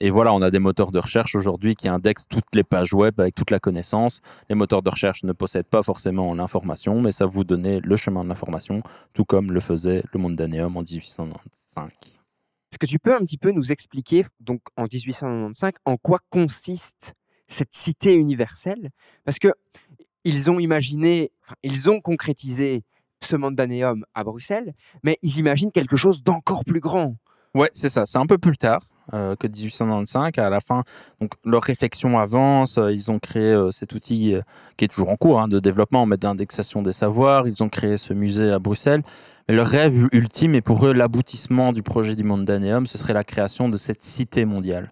Et 0.02 0.08
voilà, 0.08 0.32
on 0.32 0.40
a 0.40 0.50
des 0.50 0.60
moteurs 0.60 0.92
de 0.92 0.98
recherche 0.98 1.34
aujourd'hui 1.34 1.74
qui 1.74 1.86
indexent 1.88 2.26
toutes 2.28 2.54
les 2.54 2.64
pages 2.64 2.94
web 2.94 3.20
avec 3.20 3.34
toute 3.34 3.50
la 3.50 3.58
connaissance. 3.58 4.20
Les 4.48 4.54
moteurs 4.54 4.82
de 4.82 4.88
recherche 4.88 5.24
ne 5.24 5.32
possèdent 5.32 5.66
pas 5.68 5.82
forcément 5.82 6.34
l'information, 6.34 7.00
mais 7.02 7.12
ça 7.12 7.26
vous 7.26 7.44
donnait 7.44 7.80
le 7.82 7.96
chemin 7.96 8.24
de 8.24 8.28
l'information, 8.28 8.82
tout 9.12 9.24
comme 9.26 9.52
le 9.52 9.60
faisait 9.60 10.02
le 10.14 10.20
Mondaneum 10.20 10.74
en 10.76 10.80
1895. 10.82 11.90
Est-ce 12.72 12.78
que 12.78 12.86
tu 12.86 12.98
peux 12.98 13.14
un 13.14 13.20
petit 13.20 13.36
peu 13.36 13.50
nous 13.50 13.72
expliquer, 13.72 14.24
donc 14.38 14.60
en 14.76 14.84
1895, 14.84 15.72
en 15.84 15.96
quoi 15.96 16.18
consiste 16.30 17.12
cette 17.50 17.74
cité 17.74 18.14
universelle 18.14 18.90
Parce 19.24 19.38
que 19.38 19.48
ils 20.24 20.50
ont 20.50 20.58
imaginé, 20.60 21.32
enfin, 21.44 21.54
ils 21.62 21.90
ont 21.90 22.00
concrétisé 22.00 22.82
ce 23.22 23.36
Mandaneum 23.36 24.04
à 24.14 24.24
Bruxelles, 24.24 24.72
mais 25.02 25.18
ils 25.22 25.38
imaginent 25.38 25.72
quelque 25.72 25.96
chose 25.96 26.22
d'encore 26.22 26.64
plus 26.64 26.80
grand. 26.80 27.16
Ouais, 27.54 27.68
c'est 27.72 27.88
ça. 27.88 28.06
C'est 28.06 28.18
un 28.18 28.26
peu 28.26 28.38
plus 28.38 28.56
tard 28.56 28.80
euh, 29.12 29.34
que 29.34 29.48
1895. 29.48 30.30
À 30.38 30.50
la 30.50 30.60
fin, 30.60 30.84
donc 31.20 31.32
leur 31.44 31.62
réflexion 31.64 32.18
avance. 32.18 32.78
euh, 32.78 32.92
Ils 32.92 33.10
ont 33.10 33.18
créé 33.18 33.42
euh, 33.42 33.72
cet 33.72 33.92
outil 33.92 34.36
qui 34.76 34.84
est 34.84 34.88
toujours 34.88 35.08
en 35.08 35.16
cours 35.16 35.40
hein, 35.40 35.48
de 35.48 35.58
développement, 35.58 36.06
mais 36.06 36.16
d'indexation 36.16 36.80
des 36.80 36.92
savoirs. 36.92 37.48
Ils 37.48 37.62
ont 37.64 37.68
créé 37.68 37.96
ce 37.96 38.12
musée 38.12 38.52
à 38.52 38.60
Bruxelles. 38.60 39.02
Mais 39.48 39.56
leur 39.56 39.66
rêve 39.66 40.06
ultime 40.12 40.54
et 40.54 40.60
pour 40.62 40.86
eux 40.86 40.92
l'aboutissement 40.92 41.72
du 41.72 41.82
projet 41.82 42.14
du 42.14 42.22
Mondaneum, 42.22 42.86
ce 42.86 42.98
serait 42.98 43.14
la 43.14 43.24
création 43.24 43.68
de 43.68 43.76
cette 43.76 44.04
cité 44.04 44.44
mondiale. 44.44 44.90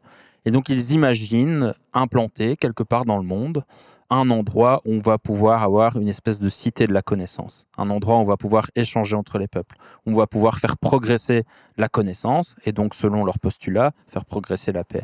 Et 0.48 0.50
donc 0.50 0.70
ils 0.70 0.92
imaginent 0.92 1.74
implanter 1.92 2.56
quelque 2.56 2.82
part 2.82 3.04
dans 3.04 3.18
le 3.18 3.22
monde 3.22 3.64
un 4.08 4.30
endroit 4.30 4.80
où 4.86 4.94
on 4.94 5.00
va 5.00 5.18
pouvoir 5.18 5.62
avoir 5.62 5.98
une 5.98 6.08
espèce 6.08 6.40
de 6.40 6.48
cité 6.48 6.86
de 6.86 6.94
la 6.94 7.02
connaissance, 7.02 7.66
un 7.76 7.90
endroit 7.90 8.16
où 8.16 8.20
on 8.20 8.24
va 8.24 8.38
pouvoir 8.38 8.64
échanger 8.74 9.14
entre 9.14 9.38
les 9.38 9.46
peuples, 9.46 9.76
où 10.06 10.12
on 10.12 10.14
va 10.14 10.26
pouvoir 10.26 10.56
faire 10.56 10.78
progresser 10.78 11.44
la 11.76 11.90
connaissance 11.90 12.56
et 12.64 12.72
donc 12.72 12.94
selon 12.94 13.26
leur 13.26 13.38
postulat 13.38 13.92
faire 14.06 14.24
progresser 14.24 14.72
la 14.72 14.84
paix. 14.84 15.02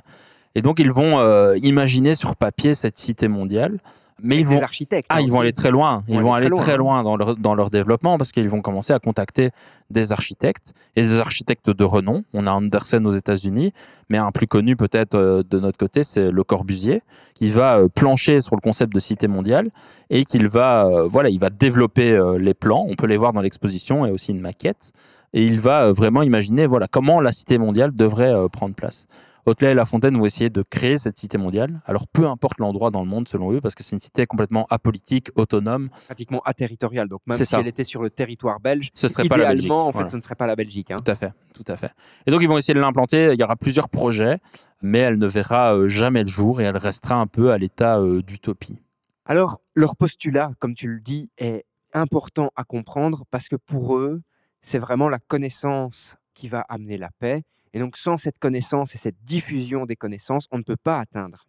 Et 0.54 0.62
donc 0.62 0.78
ils 0.78 0.90
vont 0.90 1.18
euh, 1.18 1.56
imaginer 1.62 2.14
sur 2.14 2.36
papier 2.36 2.74
cette 2.74 2.98
cité 2.98 3.28
mondiale, 3.28 3.78
mais 4.22 4.36
Avec 4.36 4.46
ils 4.46 4.54
vont 4.54 4.62
architectes. 4.62 5.08
ah, 5.10 5.16
hein, 5.16 5.20
ils 5.22 5.30
vont 5.30 5.40
aller 5.40 5.52
très 5.52 5.72
loin. 5.72 6.04
Ils 6.06 6.16
vont 6.16 6.28
vont 6.28 6.34
aller 6.34 6.48
très 6.48 6.56
très 6.56 6.76
loin, 6.76 7.02
loin 7.02 7.04
dans 7.04 7.16
leur, 7.16 7.36
dans 7.36 7.54
leur 7.54 7.70
développement 7.70 8.16
parce 8.16 8.30
qu'ils 8.30 8.48
vont 8.48 8.62
commencer 8.62 8.92
à 8.92 9.00
contacter 9.00 9.50
des 9.90 10.12
architectes 10.12 10.72
et 10.94 11.02
des 11.02 11.18
architectes 11.20 11.68
de 11.70 11.84
renom. 11.84 12.22
On 12.32 12.46
a 12.46 12.52
Andersen 12.52 13.06
aux 13.06 13.10
États-Unis, 13.10 13.72
mais 14.08 14.18
un 14.18 14.30
plus 14.30 14.46
connu 14.46 14.76
peut-être 14.76 15.16
euh, 15.16 15.42
de 15.48 15.58
notre 15.58 15.78
côté, 15.78 16.04
c'est 16.04 16.30
Le 16.30 16.44
Corbusier, 16.44 17.02
qui 17.34 17.48
va 17.48 17.78
euh, 17.78 17.88
plancher 17.88 18.40
sur 18.40 18.54
le 18.54 18.60
concept 18.60 18.94
de 18.94 19.00
cité 19.00 19.26
mondiale 19.26 19.70
et 20.10 20.24
qu'il 20.24 20.46
va, 20.46 20.86
euh, 20.86 21.08
voilà, 21.08 21.28
il 21.28 21.40
va 21.40 21.50
développer 21.50 22.16
les 22.38 22.54
plans. 22.54 22.86
On 22.88 22.94
peut 22.94 23.06
les 23.06 23.16
voir 23.16 23.32
dans 23.32 23.42
l'exposition 23.42 24.06
et 24.06 24.12
aussi 24.12 24.30
une 24.30 24.40
maquette. 24.40 24.92
Et 25.32 25.44
il 25.44 25.58
va 25.58 25.90
vraiment 25.90 26.22
imaginer, 26.22 26.66
voilà, 26.66 26.86
comment 26.86 27.20
la 27.20 27.32
cité 27.32 27.58
mondiale 27.58 27.90
devrait 27.92 28.32
prendre 28.52 28.76
place. 28.76 29.06
Hotelet 29.46 29.72
et 29.72 29.74
La 29.74 29.85
Fontaine 29.85 30.16
vont 30.16 30.24
essayer 30.24 30.48
de 30.50 30.62
créer 30.62 30.96
cette 30.96 31.18
cité 31.18 31.37
mondiale. 31.38 31.80
Alors 31.85 32.09
peu 32.09 32.26
importe 32.26 32.59
l'endroit 32.59 32.90
dans 32.90 33.02
le 33.02 33.09
monde 33.09 33.28
selon 33.28 33.52
eux, 33.52 33.61
parce 33.61 33.74
que 33.74 33.83
c'est 33.83 33.94
une 33.96 34.00
cité 34.00 34.26
complètement 34.26 34.66
apolitique, 34.70 35.28
autonome. 35.35 35.90
pratiquement 36.07 36.40
aterritorial. 36.44 37.09
Donc 37.09 37.20
même 37.26 37.37
si 37.37 37.44
ça. 37.46 37.61
elle 37.61 37.66
était 37.66 37.85
sur 37.85 38.02
le 38.02 38.11
territoire 38.11 38.61
belge, 38.61 38.88
Ce 38.94 39.09
serait 39.09 39.28
pas 39.28 39.37
la 39.37 39.46
Belgique. 39.50 39.70
en 39.70 39.87
fait, 39.90 39.92
Voilà. 39.92 40.09
ce 40.09 40.16
ne 40.16 40.20
serait 40.22 40.35
pas 40.35 40.46
la 40.46 40.57
Belgique. 40.57 40.90
hein. 40.90 40.96
Tout 41.04 41.11
à 41.11 41.14
fait, 41.14 41.33
tout 41.52 41.64
à 41.68 41.76
fait. 41.76 41.90
Et 42.26 42.30
donc 42.30 42.40
ils 42.42 42.48
vont 42.48 42.57
essayer 42.59 42.74
de 42.74 42.80
l'implanter. 42.80 43.33
Il 43.35 43.40
y 43.40 43.44
aura 43.44 43.57
plusieurs 43.57 43.88
projets, 43.88 44.38
mais 44.83 44.98
elle 44.98 45.18
ne 45.18 45.26
verra 45.26 45.74
euh, 45.74 45.88
jamais 45.88 46.22
le 46.22 46.28
jour 46.28 46.61
et 46.61 46.64
elle 46.64 46.76
restera 46.78 47.16
un 47.16 47.26
peu 47.26 47.52
à 47.52 47.59
l'état 47.59 47.98
euh, 48.00 48.22
d'utopie. 48.22 48.78
Alors, 49.26 49.61
leur 49.74 49.96
postulat, 49.96 50.52
comme 50.59 50.74
tu 50.74 50.88
le 50.88 51.00
dis, 51.00 51.30
est 51.38 51.64
important 51.94 52.50
à 52.57 52.64
comprendre 52.64 53.24
parce 53.30 53.48
que 53.48 53.57
pour 53.57 53.96
eux, 53.96 54.20
c'est 54.62 54.78
vraiment 54.78 55.09
la 55.09 55.18
connaissance 55.28 56.16
qui 56.35 56.48
va 56.48 56.61
amener 56.68 56.98
la 56.98 57.11
paix. 57.18 57.42
Et 57.74 57.78
donc, 57.80 57.96
sans 57.98 58.16
cette 58.16 58.38
connaissance 58.38 58.94
et 58.94 58.98
cette 58.98 59.22
diffusion 59.24 59.84
des 59.84 59.96
connaissances, 59.96 60.46
on 60.52 60.58
ne 60.58 60.62
peut 60.62 60.76
pas 60.76 60.98
atteindre 61.00 61.44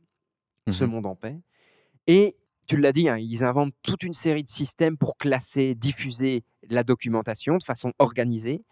ce 0.70 0.84
Mhm. 0.84 0.92
monde 0.92 1.06
en 1.06 1.16
paix. 1.16 1.40
Et 2.08 2.36
tu 2.68 2.78
l'as 2.78 2.92
dit, 2.92 3.08
hein, 3.08 3.18
ils 3.18 3.44
inventent 3.44 3.74
toute 3.84 4.04
une 4.04 4.14
série 4.14 4.44
de 4.44 4.50
systèmes 4.50 4.98
pour 4.98 5.18
classer, 5.18 5.76
diffuser 5.76 6.44
la 6.70 6.84
documentation 6.84 7.58
de 7.58 7.64
façon 7.64 7.94
organisée. 8.00 8.64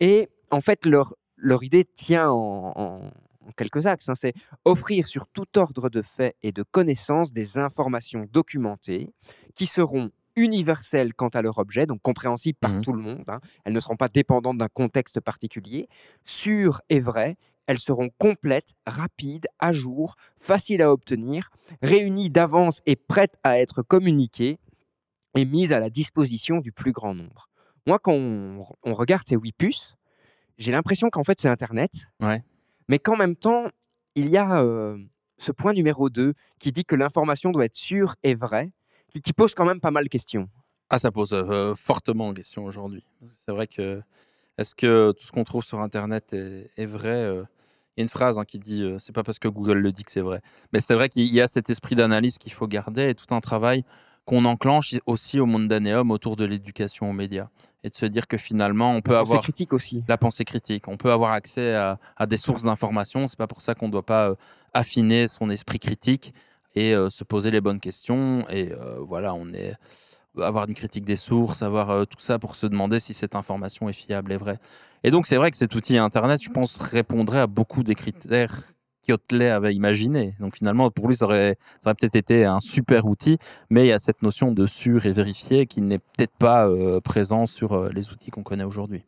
Et 0.00 0.28
en 0.50 0.60
fait, 0.62 0.86
leur, 0.86 1.14
leur 1.36 1.62
idée 1.62 1.84
tient 1.84 2.30
en, 2.30 2.72
en- 2.74 3.10
en 3.46 3.52
quelques 3.54 3.86
axes. 3.86 4.08
hein. 4.08 4.14
C'est 4.14 4.32
offrir 4.64 5.06
sur 5.06 5.28
tout 5.28 5.58
ordre 5.58 5.90
de 5.90 6.00
faits 6.00 6.34
et 6.42 6.52
de 6.52 6.62
connaissances 6.62 7.32
des 7.34 7.58
informations 7.58 8.26
documentées 8.32 9.12
qui 9.54 9.66
seront 9.66 10.10
universelles 10.36 11.14
quant 11.14 11.28
à 11.28 11.42
leur 11.42 11.58
objet, 11.58 11.86
donc 11.86 12.00
compréhensibles 12.02 12.58
par 12.58 12.70
Mhm. 12.72 12.80
tout 12.82 12.92
le 12.92 13.00
monde. 13.02 13.24
hein. 13.28 13.40
Elles 13.64 13.72
ne 13.72 13.80
seront 13.80 13.96
pas 13.96 14.08
dépendantes 14.08 14.58
d'un 14.58 14.68
contexte 14.68 15.20
particulier, 15.20 15.88
sûres 16.24 16.80
et 16.88 17.00
vraies. 17.00 17.36
Elles 17.66 17.78
seront 17.78 18.10
complètes, 18.18 18.74
rapides, 18.86 19.46
à 19.58 19.72
jour, 19.72 20.16
faciles 20.36 20.82
à 20.82 20.92
obtenir, 20.92 21.48
réunies 21.82 22.30
d'avance 22.30 22.80
et 22.86 22.96
prêtes 22.96 23.36
à 23.42 23.58
être 23.58 23.82
communiquées 23.82 24.58
et 25.36 25.44
mises 25.44 25.72
à 25.72 25.80
la 25.80 25.90
disposition 25.90 26.58
du 26.58 26.72
plus 26.72 26.92
grand 26.92 27.14
nombre. 27.14 27.48
Moi, 27.86 27.98
quand 27.98 28.12
on, 28.12 28.64
on 28.84 28.92
regarde 28.94 29.24
ces 29.26 29.36
huit 29.36 29.52
puces, 29.56 29.94
j'ai 30.58 30.72
l'impression 30.72 31.10
qu'en 31.10 31.24
fait 31.24 31.40
c'est 31.40 31.48
Internet, 31.48 32.08
Ouais. 32.20 32.42
mais 32.88 32.98
qu'en 32.98 33.16
même 33.16 33.34
temps, 33.36 33.66
il 34.14 34.28
y 34.28 34.36
a 34.36 34.62
euh, 34.62 34.96
ce 35.38 35.50
point 35.50 35.72
numéro 35.72 36.08
2 36.10 36.34
qui 36.60 36.70
dit 36.70 36.84
que 36.84 36.94
l'information 36.94 37.50
doit 37.50 37.64
être 37.64 37.74
sûre 37.74 38.14
et 38.22 38.34
vraie, 38.34 38.70
qui, 39.10 39.20
qui 39.20 39.32
pose 39.32 39.54
quand 39.54 39.64
même 39.64 39.80
pas 39.80 39.90
mal 39.90 40.04
de 40.04 40.08
questions. 40.08 40.48
Ah, 40.90 40.98
ça 40.98 41.10
pose 41.10 41.32
euh, 41.32 41.74
fortement 41.74 42.28
en 42.28 42.34
question 42.34 42.64
aujourd'hui. 42.64 43.04
C'est 43.24 43.52
vrai 43.52 43.66
que 43.66 44.02
est-ce 44.58 44.74
que 44.74 45.12
tout 45.18 45.24
ce 45.26 45.32
qu'on 45.32 45.44
trouve 45.44 45.64
sur 45.64 45.80
Internet 45.80 46.32
est, 46.32 46.70
est 46.76 46.86
vrai 46.86 47.08
euh, 47.08 47.42
Il 47.96 48.00
y 48.00 48.02
a 48.02 48.04
une 48.04 48.08
phrase 48.08 48.38
hein, 48.38 48.44
qui 48.44 48.58
dit 48.58 48.82
euh, 48.82 48.98
c'est 48.98 49.12
pas 49.14 49.22
parce 49.22 49.38
que 49.38 49.48
Google 49.48 49.78
le 49.78 49.92
dit 49.92 50.04
que 50.04 50.12
c'est 50.12 50.20
vrai. 50.20 50.40
Mais 50.72 50.80
c'est 50.80 50.94
vrai 50.94 51.08
qu'il 51.08 51.26
y 51.32 51.40
a 51.40 51.48
cet 51.48 51.70
esprit 51.70 51.96
d'analyse 51.96 52.38
qu'il 52.38 52.52
faut 52.52 52.66
garder 52.68 53.08
et 53.10 53.14
tout 53.14 53.34
un 53.34 53.40
travail 53.40 53.82
qu'on 54.24 54.44
enclenche 54.44 54.94
aussi 55.06 55.38
au 55.40 55.46
Mondaneum 55.46 56.10
autour 56.10 56.36
de 56.36 56.44
l'éducation 56.44 57.10
aux 57.10 57.12
médias 57.12 57.48
et 57.82 57.90
de 57.90 57.94
se 57.94 58.06
dire 58.06 58.26
que 58.26 58.38
finalement 58.38 58.92
on 58.92 59.02
peut 59.02 59.12
C'est 59.12 59.18
avoir 59.18 59.42
critique 59.42 59.72
aussi. 59.74 60.02
la 60.08 60.16
pensée 60.16 60.44
critique. 60.46 60.88
On 60.88 60.96
peut 60.96 61.12
avoir 61.12 61.32
accès 61.32 61.74
à, 61.74 61.98
à 62.16 62.26
des 62.26 62.38
sources 62.38 62.62
d'informations. 62.62 63.26
C'est 63.28 63.36
pas 63.38 63.46
pour 63.46 63.60
ça 63.60 63.74
qu'on 63.74 63.88
ne 63.88 63.92
doit 63.92 64.06
pas 64.06 64.30
euh, 64.30 64.34
affiner 64.72 65.28
son 65.28 65.50
esprit 65.50 65.78
critique 65.78 66.32
et 66.74 66.94
euh, 66.94 67.10
se 67.10 67.24
poser 67.24 67.50
les 67.50 67.60
bonnes 67.60 67.80
questions. 67.80 68.44
Et 68.50 68.72
euh, 68.72 68.98
voilà, 69.00 69.34
on 69.34 69.52
est 69.52 69.74
avoir 70.40 70.66
une 70.66 70.74
critique 70.74 71.04
des 71.04 71.16
sources, 71.16 71.62
avoir 71.62 71.90
euh, 71.90 72.04
tout 72.04 72.18
ça 72.18 72.40
pour 72.40 72.56
se 72.56 72.66
demander 72.66 72.98
si 72.98 73.14
cette 73.14 73.36
information 73.36 73.88
est 73.88 73.92
fiable 73.92 74.32
et 74.32 74.36
vraie. 74.36 74.58
Et 75.04 75.12
donc 75.12 75.26
c'est 75.26 75.36
vrai 75.36 75.50
que 75.50 75.56
cet 75.56 75.74
outil 75.76 75.96
Internet, 75.96 76.42
je 76.42 76.50
pense, 76.50 76.76
répondrait 76.78 77.38
à 77.38 77.46
beaucoup 77.46 77.84
des 77.84 77.94
critères 77.94 78.64
qu'Hotelet 79.06 79.50
avait 79.50 79.74
imaginés. 79.74 80.34
Donc 80.40 80.56
finalement, 80.56 80.90
pour 80.90 81.06
lui, 81.06 81.14
ça 81.14 81.26
aurait, 81.26 81.56
ça 81.80 81.90
aurait 81.90 81.94
peut-être 81.94 82.16
été 82.16 82.44
un 82.44 82.58
super 82.58 83.04
outil, 83.04 83.38
mais 83.70 83.84
il 83.84 83.88
y 83.88 83.92
a 83.92 83.98
cette 83.98 84.22
notion 84.22 84.50
de 84.50 84.66
sûr 84.66 85.06
et 85.06 85.12
vérifié 85.12 85.66
qui 85.66 85.82
n'est 85.82 85.98
peut-être 85.98 86.34
pas 86.38 86.66
présent 87.04 87.44
sur 87.44 87.90
les 87.90 88.10
outils 88.10 88.30
qu'on 88.30 88.42
connaît 88.42 88.64
aujourd'hui. 88.64 89.04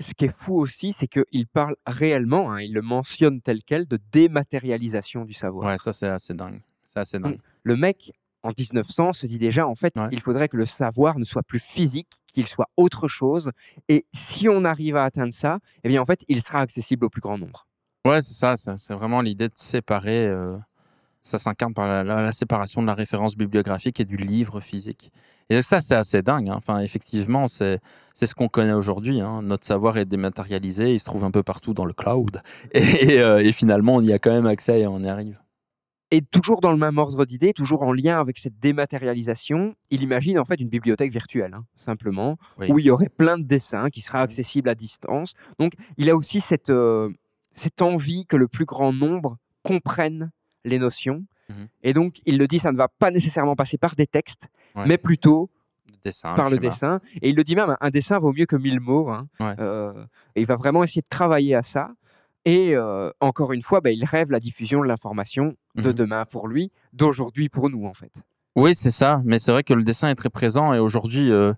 Ce 0.00 0.14
qui 0.14 0.26
est 0.26 0.34
fou 0.34 0.54
aussi, 0.54 0.92
c'est 0.92 1.08
qu'il 1.08 1.48
parle 1.48 1.74
réellement, 1.84 2.52
hein, 2.52 2.60
il 2.60 2.72
le 2.72 2.82
mentionne 2.82 3.40
tel 3.40 3.58
quel, 3.66 3.88
de 3.88 3.98
dématérialisation 4.12 5.24
du 5.24 5.32
savoir. 5.32 5.66
Ouais, 5.66 5.78
ça 5.78 5.92
c'est 5.92 6.06
assez 6.06 6.34
dingue. 6.34 6.60
C'est 6.88 6.98
assez 7.00 7.18
dingue. 7.20 7.38
Le 7.62 7.76
mec, 7.76 8.10
en 8.42 8.48
1900, 8.56 9.12
se 9.12 9.26
dit 9.26 9.38
déjà, 9.38 9.66
en 9.68 9.74
fait, 9.76 9.94
Ouais. 9.96 10.08
il 10.10 10.20
faudrait 10.20 10.48
que 10.48 10.56
le 10.56 10.66
savoir 10.66 11.18
ne 11.18 11.24
soit 11.24 11.42
plus 11.44 11.60
physique, 11.60 12.08
qu'il 12.32 12.46
soit 12.46 12.68
autre 12.76 13.06
chose. 13.06 13.52
Et 13.88 14.06
si 14.12 14.48
on 14.48 14.64
arrive 14.64 14.96
à 14.96 15.04
atteindre 15.04 15.32
ça, 15.32 15.58
eh 15.84 15.88
bien, 15.88 16.00
en 16.02 16.04
fait, 16.06 16.24
il 16.28 16.40
sera 16.42 16.60
accessible 16.60 17.04
au 17.04 17.10
plus 17.10 17.20
grand 17.20 17.36
nombre. 17.38 17.66
Ouais, 18.06 18.22
c'est 18.22 18.34
ça. 18.34 18.54
C'est 18.56 18.94
vraiment 18.94 19.20
l'idée 19.20 19.48
de 19.48 19.54
séparer. 19.56 20.26
euh, 20.26 20.56
ça 21.20 21.38
s'incarne 21.38 21.74
par 21.74 21.86
la, 21.86 22.04
la- 22.04 22.22
la 22.22 22.32
séparation 22.32 22.80
de 22.80 22.86
la 22.86 22.94
référence 22.94 23.36
bibliographique 23.36 24.00
et 24.00 24.06
du 24.06 24.16
livre 24.16 24.60
physique. 24.60 25.12
Et 25.50 25.60
ça, 25.60 25.80
c'est 25.82 25.96
assez 25.96 26.22
dingue. 26.22 26.48
hein. 26.48 26.54
Enfin, 26.56 26.78
effectivement, 26.78 27.48
c'est 27.48 27.80
ce 28.14 28.34
qu'on 28.34 28.48
connaît 28.48 28.72
aujourd'hui. 28.72 29.20
hein. 29.20 29.42
Notre 29.42 29.66
savoir 29.66 29.98
est 29.98 30.06
dématérialisé. 30.06 30.94
Il 30.94 30.98
se 31.00 31.04
trouve 31.04 31.24
un 31.24 31.30
peu 31.30 31.42
partout 31.42 31.74
dans 31.74 31.84
le 31.84 31.92
cloud. 31.92 32.40
Et, 32.72 33.18
euh, 33.20 33.44
et 33.44 33.52
finalement, 33.52 33.96
on 33.96 34.00
y 34.00 34.12
a 34.12 34.18
quand 34.18 34.30
même 34.30 34.46
accès 34.46 34.80
et 34.80 34.86
on 34.86 35.00
y 35.00 35.08
arrive. 35.08 35.38
Et 36.10 36.22
toujours 36.22 36.60
dans 36.62 36.70
le 36.72 36.78
même 36.78 36.96
ordre 36.96 37.26
d'idées, 37.26 37.52
toujours 37.52 37.82
en 37.82 37.92
lien 37.92 38.18
avec 38.18 38.38
cette 38.38 38.58
dématérialisation, 38.58 39.74
il 39.90 40.02
imagine 40.02 40.38
en 40.38 40.44
fait 40.44 40.54
une 40.60 40.68
bibliothèque 40.68 41.12
virtuelle, 41.12 41.52
hein, 41.54 41.64
simplement, 41.76 42.36
Oui. 42.58 42.66
où 42.70 42.78
il 42.78 42.86
y 42.86 42.90
aurait 42.90 43.10
plein 43.10 43.36
de 43.38 43.44
dessins 43.44 43.90
qui 43.90 44.00
seraient 44.00 44.18
accessibles 44.20 44.68
à 44.70 44.74
distance. 44.74 45.34
Donc, 45.58 45.72
il 45.98 46.08
a 46.08 46.16
aussi 46.16 46.40
cette, 46.40 46.70
euh, 46.70 47.10
cette 47.54 47.82
envie 47.82 48.24
que 48.26 48.36
le 48.36 48.48
plus 48.48 48.64
grand 48.64 48.92
nombre 48.92 49.36
comprenne 49.62 50.30
les 50.64 50.78
notions. 50.78 51.24
Mhm. 51.50 51.68
Et 51.82 51.92
donc, 51.92 52.20
il 52.26 52.38
le 52.38 52.46
dit, 52.46 52.58
ça 52.58 52.72
ne 52.72 52.76
va 52.78 52.88
pas 52.88 53.10
nécessairement 53.10 53.54
passer 53.56 53.76
par 53.78 53.94
des 53.94 54.06
textes, 54.06 54.48
Ouais. 54.76 54.84
mais 54.86 54.98
plutôt 54.98 55.50
dessin, 56.04 56.32
par 56.34 56.48
le 56.48 56.56
dessin. 56.58 57.00
Et 57.22 57.28
il 57.30 57.36
le 57.36 57.44
dit 57.44 57.54
même, 57.54 57.76
un 57.80 57.90
dessin 57.90 58.18
vaut 58.18 58.32
mieux 58.32 58.46
que 58.46 58.56
mille 58.56 58.80
mots. 58.80 59.10
hein. 59.10 59.28
Ouais. 59.40 59.54
Euh, 59.58 60.04
et 60.36 60.40
il 60.40 60.46
va 60.46 60.56
vraiment 60.56 60.82
essayer 60.82 61.02
de 61.02 61.06
travailler 61.08 61.54
à 61.54 61.62
ça. 61.62 61.92
Et 62.44 62.74
euh, 62.76 63.10
encore 63.20 63.52
une 63.52 63.60
fois, 63.62 63.80
bah, 63.82 63.90
il 63.90 64.04
rêve 64.04 64.30
la 64.30 64.40
diffusion 64.40 64.80
de 64.80 64.86
l'information 64.86 65.54
de 65.78 65.88
Mhm. 65.88 65.94
demain 65.94 66.24
pour 66.24 66.48
lui, 66.48 66.70
d'aujourd'hui 66.92 67.48
pour 67.48 67.70
nous, 67.70 67.86
en 67.86 67.94
fait. 67.94 68.22
Oui, 68.56 68.74
c'est 68.74 68.90
ça. 68.90 69.22
Mais 69.24 69.38
c'est 69.38 69.52
vrai 69.52 69.62
que 69.62 69.72
le 69.74 69.82
dessin 69.84 70.08
est 70.10 70.14
très 70.14 70.30
présent 70.30 70.74
et 70.74 70.78
aujourd'hui, 70.78 71.30
euh, 71.32 71.52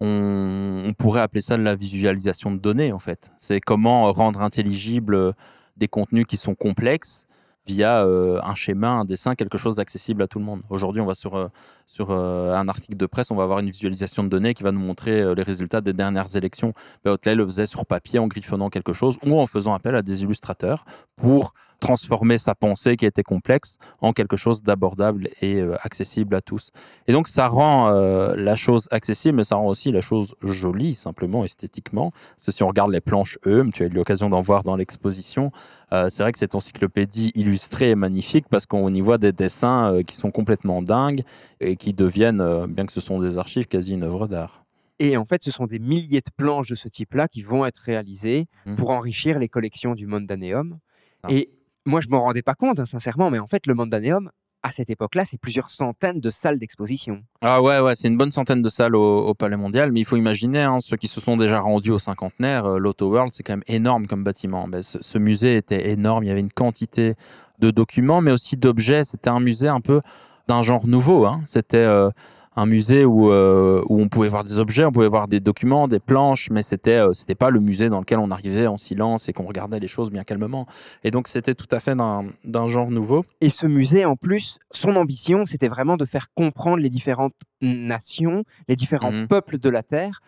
on, 0.00 0.82
on 0.86 0.92
pourrait 0.94 1.20
appeler 1.20 1.40
ça 1.42 1.56
de 1.56 1.62
la 1.62 1.74
visualisation 1.74 2.50
de 2.50 2.58
données, 2.58 2.92
en 2.92 2.98
fait. 2.98 3.30
C'est 3.38 3.60
comment 3.60 4.10
rendre 4.12 4.40
intelligibles 4.42 5.14
euh, 5.14 5.32
des 5.76 5.88
contenus 5.88 6.24
qui 6.26 6.36
sont 6.36 6.54
complexes 6.54 7.26
via 7.68 8.04
euh, 8.04 8.40
un 8.42 8.54
schéma, 8.54 8.88
un 8.88 9.04
dessin, 9.04 9.34
quelque 9.34 9.58
chose 9.58 9.76
d'accessible 9.76 10.22
à 10.22 10.26
tout 10.26 10.38
le 10.38 10.44
monde. 10.44 10.62
Aujourd'hui, 10.70 11.02
on 11.02 11.06
va 11.06 11.14
sur, 11.14 11.36
euh, 11.36 11.48
sur 11.86 12.10
euh, 12.10 12.54
un 12.54 12.66
article 12.66 12.96
de 12.96 13.06
presse, 13.06 13.30
on 13.30 13.36
va 13.36 13.42
avoir 13.42 13.58
une 13.58 13.70
visualisation 13.70 14.24
de 14.24 14.28
données 14.28 14.54
qui 14.54 14.62
va 14.62 14.72
nous 14.72 14.80
montrer 14.80 15.34
les 15.34 15.42
résultats 15.42 15.80
des 15.80 15.92
dernières 15.92 16.34
élections. 16.36 16.72
Ben, 17.04 17.16
le 17.26 17.44
faisait 17.44 17.66
sur 17.66 17.84
papier 17.84 18.18
en 18.18 18.26
griffonnant 18.26 18.70
quelque 18.70 18.94
chose 18.94 19.18
ou 19.26 19.38
en 19.38 19.46
faisant 19.46 19.74
appel 19.74 19.94
à 19.94 20.02
des 20.02 20.22
illustrateurs 20.22 20.84
pour 21.16 21.52
transformer 21.78 22.38
sa 22.38 22.54
pensée 22.54 22.96
qui 22.96 23.04
était 23.04 23.22
complexe 23.22 23.76
en 24.00 24.12
quelque 24.12 24.36
chose 24.36 24.62
d'abordable 24.62 25.28
et 25.42 25.62
accessible 25.82 26.34
à 26.34 26.40
tous. 26.40 26.70
Et 27.06 27.12
donc 27.12 27.28
ça 27.28 27.48
rend 27.48 27.90
la 27.90 28.56
chose 28.56 28.88
accessible, 28.90 29.36
mais 29.36 29.44
ça 29.44 29.56
rend 29.56 29.66
aussi 29.66 29.92
la 29.92 30.00
chose 30.00 30.34
jolie, 30.42 30.94
simplement 30.94 31.44
esthétiquement. 31.44 32.10
Parce 32.10 32.46
que 32.46 32.52
si 32.52 32.62
on 32.62 32.68
regarde 32.68 32.90
les 32.90 33.02
planches 33.02 33.38
Eum, 33.46 33.72
tu 33.72 33.82
as 33.82 33.86
eu 33.86 33.90
l'occasion 33.90 34.30
d'en 34.30 34.40
voir 34.40 34.62
dans 34.62 34.76
l'exposition, 34.76 35.52
c'est 35.92 36.20
vrai 36.20 36.32
que 36.32 36.38
cette 36.38 36.54
encyclopédie 36.54 37.30
illustrée 37.34 37.57
est 37.90 37.94
magnifique 37.94 38.46
parce 38.50 38.66
qu'on 38.66 38.92
y 38.94 39.00
voit 39.00 39.18
des 39.18 39.32
dessins 39.32 39.92
euh, 39.92 40.02
qui 40.02 40.16
sont 40.16 40.30
complètement 40.30 40.82
dingues 40.82 41.22
et 41.60 41.76
qui 41.76 41.92
deviennent, 41.92 42.40
euh, 42.40 42.66
bien 42.66 42.86
que 42.86 42.92
ce 42.92 43.00
sont 43.00 43.18
des 43.18 43.38
archives, 43.38 43.66
quasi 43.66 43.94
une 43.94 44.02
œuvre 44.04 44.26
d'art. 44.28 44.64
Et 45.00 45.16
en 45.16 45.24
fait, 45.24 45.42
ce 45.44 45.50
sont 45.52 45.66
des 45.66 45.78
milliers 45.78 46.20
de 46.20 46.30
planches 46.36 46.68
de 46.68 46.74
ce 46.74 46.88
type-là 46.88 47.28
qui 47.28 47.42
vont 47.42 47.64
être 47.64 47.78
réalisées 47.84 48.46
Mhm. 48.66 48.74
pour 48.76 48.90
enrichir 48.90 49.38
les 49.38 49.48
collections 49.48 49.94
du 49.94 50.06
Mondaneum. 50.06 50.78
Ah. 51.22 51.28
Et 51.30 51.50
moi, 51.86 52.00
je 52.00 52.08
m'en 52.08 52.20
rendais 52.22 52.42
pas 52.42 52.54
compte, 52.54 52.80
hein, 52.80 52.86
sincèrement, 52.86 53.30
mais 53.30 53.38
en 53.38 53.46
fait, 53.46 53.66
le 53.66 53.74
Mondaneum, 53.74 54.30
à 54.64 54.72
cette 54.72 54.90
époque-là, 54.90 55.24
c'est 55.24 55.38
plusieurs 55.40 55.70
centaines 55.70 56.18
de 56.18 56.30
salles 56.30 56.58
d'exposition. 56.58 57.22
Ah 57.42 57.62
ouais, 57.62 57.78
ouais, 57.78 57.94
c'est 57.94 58.08
une 58.08 58.16
bonne 58.16 58.32
centaine 58.32 58.60
de 58.60 58.68
salles 58.68 58.96
au, 58.96 59.18
au 59.28 59.32
Palais 59.34 59.56
Mondial, 59.56 59.92
mais 59.92 60.00
il 60.00 60.04
faut 60.04 60.16
imaginer, 60.16 60.62
hein, 60.62 60.78
ceux 60.80 60.96
qui 60.96 61.06
se 61.06 61.20
sont 61.20 61.36
déjà 61.36 61.60
rendus 61.60 61.92
au 61.92 62.00
cinquantenaire, 62.00 62.66
euh, 62.66 62.78
l'Auto 62.78 63.08
World, 63.08 63.30
c'est 63.32 63.44
quand 63.44 63.52
même 63.52 63.62
énorme 63.68 64.08
comme 64.08 64.24
bâtiment. 64.24 64.66
Ce, 64.82 64.98
ce 65.00 65.16
musée 65.18 65.56
était 65.56 65.90
énorme, 65.90 66.24
il 66.24 66.26
y 66.26 66.30
avait 66.32 66.40
une 66.40 66.50
quantité 66.52 67.14
de 67.58 67.70
documents, 67.70 68.20
mais 68.20 68.30
aussi 68.32 68.56
d'objets. 68.56 69.04
C'était 69.04 69.30
un 69.30 69.40
musée 69.40 69.68
un 69.68 69.80
peu 69.80 70.00
d'un 70.48 70.62
genre 70.62 70.86
nouveau. 70.86 71.26
Hein. 71.26 71.42
C'était 71.46 71.76
euh, 71.78 72.10
un 72.56 72.66
musée 72.66 73.04
où, 73.04 73.30
euh, 73.30 73.82
où 73.88 74.00
on 74.00 74.08
pouvait 74.08 74.28
voir 74.28 74.42
des 74.42 74.58
objets, 74.58 74.84
on 74.84 74.90
pouvait 74.90 75.08
voir 75.08 75.28
des 75.28 75.38
documents, 75.40 75.86
des 75.86 76.00
planches, 76.00 76.50
mais 76.50 76.62
c'était 76.62 76.96
euh, 76.96 77.12
c'était 77.12 77.34
pas 77.36 77.50
le 77.50 77.60
musée 77.60 77.88
dans 77.88 78.00
lequel 78.00 78.18
on 78.18 78.30
arrivait 78.30 78.66
en 78.66 78.78
silence 78.78 79.28
et 79.28 79.32
qu'on 79.32 79.44
regardait 79.44 79.78
les 79.78 79.86
choses 79.86 80.10
bien 80.10 80.24
calmement. 80.24 80.66
Et 81.04 81.10
donc 81.10 81.28
c'était 81.28 81.54
tout 81.54 81.68
à 81.70 81.78
fait 81.80 81.94
d'un 81.94 82.24
d'un 82.44 82.66
genre 82.66 82.90
nouveau. 82.90 83.24
Et 83.40 83.48
ce 83.50 83.66
musée, 83.66 84.04
en 84.06 84.16
plus, 84.16 84.58
son 84.72 84.96
ambition, 84.96 85.44
c'était 85.44 85.68
vraiment 85.68 85.96
de 85.96 86.04
faire 86.04 86.28
comprendre 86.34 86.78
les 86.78 86.88
différentes 86.90 87.34
nations, 87.60 88.42
les 88.68 88.74
différents 88.76 89.12
Mhm. 89.12 89.28
peuples 89.28 89.58
de 89.58 89.68
la 89.68 89.82
Terre, 89.82 90.20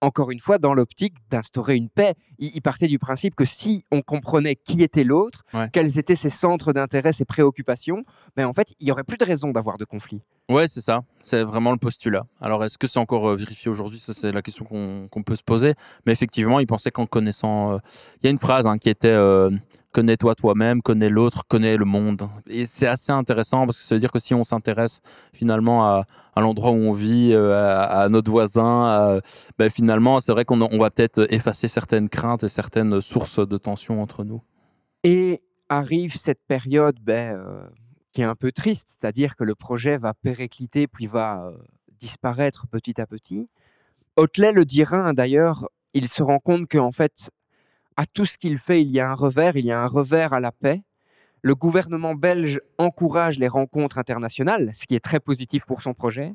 encore 0.00 0.30
une 0.30 0.40
fois, 0.40 0.58
dans 0.58 0.74
l'optique 0.74 1.14
d'instaurer 1.30 1.76
une 1.76 1.88
paix. 1.88 2.14
Il, 2.38 2.60
partait 2.62 2.86
du 2.86 2.98
principe 2.98 3.34
que 3.34 3.44
si 3.44 3.84
on 3.90 4.00
comprenait 4.02 4.56
qui 4.56 4.82
était 4.82 5.04
l'autre, 5.04 5.42
Ouais. 5.54 5.68
quels 5.72 5.98
étaient 5.98 6.14
ses 6.16 6.30
centres 6.30 6.72
d'intérêt, 6.72 7.12
ses 7.12 7.24
préoccupations, 7.24 8.04
ben 8.36 8.46
en 8.46 8.52
fait, 8.52 8.74
il 8.80 8.84
n'y 8.86 8.92
aurait 8.92 9.04
plus 9.04 9.16
de 9.16 9.24
raison 9.24 9.50
d'avoir 9.50 9.78
de 9.78 9.84
conflit. 9.84 10.20
Ouais, 10.48 10.68
c'est 10.68 10.80
ça. 10.80 11.00
C'est 11.22 11.42
vraiment 11.42 11.72
le 11.72 11.78
postulat. 11.78 12.24
Alors, 12.40 12.64
est-ce 12.64 12.78
que 12.78 12.86
c'est 12.86 12.98
encore 13.00 13.28
euh, 13.28 13.36
vérifié 13.36 13.70
aujourd'hui? 13.70 13.98
Ça, 13.98 14.14
c'est 14.14 14.32
la 14.32 14.40
question 14.42 14.64
qu'on 14.64 15.08
qu'on 15.10 15.22
peut 15.22 15.36
se 15.36 15.42
poser. 15.42 15.74
Mais 16.06 16.12
effectivement, 16.12 16.58
il 16.60 16.66
pensait 16.66 16.90
qu'en 16.90 17.06
connaissant. 17.06 17.72
euh, 17.72 17.78
Il 18.22 18.26
y 18.26 18.28
a 18.28 18.30
une 18.30 18.38
phrase 18.38 18.66
hein, 18.66 18.78
qui 18.78 18.88
était 18.88 19.08
euh, 19.10 19.50
Connais-toi 19.98 20.36
toi-même, 20.36 20.80
connais 20.80 21.08
l'autre, 21.08 21.42
connais 21.48 21.76
le 21.76 21.84
monde. 21.84 22.28
Et 22.46 22.66
c'est 22.66 22.86
assez 22.86 23.10
intéressant 23.10 23.66
parce 23.66 23.78
que 23.78 23.82
ça 23.82 23.96
veut 23.96 23.98
dire 23.98 24.12
que 24.12 24.20
si 24.20 24.32
on 24.32 24.44
s'intéresse 24.44 25.00
finalement 25.32 25.84
à, 25.88 26.04
l'endroit 26.36 26.70
où 26.70 26.76
on 26.76 26.92
vit, 26.92 27.32
euh, 27.32 27.82
à, 27.82 28.08
notre 28.08 28.30
voisin, 28.30 29.20
ben, 29.58 29.68
finalement, 29.68 30.20
c'est 30.20 30.30
vrai 30.30 30.44
qu'on 30.44 30.62
on 30.62 30.78
va 30.78 30.90
peut-être 30.90 31.26
effacer 31.34 31.66
certaines 31.66 32.08
craintes 32.08 32.44
et 32.44 32.48
certaines 32.48 33.00
sources 33.00 33.40
de 33.44 33.56
tension 33.56 34.00
entre 34.00 34.22
nous. 34.22 34.40
Et 35.02 35.42
arrive 35.68 36.14
cette 36.14 36.44
période 36.46 37.00
ben, 37.00 37.34
euh, 37.34 37.66
qui 38.12 38.20
est 38.20 38.24
un 38.24 38.36
peu 38.36 38.52
triste, 38.52 38.98
c'est-à-dire 39.00 39.34
que 39.34 39.42
le 39.42 39.56
projet 39.56 39.98
va 39.98 40.14
péricliter 40.14 40.86
puis 40.86 41.08
va 41.08 41.48
euh, 41.48 41.58
disparaître 41.98 42.68
petit 42.68 43.00
à 43.00 43.06
petit. 43.08 43.48
Hotelet 44.14 44.52
le 44.52 44.64
dira 44.64 44.96
hein, 44.96 45.12
d'ailleurs, 45.12 45.68
il 45.92 46.06
se 46.06 46.22
rend 46.22 46.38
compte 46.38 46.68
qu'en 46.68 46.92
fait, 46.92 47.30
à 47.98 48.06
tout 48.06 48.26
ce 48.26 48.38
qu'il 48.38 48.58
fait, 48.58 48.80
il 48.80 48.90
y 48.90 49.00
a 49.00 49.10
un 49.10 49.14
revers, 49.14 49.56
il 49.56 49.64
y 49.64 49.72
a 49.72 49.82
un 49.82 49.86
revers 49.86 50.32
à 50.32 50.38
la 50.38 50.52
paix. 50.52 50.84
Le 51.42 51.56
gouvernement 51.56 52.14
belge 52.14 52.60
encourage 52.78 53.40
les 53.40 53.48
rencontres 53.48 53.98
internationales, 53.98 54.70
ce 54.72 54.86
qui 54.86 54.94
est 54.94 55.00
très 55.00 55.18
positif 55.18 55.66
pour 55.66 55.82
son 55.82 55.94
projet. 55.94 56.32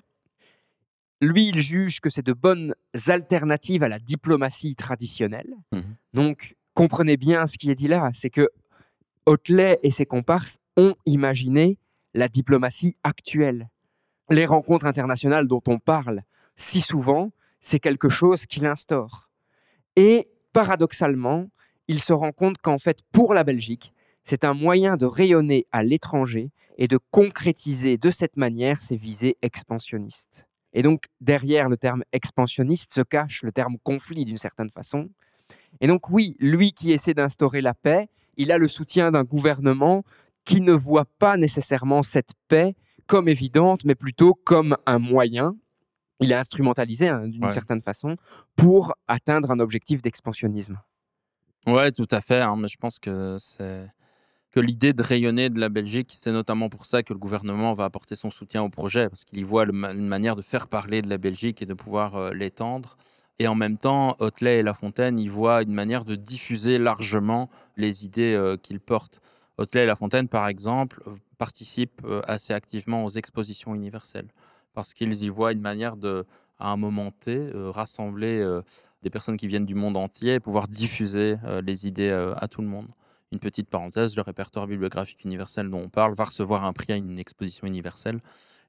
Lui, 1.22 1.48
il 1.48 1.60
juge 1.62 2.02
que 2.02 2.10
c'est 2.10 2.26
de 2.26 2.34
bonnes 2.34 2.76
alternatives 3.08 3.82
à 3.82 3.88
la 3.88 3.98
diplomatie 3.98 4.76
traditionnelle. 4.76 5.56
Mhm. 5.72 5.96
Donc, 6.14 6.56
comprenez 6.74 7.16
bien 7.16 7.46
ce 7.48 7.58
qui 7.58 7.72
est 7.72 7.76
dit 7.76 7.88
là, 7.88 8.12
c'est 8.14 8.30
que 8.30 8.50
Hotelet 9.26 9.80
et 9.84 9.90
ses 9.90 10.06
comparses 10.06 10.58
ont 10.76 10.96
imaginé 11.06 11.80
la 12.14 12.28
diplomatie 12.28 12.98
actuelle. 13.06 13.70
Les 14.30 14.46
rencontres 14.46 14.86
internationales 14.86 15.48
dont 15.48 15.64
on 15.68 15.80
parle 15.80 16.24
si 16.58 16.82
souvent, 16.82 17.32
c'est 17.62 17.80
quelque 17.80 18.10
chose 18.10 18.48
qu'il 18.48 18.66
instaure. 18.66 19.30
Et 19.96 20.28
paradoxalement, 20.54 21.48
il 21.88 22.00
se 22.00 22.14
rend 22.14 22.32
compte 22.32 22.58
qu'en 22.60 22.78
fait, 22.78 23.00
pour 23.12 23.34
la 23.34 23.44
Belgique, 23.44 23.94
c'est 24.24 24.46
un 24.46 24.54
moyen 24.54 24.96
de 24.96 25.06
rayonner 25.06 25.68
à 25.72 25.84
l'étranger 25.84 26.52
et 26.78 26.88
de 26.88 26.98
concrétiser 27.12 27.98
de 27.98 28.10
cette 28.10 28.38
manière 28.38 28.82
ses 28.82 28.96
visées 28.96 29.38
expansionnistes. 29.42 30.48
Et 30.74 30.82
donc, 30.82 31.04
derrière 31.22 31.70
le 31.70 31.78
terme 31.78 32.04
expansionniste 32.14 32.94
se 32.94 33.02
cache 33.02 33.44
le 33.44 33.52
terme 33.52 33.78
conflit 33.84 34.26
d'une 34.26 34.38
certaine 34.38 34.70
façon. 34.70 35.10
Et 35.82 35.88
donc, 35.88 36.10
oui, 36.10 36.36
lui 36.40 36.72
qui 36.72 36.92
essaie 36.92 37.14
d'instaurer 37.14 37.62
la 37.62 37.74
paix, 37.74 38.08
il 38.38 38.52
a 38.52 38.58
le 38.58 38.68
soutien 38.68 39.12
d'un 39.12 39.24
gouvernement 39.24 40.04
qui 40.46 40.62
ne 40.62 40.74
voit 40.74 41.06
pas 41.20 41.38
nécessairement 41.38 42.02
cette 42.02 42.32
paix 42.48 42.76
comme 43.06 43.28
évidente, 43.28 43.86
mais 43.86 43.96
plutôt 43.96 44.34
comme 44.34 44.78
un 44.86 45.00
moyen. 45.00 45.56
Il 46.20 46.32
est 46.32 46.36
instrumentalisé 46.36 47.10
hein, 47.10 47.28
d'une 47.28 47.46
Ouais. 47.46 47.52
certaine 47.52 47.82
façon 47.82 48.16
pour 48.56 48.94
atteindre 49.08 49.52
un 49.52 49.60
objectif 49.60 50.02
d'expansionnisme. 50.02 50.80
Ouais, 51.68 51.92
tout 51.92 52.08
à 52.12 52.22
fait. 52.22 52.42
hein, 52.42 52.56
mais 52.58 52.68
je 52.68 52.78
pense 52.78 53.00
que 53.00 53.38
c'est 53.40 53.88
que 54.52 54.60
l'idée 54.60 54.94
de 54.94 55.02
rayonner 55.02 55.50
de 55.50 55.60
la 55.60 55.70
Belgique, 55.70 56.14
c'est 56.16 56.32
notamment 56.32 56.70
pour 56.70 56.86
ça 56.86 57.02
que 57.02 57.12
le 57.12 57.18
gouvernement 57.20 57.74
va 57.74 57.86
apporter 57.86 58.16
son 58.16 58.30
soutien 58.30 58.62
au 58.62 58.70
projet, 58.70 59.10
parce 59.10 59.26
qu'il 59.26 59.40
y 59.40 59.44
voit 59.44 59.66
le 59.66 59.74
une 59.74 60.08
manière 60.08 60.36
de 60.36 60.44
faire 60.44 60.68
parler 60.68 61.02
de 61.02 61.10
la 61.10 61.18
Belgique 61.18 61.62
et 61.64 61.66
de 61.66 61.74
pouvoir 61.74 62.16
euh, 62.16 62.34
l'étendre. 62.34 62.96
Et 63.40 63.48
en 63.48 63.56
même 63.56 63.80
temps, 63.80 64.16
Hotelet 64.20 64.60
et 64.60 64.64
La 64.64 64.76
Fontaine 64.76 65.18
y 65.20 65.28
voient 65.28 65.64
une 65.64 65.74
manière 65.74 66.06
de 66.06 66.14
diffuser 66.16 66.78
largement 66.78 67.50
les 67.78 68.06
idées 68.06 68.36
euh, 68.36 68.58
qu'ils 68.58 68.80
portent. 68.80 69.22
Hotelet 69.58 69.86
et 69.86 69.88
La 69.88 69.96
Fontaine, 69.96 70.28
par 70.28 70.48
exemple, 70.48 71.02
participent 71.40 72.02
euh, 72.06 72.22
assez 72.28 72.54
activement 72.54 73.04
aux 73.06 73.10
expositions 73.10 73.74
universelles, 73.74 74.30
parce 74.74 74.94
qu'ils 74.94 75.24
y 75.24 75.30
voient 75.30 75.52
une 75.52 75.62
manière 75.62 75.98
de, 75.98 76.26
à 76.60 76.72
un 76.72 76.78
moment 76.78 77.12
T, 77.12 77.36
euh, 77.36 77.72
rassembler 77.72 78.40
euh, 78.40 78.62
des 79.02 79.10
personnes 79.10 79.38
qui 79.38 79.48
viennent 79.48 79.66
du 79.66 79.76
monde 79.76 79.98
entier 79.98 80.36
et 80.36 80.40
pouvoir 80.40 80.68
diffuser 80.68 81.36
euh, 81.44 81.62
les 81.62 81.88
idées 81.88 82.12
à 82.38 82.48
tout 82.48 82.62
le 82.62 82.68
monde. 82.68 82.88
Une 83.32 83.40
petite 83.40 83.70
parenthèse, 83.70 84.16
le 84.16 84.22
répertoire 84.22 84.68
bibliographique 84.68 85.24
universel 85.26 85.70
dont 85.70 85.82
on 85.82 85.90
parle 85.90 86.14
va 86.14 86.26
recevoir 86.26 86.64
un 86.66 86.74
prix 86.74 86.94
à 86.94 86.96
une 86.96 87.18
exposition 87.18 87.66
universelle 87.66 88.22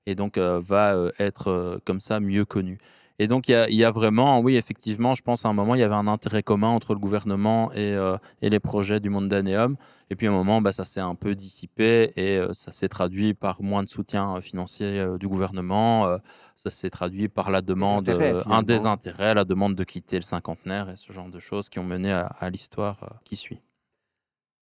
et 0.07 0.15
donc 0.15 0.39
va 0.39 1.11
être 1.19 1.81
comme 1.85 2.01
ça 2.01 2.19
mieux 2.19 2.47
connu. 2.47 2.79
Et 3.19 3.29
donc 3.29 3.49
il 3.49 3.53
y 3.53 3.55
a, 3.55 3.69
il 3.69 3.77
y 3.77 3.85
a 3.85 3.91
vraiment, 3.91 4.41
oui 4.41 4.57
effectivement, 4.57 5.15
je 5.15 5.23
pense 5.23 5.45
à 5.45 5.49
un 5.49 5.53
moment 5.53 5.75
il 5.77 5.81
y 5.81 5.85
avait 5.85 5.95
un 5.95 6.09
intérêt 6.09 6.43
commun 6.43 6.69
entre 6.69 6.95
le 6.95 6.99
gouvernement 6.99 7.71
et, 7.73 7.95
euh, 7.95 8.17
et 8.43 8.51
les 8.51 8.59
projets 8.59 8.99
du 8.99 9.09
Mondaneum. 9.09 9.77
Et 10.11 10.17
puis 10.17 10.27
à 10.27 10.31
un 10.31 10.33
moment 10.33 10.61
bah, 10.61 10.73
ça 10.73 10.85
s'est 10.85 11.01
un 11.01 11.15
peu 11.15 11.37
dissipé 11.37 12.11
et 12.17 12.39
euh, 12.39 12.53
ça 12.55 12.73
s'est 12.73 12.89
traduit 12.89 13.35
par 13.35 13.63
moins 13.63 13.85
de 13.85 13.89
soutien 13.89 14.37
euh, 14.37 14.41
financier 14.41 14.99
euh, 14.99 15.17
du 15.17 15.29
gouvernement. 15.29 16.19
ça 16.57 16.71
s'est 16.71 16.91
traduit 16.91 17.29
par 17.29 17.51
la 17.51 17.61
demande, 17.61 18.09
un 18.47 18.63
désintérêt, 18.63 19.35
la 19.35 19.45
demande 19.45 19.75
de 19.77 19.85
quitter 19.85 20.17
le 20.17 20.23
cinquantenaire 20.23 20.91
et 20.91 20.97
ce 20.97 21.13
genre 21.13 21.31
de 21.31 21.39
choses 21.39 21.69
qui 21.69 21.79
ont 21.79 21.85
mené 21.85 22.11
à, 22.11 22.27
à 22.27 22.51
l'histoire 22.51 23.21
qui 23.25 23.37
suit. 23.37 23.61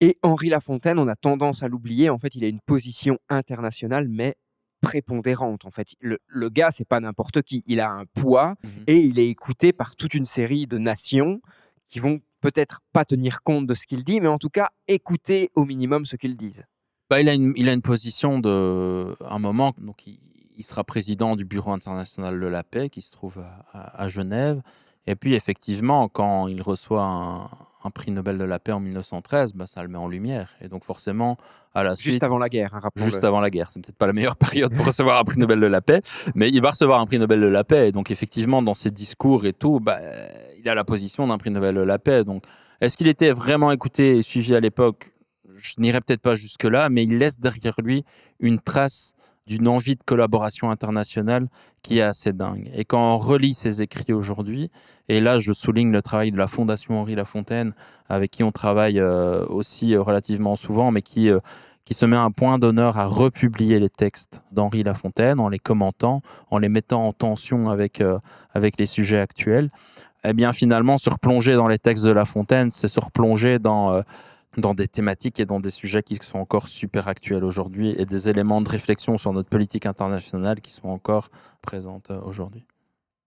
Et 0.00 0.18
Henri 0.22 0.48
Lafontaine, 0.48 0.98
on 0.98 1.07
a 1.07 1.14
tendance 1.14 1.62
à 1.62 1.68
l'oublier. 1.68 2.11
En 2.11 2.18
fait, 2.18 2.34
il 2.34 2.44
a 2.44 2.48
une 2.48 2.61
position 2.66 3.18
internationale, 3.28 4.09
mais 4.09 4.34
prépondérante. 4.82 5.64
En 5.64 5.70
fait, 5.70 5.94
le, 6.00 6.18
le 6.26 6.48
gars, 6.50 6.70
c'est 6.70 6.84
pas 6.86 7.00
n'importe 7.00 7.40
qui. 7.42 7.62
Il 7.66 7.80
a 7.80 7.90
un 7.90 8.04
poids 8.14 8.54
Mhm. 8.62 8.84
et 8.88 8.98
il 9.00 9.18
est 9.18 9.28
écouté 9.28 9.72
par 9.72 9.96
toute 9.96 10.12
une 10.12 10.26
série 10.26 10.66
de 10.66 10.76
nations 10.76 11.40
qui 11.86 11.98
vont 12.00 12.20
peut-être 12.42 12.80
pas 12.92 13.04
tenir 13.06 13.42
compte 13.42 13.66
de 13.66 13.74
ce 13.74 13.86
qu'il 13.86 14.04
dit, 14.04 14.20
mais 14.20 14.28
en 14.28 14.38
tout 14.38 14.50
cas 14.50 14.70
écouter 14.88 15.50
au 15.54 15.64
minimum 15.64 16.04
ce 16.04 16.16
qu'ils 16.16 16.34
disent. 16.34 16.64
Bah, 17.08 17.20
il, 17.20 17.28
a 17.28 17.34
une, 17.34 17.52
il 17.56 17.68
a 17.68 17.72
une 17.72 17.82
position 17.82 18.38
de. 18.38 19.14
Un 19.24 19.38
moment, 19.38 19.72
donc 19.78 20.06
il, 20.06 20.18
il 20.56 20.64
sera 20.64 20.82
président 20.84 21.36
du 21.36 21.44
Bureau 21.44 21.72
international 21.72 22.38
de 22.40 22.46
la 22.46 22.62
paix 22.64 22.90
qui 22.90 23.00
se 23.02 23.10
trouve 23.10 23.38
à, 23.38 23.64
à- 23.72 24.02
à 24.02 24.08
Genève. 24.08 24.60
Et 25.06 25.14
puis, 25.16 25.34
effectivement, 25.34 26.08
quand 26.08 26.46
il 26.48 26.62
reçoit 26.62 27.04
un, 27.04 27.50
un 27.84 27.90
prix 27.90 28.10
Nobel 28.10 28.38
de 28.38 28.44
la 28.44 28.58
paix 28.58 28.72
en 28.72 28.80
1913, 28.80 29.54
bah, 29.54 29.66
ça 29.66 29.82
le 29.82 29.88
met 29.88 29.98
en 29.98 30.08
lumière. 30.08 30.50
Et 30.60 30.68
donc, 30.68 30.84
forcément, 30.84 31.36
à 31.74 31.82
la 31.82 31.94
Juste 31.94 32.10
suite. 32.10 32.22
avant 32.22 32.38
la 32.38 32.48
guerre, 32.48 32.74
hein. 32.74 32.80
Juste 32.96 33.24
avant 33.24 33.40
la 33.40 33.50
guerre. 33.50 33.70
C'est 33.72 33.80
peut-être 33.82 33.96
pas 33.96 34.06
la 34.06 34.12
meilleure 34.12 34.36
période 34.38 34.74
pour 34.74 34.86
recevoir 34.86 35.18
un 35.18 35.24
prix 35.24 35.38
Nobel 35.38 35.60
de 35.60 35.66
la 35.66 35.80
paix, 35.80 36.00
mais 36.34 36.48
il 36.48 36.60
va 36.60 36.70
recevoir 36.70 37.00
un 37.00 37.06
prix 37.06 37.18
Nobel 37.18 37.40
de 37.40 37.46
la 37.46 37.64
paix. 37.64 37.88
Et 37.88 37.92
donc, 37.92 38.10
effectivement, 38.10 38.62
dans 38.62 38.74
ses 38.74 38.90
discours 38.90 39.46
et 39.46 39.52
tout, 39.52 39.80
bah, 39.80 39.98
il 40.58 40.68
a 40.68 40.74
la 40.74 40.84
position 40.84 41.26
d'un 41.26 41.38
prix 41.38 41.50
Nobel 41.50 41.74
de 41.74 41.80
la 41.80 41.98
paix. 41.98 42.24
Donc, 42.24 42.44
est-ce 42.80 42.96
qu'il 42.96 43.08
était 43.08 43.32
vraiment 43.32 43.72
écouté 43.72 44.18
et 44.18 44.22
suivi 44.22 44.54
à 44.54 44.60
l'époque? 44.60 45.12
Je 45.56 45.74
n'irai 45.78 46.00
peut-être 46.00 46.22
pas 46.22 46.34
jusque-là, 46.34 46.88
mais 46.88 47.04
il 47.04 47.18
laisse 47.18 47.38
derrière 47.38 47.74
lui 47.82 48.04
une 48.40 48.58
trace 48.60 49.14
d'une 49.47 49.68
envie 49.68 49.97
de 49.97 50.03
collaboration 50.05 50.70
internationale 50.70 51.49
qui 51.82 51.99
est 51.99 52.03
assez 52.03 52.32
dingue. 52.32 52.70
Et 52.74 52.84
quand 52.84 53.14
on 53.14 53.18
relit 53.18 53.55
ses 53.55 53.82
écrits 53.82 54.12
aujourd'hui, 54.12 54.70
et 55.09 55.20
là 55.20 55.38
je 55.38 55.53
souligne 55.53 55.90
le 55.90 56.03
travail 56.03 56.30
de 56.30 56.38
la 56.38 56.47
Fondation 56.47 57.01
Henri 57.01 57.14
Lafontaine, 57.14 57.74
avec 58.09 58.30
qui 58.30 58.45
on 58.45 58.53
travaille 58.53 59.01
euh, 59.01 59.45
aussi 59.47 59.95
euh, 59.95 60.03
relativement 60.03 60.57
souvent, 60.57 60.90
mais 60.90 61.03
qui, 61.03 61.28
euh, 61.28 61.40
qui 61.84 61.95
se 61.95 62.07
met 62.07 62.16
un 62.16 62.30
point 62.30 62.59
d'honneur 62.59 62.99
à 62.99 63.07
republier 63.07 63.80
les 63.80 63.90
textes 63.90 64.40
d'Henri 64.53 64.84
Lafontaine 64.84 65.40
en 65.40 65.49
les 65.49 65.59
commentant, 65.59 66.20
en 66.51 66.59
les 66.59 66.68
mettant 66.68 67.05
en 67.05 67.12
tension 67.12 67.68
avec, 67.68 68.03
avec 68.55 68.78
les 68.78 68.86
sujets 68.86 69.18
actuels. 69.18 69.70
Eh 70.24 70.34
bien 70.34 70.53
finalement, 70.53 70.99
se 70.99 71.11
replonger 71.11 71.55
dans 71.57 71.66
les 71.66 71.78
textes 71.78 72.05
de 72.05 72.12
La 72.12 72.24
Fontaine, 72.24 72.70
c'est 72.70 72.88
se 72.88 73.01
replonger 73.01 73.59
dans... 73.59 74.03
dans 74.57 74.74
des 74.74 74.88
thématiques 74.88 75.40
et 75.40 75.46
dans 75.46 75.61
des 75.61 75.70
sujets 75.70 76.03
qui 76.03 76.16
sont 76.16 76.38
encore 76.38 76.68
super 76.68 77.09
actuels 77.09 77.44
aujourd'hui 77.44 77.94
et 77.96 78.05
des 78.05 78.28
éléments 78.28 78.61
de 78.61 78.68
réflexion 78.68 79.16
sur 79.18 79.32
notre 79.32 79.48
politique 79.48 79.86
internationale 79.86 80.61
qui 80.61 80.72
sont 80.72 80.88
encore 80.88 81.30
présentes 81.62 82.11
euh, 82.11 82.20
aujourd'hui. 82.22 82.66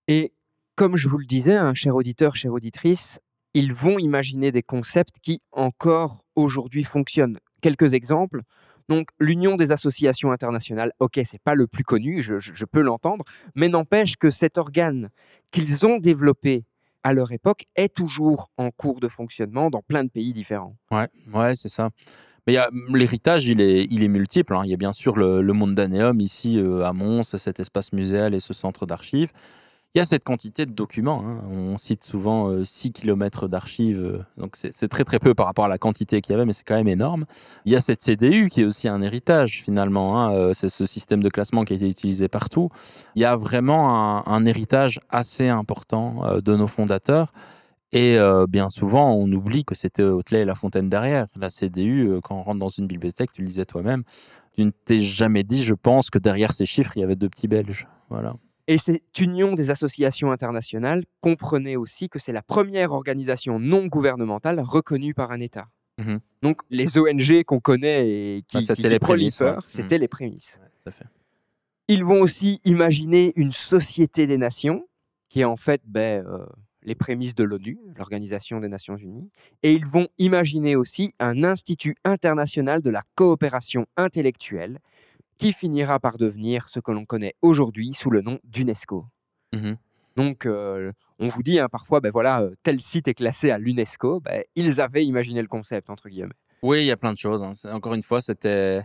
Et 0.07 0.33
comme 0.75 0.95
je 0.95 1.09
vous 1.09 1.17
le 1.17 1.25
disais, 1.25 1.55
un 1.55 1.73
cher 1.73 1.95
auditeur, 1.95 2.35
chère 2.35 2.53
auditrice, 2.53 3.19
ils 3.53 3.73
vont 3.73 3.97
imaginer 3.97 4.51
des 4.51 4.63
concepts 4.63 5.15
qui 5.21 5.41
encore 5.51 6.25
aujourd'hui 6.35 6.83
fonctionnent. 6.83 7.39
Quelques 7.61 7.93
exemples. 7.93 8.41
Donc, 8.89 9.07
l'Union 9.19 9.55
des 9.55 9.71
associations 9.71 10.31
internationales, 10.31 10.91
ok, 10.99 11.19
c'est 11.23 11.41
pas 11.41 11.55
le 11.55 11.65
plus 11.65 11.83
connu, 11.83 12.21
je 12.21 12.65
peux 12.65 12.81
l'entendre, 12.81 13.25
mais 13.55 13.67
n'empêche 13.67 14.17
que 14.17 14.29
cet 14.29 14.59
organe 14.59 15.09
qu'ils 15.49 15.87
ont 15.87 15.97
développé 15.97 16.65
à 17.05 17.13
leur 17.13 17.31
époque 17.31 17.65
est 17.75 17.93
toujours 17.95 18.49
en 18.57 18.71
cours 18.71 18.99
de 18.99 19.07
fonctionnement 19.07 19.69
dans 19.69 19.83
plein 19.83 20.03
de 20.03 20.09
pays 20.09 20.33
différents. 20.33 20.75
Ouais, 20.89 21.07
ouais, 21.35 21.53
c'est 21.53 21.69
ça. 21.69 21.91
Mais 22.47 22.57
a- 22.57 22.69
l'héritage, 22.93 23.47
il 23.47 23.61
est, 23.61 23.85
il 23.91 24.03
est 24.03 24.07
multiple. 24.07 24.55
hein. 24.55 24.61
Il 24.65 24.71
y 24.71 24.73
a 24.73 24.77
bien 24.77 24.93
sûr 24.93 25.15
le, 25.15 25.41
le 25.41 25.53
Mondaneum 25.53 26.19
ici 26.19 26.57
euh, 26.57 26.83
à 26.83 26.93
Mons, 26.93 27.37
cet 27.37 27.59
espace 27.59 27.93
muséal 27.93 28.33
et 28.33 28.39
ce 28.39 28.53
centre 28.55 28.87
d'archives. 28.87 29.31
Il 29.95 29.99
y 29.99 30.01
a 30.01 30.05
cette 30.05 30.25
quantité 30.25 30.65
de 30.65 30.73
documents. 30.73 31.23
hein. 31.25 31.41
On 31.49 31.77
cite 31.77 32.03
souvent 32.03 32.49
euh, 32.49 32.65
6 32.65 32.91
km 32.91 33.47
d'archives, 33.47 34.03
euh, 34.03 34.19
donc 34.37 34.57
c'est 34.57 34.89
très 34.89 35.05
très 35.05 35.19
peu 35.19 35.33
par 35.33 35.45
rapport 35.45 35.63
à 35.63 35.69
la 35.69 35.77
quantité 35.77 36.19
qu'il 36.19 36.33
y 36.33 36.35
avait, 36.35 36.43
mais 36.43 36.51
c'est 36.51 36.65
quand 36.65 36.75
même 36.75 36.89
énorme. 36.89 37.23
Il 37.63 37.71
y 37.71 37.77
a 37.77 37.81
cette 37.81 38.03
CDU 38.03 38.49
qui 38.49 38.59
est 38.61 38.65
aussi 38.65 38.89
un 38.89 39.01
héritage 39.01 39.61
finalement. 39.63 40.19
hein. 40.19 40.33
Euh, 40.33 40.53
C'est 40.53 40.67
ce 40.67 40.85
système 40.85 41.23
de 41.23 41.29
classement 41.29 41.63
qui 41.63 41.71
a 41.71 41.75
été 41.77 41.89
utilisé 41.89 42.27
partout. 42.27 42.67
Il 43.15 43.21
y 43.21 43.25
a 43.25 43.37
vraiment 43.37 44.27
un, 44.27 44.45
héritage 44.45 44.99
assez 45.09 45.47
important 45.47 46.25
euh, 46.25 46.41
de 46.41 46.57
nos 46.57 46.67
fondateurs. 46.67 47.31
Et 47.93 48.17
bien 48.49 48.69
souvent, 48.69 49.13
on 49.13 49.31
oublie 49.31 49.63
que 49.63 49.73
c'était 49.73 50.03
Hotelet 50.03 50.41
et 50.41 50.45
La 50.45 50.55
Fontaine 50.55 50.89
derrière. 50.89 51.27
La 51.39 51.49
CDU, 51.49 52.19
quand 52.21 52.35
on 52.35 52.43
rentre 52.43 52.59
dans 52.59 52.67
une 52.67 52.87
bibliothèque, 52.87 53.31
tu 53.31 53.41
le 53.41 53.47
disais 53.47 53.63
toi-même, 53.63 54.03
tu 54.53 54.65
ne 54.65 54.71
t'es 54.71 54.99
jamais 54.99 55.43
dit, 55.43 55.63
je 55.63 55.73
pense, 55.75 56.09
que 56.09 56.19
derrière 56.19 56.51
ces 56.51 56.65
chiffres, 56.65 56.91
il 56.97 56.99
y 56.99 57.03
avait 57.03 57.15
deux 57.15 57.29
petits 57.29 57.47
Belges. 57.47 57.87
Voilà. 58.09 58.33
Et 58.67 58.77
cette 58.77 59.19
union 59.19 59.53
des 59.53 59.69
associations 59.71 60.31
internationales 60.31 61.03
comprenait 61.21 61.75
aussi 61.75 62.09
que 62.09 62.17
c'est 62.19 62.31
la 62.31 62.41
première 62.41 62.93
organisation 62.93 63.59
non 63.59 63.85
gouvernementale 63.87 64.59
reconnue 64.59 65.13
par 65.13 65.31
un 65.31 65.39
État. 65.39 65.67
Mhm. 65.99 66.19
Donc 66.41 66.61
les 66.69 66.97
ONG 66.97 67.43
qu'on 67.43 67.59
connaît 67.59 68.09
et 68.09 68.41
qui, 68.47 68.57
Bah, 68.67 68.73
qui- 68.75 68.81
qui 68.81 68.89
les 68.89 68.99
prolifèrent, 68.99 69.61
c'était 69.67 69.97
les 69.97 70.07
prémices. 70.07 70.59
tout 70.83 70.89
à 70.89 70.91
fait. 70.91 71.05
Ils 71.87 72.03
vont 72.03 72.19
aussi 72.21 72.59
imaginer 72.65 73.31
une 73.35 73.51
société 73.51 74.25
des 74.25 74.37
nations, 74.37 74.87
qui 75.29 75.41
est 75.41 75.45
en 75.45 75.55
fait 75.55 75.81
ben, 75.85 76.25
euh, 76.25 76.45
les 76.81 76.95
prémices 76.95 77.35
de 77.35 77.43
l'ONU, 77.43 77.77
l'Organisation 77.97 78.59
des 78.59 78.67
Nations 78.67 78.95
Unies. 78.97 79.29
Et 79.63 79.73
ils 79.73 79.85
vont 79.85 80.07
imaginer 80.17 80.75
aussi 80.75 81.13
un 81.19 81.43
institut 81.43 81.95
international 82.03 82.81
de 82.81 82.89
la 82.89 83.03
coopération 83.15 83.85
intellectuelle, 83.97 84.79
qui 85.37 85.53
finira 85.53 85.99
par 85.99 86.17
devenir 86.17 86.69
ce 86.69 86.79
que 86.79 86.91
l'on 86.91 87.05
connaît 87.05 87.35
aujourd'hui 87.41 87.93
sous 87.93 88.09
le 88.09 88.21
nom 88.21 88.39
d'UNESCO. 88.43 89.05
Mhm. 89.53 89.77
Donc, 90.15 90.45
euh, 90.45 90.91
on 91.19 91.27
vous 91.27 91.43
dit 91.43 91.59
hein, 91.59 91.67
parfois, 91.69 91.99
ben 91.99 92.09
voilà, 92.09 92.41
euh, 92.41 92.53
tel 92.63 92.79
site 92.79 93.07
est 93.07 93.13
classé 93.13 93.51
à 93.51 93.57
l'UNESCO. 93.57 94.21
Ben, 94.21 94.43
ils 94.55 94.79
avaient 94.79 95.03
imaginé 95.03 95.41
le 95.41 95.47
concept, 95.47 95.89
entre 95.89 96.07
guillemets. 96.09 96.31
Oui, 96.63 96.81
il 96.83 96.85
y 96.85 96.91
a 96.91 96.97
plein 96.97 97.11
de 97.13 97.17
choses. 97.17 97.43
hein. 97.43 97.51
Encore 97.71 97.93
une 97.93 98.03
fois, 98.03 98.21
c'était. 98.21 98.81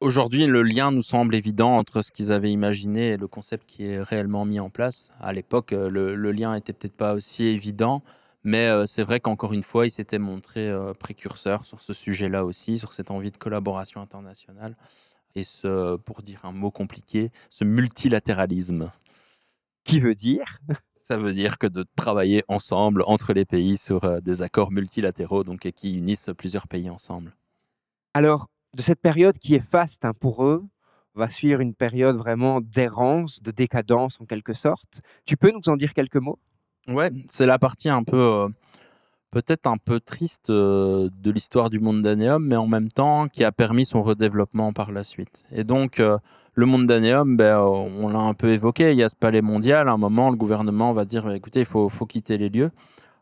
Aujourd'hui, 0.00 0.44
le 0.46 0.62
lien 0.62 0.90
nous 0.90 1.00
semble 1.00 1.34
évident 1.34 1.70
entre 1.72 2.02
ce 2.02 2.12
qu'ils 2.12 2.30
avaient 2.30 2.50
imaginé 2.50 3.12
et 3.12 3.16
le 3.16 3.28
concept 3.28 3.64
qui 3.66 3.86
est 3.86 4.02
réellement 4.02 4.44
mis 4.44 4.60
en 4.60 4.68
place. 4.68 5.08
À 5.20 5.32
l'époque, 5.32 5.72
euh, 5.72 5.88
le, 5.88 6.14
le 6.14 6.32
lien 6.32 6.54
était 6.54 6.74
peut-être 6.74 6.96
pas 6.96 7.14
aussi 7.14 7.44
évident, 7.44 8.02
mais 8.44 8.66
euh, 8.66 8.84
c'est 8.86 9.02
vrai 9.04 9.20
qu'encore 9.20 9.54
une 9.54 9.62
fois, 9.62 9.86
ils 9.86 9.90
s'étaient 9.90 10.18
montrés 10.18 10.68
euh, 10.68 10.92
précurseurs 10.92 11.64
sur 11.64 11.80
ce 11.80 11.94
sujet-là 11.94 12.44
aussi, 12.44 12.76
sur 12.76 12.92
cette 12.92 13.10
envie 13.10 13.30
de 13.30 13.38
collaboration 13.38 14.02
internationale 14.02 14.76
et 15.36 15.44
ce, 15.44 15.96
pour 15.98 16.22
dire 16.22 16.40
un 16.44 16.52
mot 16.52 16.70
compliqué, 16.70 17.30
ce 17.50 17.62
multilatéralisme. 17.62 18.90
Qui 19.84 20.00
veut 20.00 20.14
dire? 20.14 20.58
Ça 21.04 21.16
veut 21.16 21.32
dire 21.32 21.58
que 21.58 21.68
de 21.68 21.84
travailler 21.94 22.42
ensemble 22.48 23.04
entre 23.06 23.32
les 23.32 23.44
pays 23.44 23.76
sur 23.76 24.02
euh, 24.02 24.20
des 24.20 24.42
accords 24.42 24.72
multilatéraux, 24.72 25.44
donc 25.44 25.64
et 25.64 25.70
qui 25.70 25.94
unissent 25.94 26.30
plusieurs 26.36 26.66
pays 26.66 26.90
ensemble. 26.90 27.36
Alors, 28.12 28.48
de 28.76 28.82
cette 28.82 29.00
période 29.00 29.38
qui 29.38 29.54
est 29.54 29.60
faste 29.60 30.04
hein, 30.04 30.14
pour 30.18 30.44
eux, 30.44 30.64
va 31.14 31.28
suivre 31.28 31.60
une 31.60 31.74
période 31.74 32.16
vraiment 32.16 32.60
d'errance, 32.60 33.42
de 33.42 33.50
décadence 33.50 34.20
en 34.20 34.24
quelque 34.24 34.52
sorte. 34.52 35.00
Tu 35.24 35.36
peux 35.36 35.52
nous 35.52 35.68
en 35.68 35.76
dire 35.76 35.94
quelques 35.94 36.16
mots? 36.16 36.38
Ouais, 36.88 37.10
c'est 37.28 37.46
la 37.46 37.58
partie 37.58 37.88
un 37.88 38.02
peu, 38.02 38.20
euh, 38.20 38.48
peut-être 39.36 39.66
un 39.66 39.76
peu 39.76 40.00
triste 40.00 40.48
euh, 40.48 41.10
de 41.22 41.30
l'histoire 41.30 41.68
du 41.68 41.78
Mondaneum, 41.78 42.42
mais 42.42 42.56
en 42.56 42.66
même 42.66 42.88
temps 42.88 43.28
qui 43.28 43.44
a 43.44 43.52
permis 43.52 43.84
son 43.84 44.02
redéveloppement 44.02 44.72
par 44.72 44.92
la 44.92 45.04
suite. 45.04 45.44
Et 45.52 45.62
donc, 45.62 46.00
euh, 46.00 46.16
le 46.54 46.64
Mondaneum, 46.64 47.36
ben, 47.36 47.58
euh, 47.58 47.64
on 48.00 48.08
l'a 48.08 48.20
un 48.20 48.32
peu 48.32 48.48
évoqué, 48.48 48.92
il 48.92 48.96
y 48.96 49.02
a 49.02 49.10
ce 49.10 49.16
palais 49.16 49.42
mondial, 49.42 49.88
à 49.88 49.92
un 49.92 49.98
moment, 49.98 50.30
le 50.30 50.36
gouvernement 50.36 50.94
va 50.94 51.04
dire, 51.04 51.30
écoutez, 51.32 51.60
il 51.60 51.66
faut 51.66 52.06
quitter 52.06 52.38
les 52.38 52.48
lieux. 52.48 52.70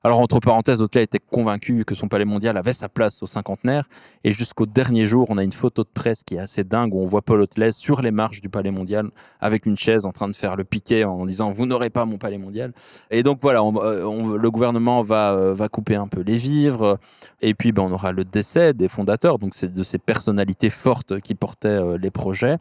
Alors, 0.06 0.20
entre 0.20 0.38
parenthèses, 0.38 0.82
Hotelet 0.82 1.04
était 1.04 1.18
convaincu 1.18 1.86
que 1.86 1.94
son 1.94 2.08
palais 2.08 2.26
mondial 2.26 2.58
avait 2.58 2.74
sa 2.74 2.90
place 2.90 3.22
au 3.22 3.26
cinquantenaire. 3.26 3.88
Et 4.22 4.34
jusqu'au 4.34 4.66
dernier 4.66 5.06
jour, 5.06 5.28
on 5.30 5.38
a 5.38 5.42
une 5.42 5.50
photo 5.50 5.82
de 5.82 5.88
presse 5.88 6.24
qui 6.24 6.34
est 6.34 6.40
assez 6.40 6.62
dingue 6.62 6.92
où 6.92 7.00
on 7.00 7.06
voit 7.06 7.22
Paul 7.22 7.40
Hotelet 7.40 7.72
sur 7.72 8.02
les 8.02 8.10
marches 8.10 8.42
du 8.42 8.50
palais 8.50 8.70
mondial 8.70 9.08
avec 9.40 9.64
une 9.64 9.78
chaise 9.78 10.04
en 10.04 10.12
train 10.12 10.28
de 10.28 10.36
faire 10.36 10.56
le 10.56 10.64
piquet 10.64 11.04
en 11.04 11.24
disant 11.24 11.52
Vous 11.52 11.64
n'aurez 11.64 11.88
pas 11.88 12.04
mon 12.04 12.18
palais 12.18 12.36
mondial. 12.36 12.74
Et 13.10 13.22
donc 13.22 13.38
voilà, 13.40 13.62
euh, 13.62 14.36
le 14.36 14.50
gouvernement 14.50 15.00
va, 15.00 15.32
euh, 15.32 15.54
va 15.54 15.70
couper 15.70 15.94
un 15.94 16.06
peu 16.06 16.20
les 16.20 16.36
vivres. 16.36 16.98
Et 17.40 17.54
puis, 17.54 17.72
ben, 17.72 17.84
on 17.84 17.92
aura 17.92 18.12
le 18.12 18.24
décès 18.24 18.74
des 18.74 18.88
fondateurs, 18.88 19.38
donc 19.38 19.54
c'est 19.54 19.72
de 19.72 19.82
ces 19.82 19.96
personnalités 19.96 20.68
fortes 20.68 21.18
qui 21.20 21.34
portaient 21.34 21.68
euh, 21.68 21.96
les 21.96 22.10
projets. 22.10 22.58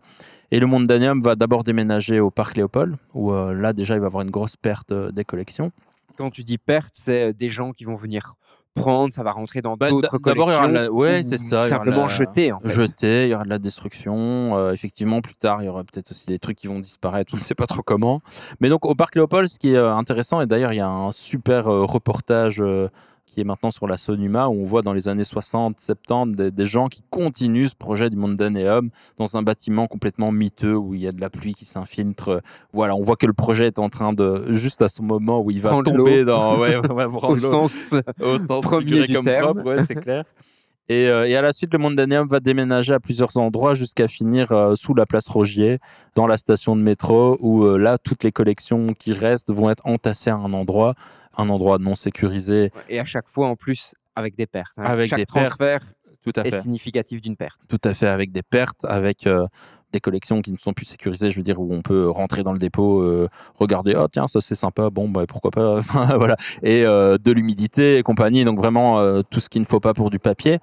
Et 0.51 0.61
le 0.61 0.67
Mondanium 0.67 1.19
va 1.19 1.35
d'abord 1.35 1.65
déménager 1.65 2.21
au 2.21 2.31
parc 2.31 2.55
Léopold, 2.55 2.95
où 3.13 3.33
là 3.33 3.73
déjà 3.73 3.95
il 3.95 3.99
va 4.01 4.05
avoir 4.05 4.21
une 4.21 4.29
grosse 4.29 4.55
perte 4.55 4.93
des 4.93 5.25
collections. 5.25 5.71
Quand 6.17 6.29
tu 6.29 6.43
dis 6.43 6.57
perte, 6.57 6.93
c'est 6.93 7.29
euh, 7.29 7.33
des 7.33 7.49
gens 7.49 7.71
qui 7.71 7.85
vont 7.85 7.95
venir 7.95 8.35
prendre, 8.75 9.13
ça 9.13 9.21
va 9.23 9.31
rentrer 9.31 9.61
dans 9.61 9.77
Bah, 9.77 9.89
d'autres 9.89 10.17
d- 10.17 10.23
d'abord, 10.25 10.49
il 10.49 10.53
y 10.53 10.57
collections. 10.57 10.73
aura 10.75 10.85
la- 10.85 10.91
ouais, 10.91 11.19
ou 11.19 11.23
c'est 11.29 11.37
ça, 11.37 11.63
Simplement 11.63 12.01
la- 12.03 12.07
jeter, 12.07 12.51
en 12.51 12.59
fait. 12.59 12.69
Jeté, 12.69 13.25
il 13.27 13.31
y 13.31 13.35
aura 13.35 13.43
de 13.43 13.49
la 13.49 13.59
destruction. 13.59 14.57
euh, 14.57 14.71
effectivement, 14.73 15.21
plus 15.21 15.35
tard, 15.35 15.61
il 15.61 15.65
y 15.65 15.69
aura 15.69 15.83
peut-être 15.83 16.11
aussi 16.11 16.25
des 16.25 16.39
trucs 16.39 16.57
qui 16.57 16.67
vont 16.67 16.79
disparaître, 16.79 17.33
on 17.33 17.37
ne 17.37 17.41
sait 17.41 17.55
pas 17.55 17.67
trop 17.67 17.83
comment. 17.83 18.21
Mais 18.59 18.69
donc, 18.69 18.85
au 18.85 18.95
parc 18.95 19.15
Léopold, 19.15 19.47
ce 19.47 19.59
qui 19.59 19.69
est 19.73 19.75
euh, 19.77 19.93
intéressant, 19.95 20.41
et 20.41 20.47
d'ailleurs, 20.47 20.73
il 20.73 20.77
y 20.77 20.81
a 20.81 20.89
un 20.89 21.11
super 21.11 21.67
euh, 21.67 21.83
reportage 21.85 22.61
euh, 22.61 22.89
qui 23.33 23.41
est 23.41 23.43
maintenant 23.43 23.71
sur 23.71 23.87
la 23.87 23.97
Sonuma, 23.97 24.47
où 24.47 24.61
on 24.61 24.65
voit 24.65 24.83
dans 24.83 24.93
les 24.93 25.07
années 25.07 25.23
60, 25.23 25.79
70, 25.79 26.35
des, 26.37 26.51
des 26.51 26.65
gens 26.65 26.87
qui 26.87 27.01
continuent 27.09 27.65
ce 27.65 27.75
projet 27.75 28.11
du 28.11 28.15
Mondaneum 28.15 28.89
dans 29.17 29.37
un 29.37 29.41
bâtiment 29.41 29.87
complètement 29.87 30.31
miteux, 30.31 30.75
où 30.75 30.93
il 30.93 31.01
y 31.01 31.07
a 31.07 31.11
de 31.11 31.19
la 31.19 31.31
pluie 31.31 31.53
qui 31.53 31.65
s'infiltre. 31.65 32.41
Voilà, 32.73 32.95
on 32.95 33.01
voit 33.01 33.15
que 33.15 33.25
le 33.25 33.33
projet 33.33 33.67
est 33.67 33.79
en 33.79 33.89
train 33.89 34.13
de, 34.13 34.53
juste 34.53 34.83
à 34.83 34.87
ce 34.87 35.01
moment 35.01 35.41
où 35.41 35.49
il 35.49 35.61
va 35.61 35.69
Prendre 35.69 35.91
tomber 35.91 36.23
dans... 36.25 36.59
Ouais, 36.59 36.77
ouais, 36.77 37.05
Au 37.23 37.39
sens 37.39 37.95
au 38.21 38.37
sens 38.37 38.63
premier 38.63 39.07
du 39.07 39.13
comme 39.13 39.23
terme. 39.23 39.61
ouais, 39.65 39.83
c'est 39.85 39.95
clair. 39.95 40.25
Et, 40.89 41.07
euh, 41.07 41.27
et 41.27 41.35
à 41.35 41.41
la 41.41 41.53
suite, 41.53 41.71
le 41.71 41.79
Mondaneum 41.79 42.27
va 42.27 42.39
déménager 42.39 42.93
à 42.93 42.99
plusieurs 42.99 43.37
endroits 43.37 43.73
jusqu'à 43.73 44.07
finir 44.07 44.51
euh, 44.51 44.75
sous 44.75 44.93
la 44.93 45.05
place 45.05 45.29
Rogier, 45.29 45.79
dans 46.15 46.27
la 46.27 46.35
station 46.37 46.75
de 46.75 46.81
métro, 46.81 47.37
où 47.39 47.63
euh, 47.63 47.77
là, 47.77 47.97
toutes 47.97 48.23
les 48.23 48.31
collections 48.31 48.87
qui 48.93 49.13
restent 49.13 49.51
vont 49.51 49.69
être 49.69 49.85
entassées 49.87 50.29
à 50.29 50.35
un 50.35 50.51
endroit, 50.53 50.93
un 51.37 51.47
endroit 51.49 51.77
non 51.77 51.95
sécurisé. 51.95 52.71
Et 52.89 52.99
à 52.99 53.05
chaque 53.05 53.29
fois, 53.29 53.47
en 53.47 53.55
plus, 53.55 53.95
avec 54.15 54.35
des 54.35 54.45
pertes. 54.45 54.73
hein. 54.77 54.83
Avec 54.83 55.09
Chaque 55.09 55.19
des 55.19 55.25
pertes. 55.25 55.95
Tout 56.23 56.31
à 56.35 56.41
est 56.41 56.51
fait. 56.51 56.61
significatif 56.61 57.21
d'une 57.21 57.35
perte. 57.35 57.61
Tout 57.67 57.81
à 57.83 57.93
fait, 57.93 58.07
avec 58.07 58.31
des 58.31 58.43
pertes, 58.43 58.85
avec 58.85 59.27
euh, 59.27 59.45
des 59.91 59.99
collections 59.99 60.41
qui 60.41 60.51
ne 60.51 60.57
sont 60.57 60.73
plus 60.73 60.85
sécurisées, 60.85 61.29
je 61.29 61.37
veux 61.37 61.43
dire, 61.43 61.59
où 61.59 61.73
on 61.73 61.81
peut 61.81 62.09
rentrer 62.09 62.43
dans 62.43 62.53
le 62.53 62.59
dépôt, 62.59 63.01
euh, 63.01 63.27
regarder, 63.55 63.95
oh 63.95 64.07
tiens, 64.07 64.27
ça 64.27 64.41
c'est 64.41 64.55
sympa, 64.55 64.89
bon, 64.89 65.09
bah, 65.09 65.25
pourquoi 65.27 65.51
pas, 65.51 65.79
voilà. 66.17 66.35
Et 66.63 66.85
euh, 66.85 67.17
de 67.17 67.31
l'humidité 67.31 67.97
et 67.97 68.03
compagnie, 68.03 68.45
donc 68.45 68.57
vraiment 68.57 69.21
tout 69.23 69.39
ce 69.39 69.49
qu'il 69.49 69.61
ne 69.61 69.67
faut 69.67 69.79
pas 69.79 69.93
pour 69.93 70.09
du 70.09 70.19
papier. 70.19 70.59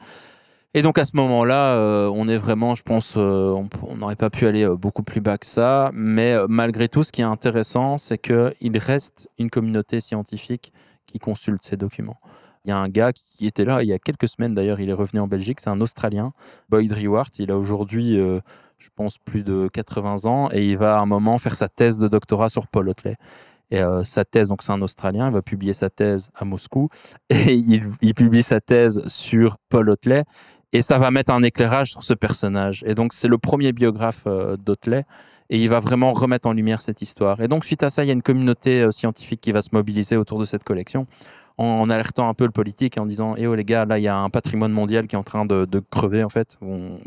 Et 0.72 0.82
donc 0.82 0.98
à 0.98 1.04
ce 1.04 1.16
moment-là, 1.16 1.74
euh, 1.74 2.12
on 2.14 2.28
est 2.28 2.36
vraiment, 2.36 2.76
je 2.76 2.84
pense, 2.84 3.14
euh, 3.16 3.56
on 3.82 3.96
n'aurait 3.96 4.14
pas 4.14 4.30
pu 4.30 4.46
aller 4.46 4.62
euh, 4.62 4.76
beaucoup 4.76 5.02
plus 5.02 5.20
bas 5.20 5.36
que 5.36 5.46
ça, 5.46 5.90
mais 5.92 6.36
malgré 6.48 6.86
tout, 6.88 7.02
ce 7.02 7.10
qui 7.10 7.22
est 7.22 7.24
intéressant, 7.24 7.98
c'est 7.98 8.18
qu'il 8.18 8.78
reste 8.78 9.28
une 9.38 9.50
communauté 9.50 10.00
scientifique 10.00 10.72
qui 11.06 11.18
consulte 11.18 11.64
ces 11.64 11.76
documents. 11.76 12.20
Il 12.64 12.68
y 12.68 12.72
a 12.72 12.78
un 12.78 12.88
gars 12.88 13.12
qui 13.12 13.46
était 13.46 13.64
là 13.64 13.82
il 13.82 13.88
y 13.88 13.92
a 13.92 13.98
quelques 13.98 14.28
semaines 14.28 14.54
d'ailleurs, 14.54 14.80
il 14.80 14.90
est 14.90 14.94
revenu 14.94 15.20
en 15.20 15.26
Belgique, 15.26 15.60
c'est 15.60 15.70
un 15.70 15.80
Australien, 15.80 16.32
Boyd 16.68 16.92
Rewart, 16.92 17.28
il 17.38 17.50
a 17.50 17.56
aujourd'hui, 17.56 18.18
euh, 18.18 18.40
je 18.78 18.88
pense, 18.94 19.18
plus 19.18 19.42
de 19.42 19.68
80 19.72 20.26
ans 20.26 20.48
et 20.52 20.66
il 20.66 20.76
va 20.76 20.98
à 20.98 21.00
un 21.00 21.06
moment 21.06 21.38
faire 21.38 21.56
sa 21.56 21.68
thèse 21.68 21.98
de 21.98 22.08
doctorat 22.08 22.48
sur 22.48 22.66
Paul 22.66 22.88
Hotley. 22.88 23.16
Et 23.70 23.80
euh, 23.80 24.02
sa 24.02 24.24
thèse, 24.24 24.48
donc 24.48 24.62
c'est 24.62 24.72
un 24.72 24.82
Australien, 24.82 25.28
il 25.28 25.32
va 25.32 25.42
publier 25.42 25.74
sa 25.74 25.90
thèse 25.90 26.30
à 26.34 26.44
Moscou 26.44 26.88
et 27.30 27.54
il, 27.54 28.14
publie 28.14 28.42
sa 28.42 28.60
thèse 28.60 29.06
sur 29.06 29.58
Paul 29.68 29.88
Hotley 29.90 30.24
et 30.72 30.82
ça 30.82 30.98
va 30.98 31.10
mettre 31.10 31.32
un 31.32 31.42
éclairage 31.42 31.90
sur 31.90 32.02
ce 32.02 32.14
personnage. 32.14 32.82
Et 32.86 32.94
donc 32.94 33.12
c'est 33.12 33.28
le 33.28 33.38
premier 33.38 33.72
biographe 33.72 34.24
euh, 34.26 34.56
et 35.50 35.58
il 35.58 35.68
va 35.68 35.80
vraiment 35.80 36.12
remettre 36.12 36.48
en 36.48 36.52
lumière 36.52 36.82
cette 36.82 37.00
histoire. 37.00 37.40
Et 37.40 37.48
donc 37.48 37.64
suite 37.64 37.82
à 37.82 37.90
ça, 37.90 38.04
il 38.04 38.08
y 38.08 38.10
a 38.10 38.12
une 38.12 38.22
communauté 38.22 38.82
euh, 38.82 38.90
scientifique 38.90 39.40
qui 39.40 39.52
va 39.52 39.62
se 39.62 39.70
mobiliser 39.72 40.16
autour 40.16 40.40
de 40.40 40.44
cette 40.44 40.64
collection 40.64 41.06
en, 41.60 41.90
alertant 41.90 42.28
un 42.28 42.34
peu 42.34 42.44
le 42.44 42.50
politique 42.50 42.96
et 42.96 43.00
en 43.00 43.06
disant 43.06 43.34
Eh 43.36 43.46
oh 43.46 43.54
les 43.54 43.64
gars, 43.64 43.84
là 43.84 43.98
il 43.98 44.02
y 44.02 44.08
a 44.08 44.16
un 44.16 44.30
patrimoine 44.30 44.72
mondial 44.72 45.06
qui 45.06 45.14
est 45.14 45.18
en 45.18 45.22
train 45.22 45.44
de, 45.44 45.66
crever 45.90 46.24
en 46.24 46.28
fait. 46.28 46.58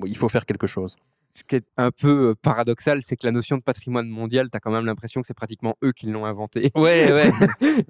Il 0.05 0.17
faut 0.17 0.29
faire 0.29 0.45
quelque 0.45 0.67
chose. 0.67 0.95
Ce 1.35 1.43
qui 1.43 1.55
est 1.55 1.65
un 1.77 1.89
peu 1.89 2.29
euh, 2.29 2.35
paradoxal, 2.39 3.01
c'est 3.01 3.15
que 3.15 3.25
la 3.25 3.31
notion 3.31 3.57
de 3.57 3.63
patrimoine 3.63 4.07
mondial, 4.07 4.51
tu 4.51 4.57
as 4.57 4.59
quand 4.59 4.69
même 4.69 4.85
l'impression 4.85 5.19
que 5.19 5.25
c'est 5.25 5.33
pratiquement 5.33 5.75
eux 5.83 5.91
qui 5.91 6.05
l'ont 6.05 6.25
inventé. 6.25 6.71
Ouais, 6.75 7.11
ouais, 7.11 7.31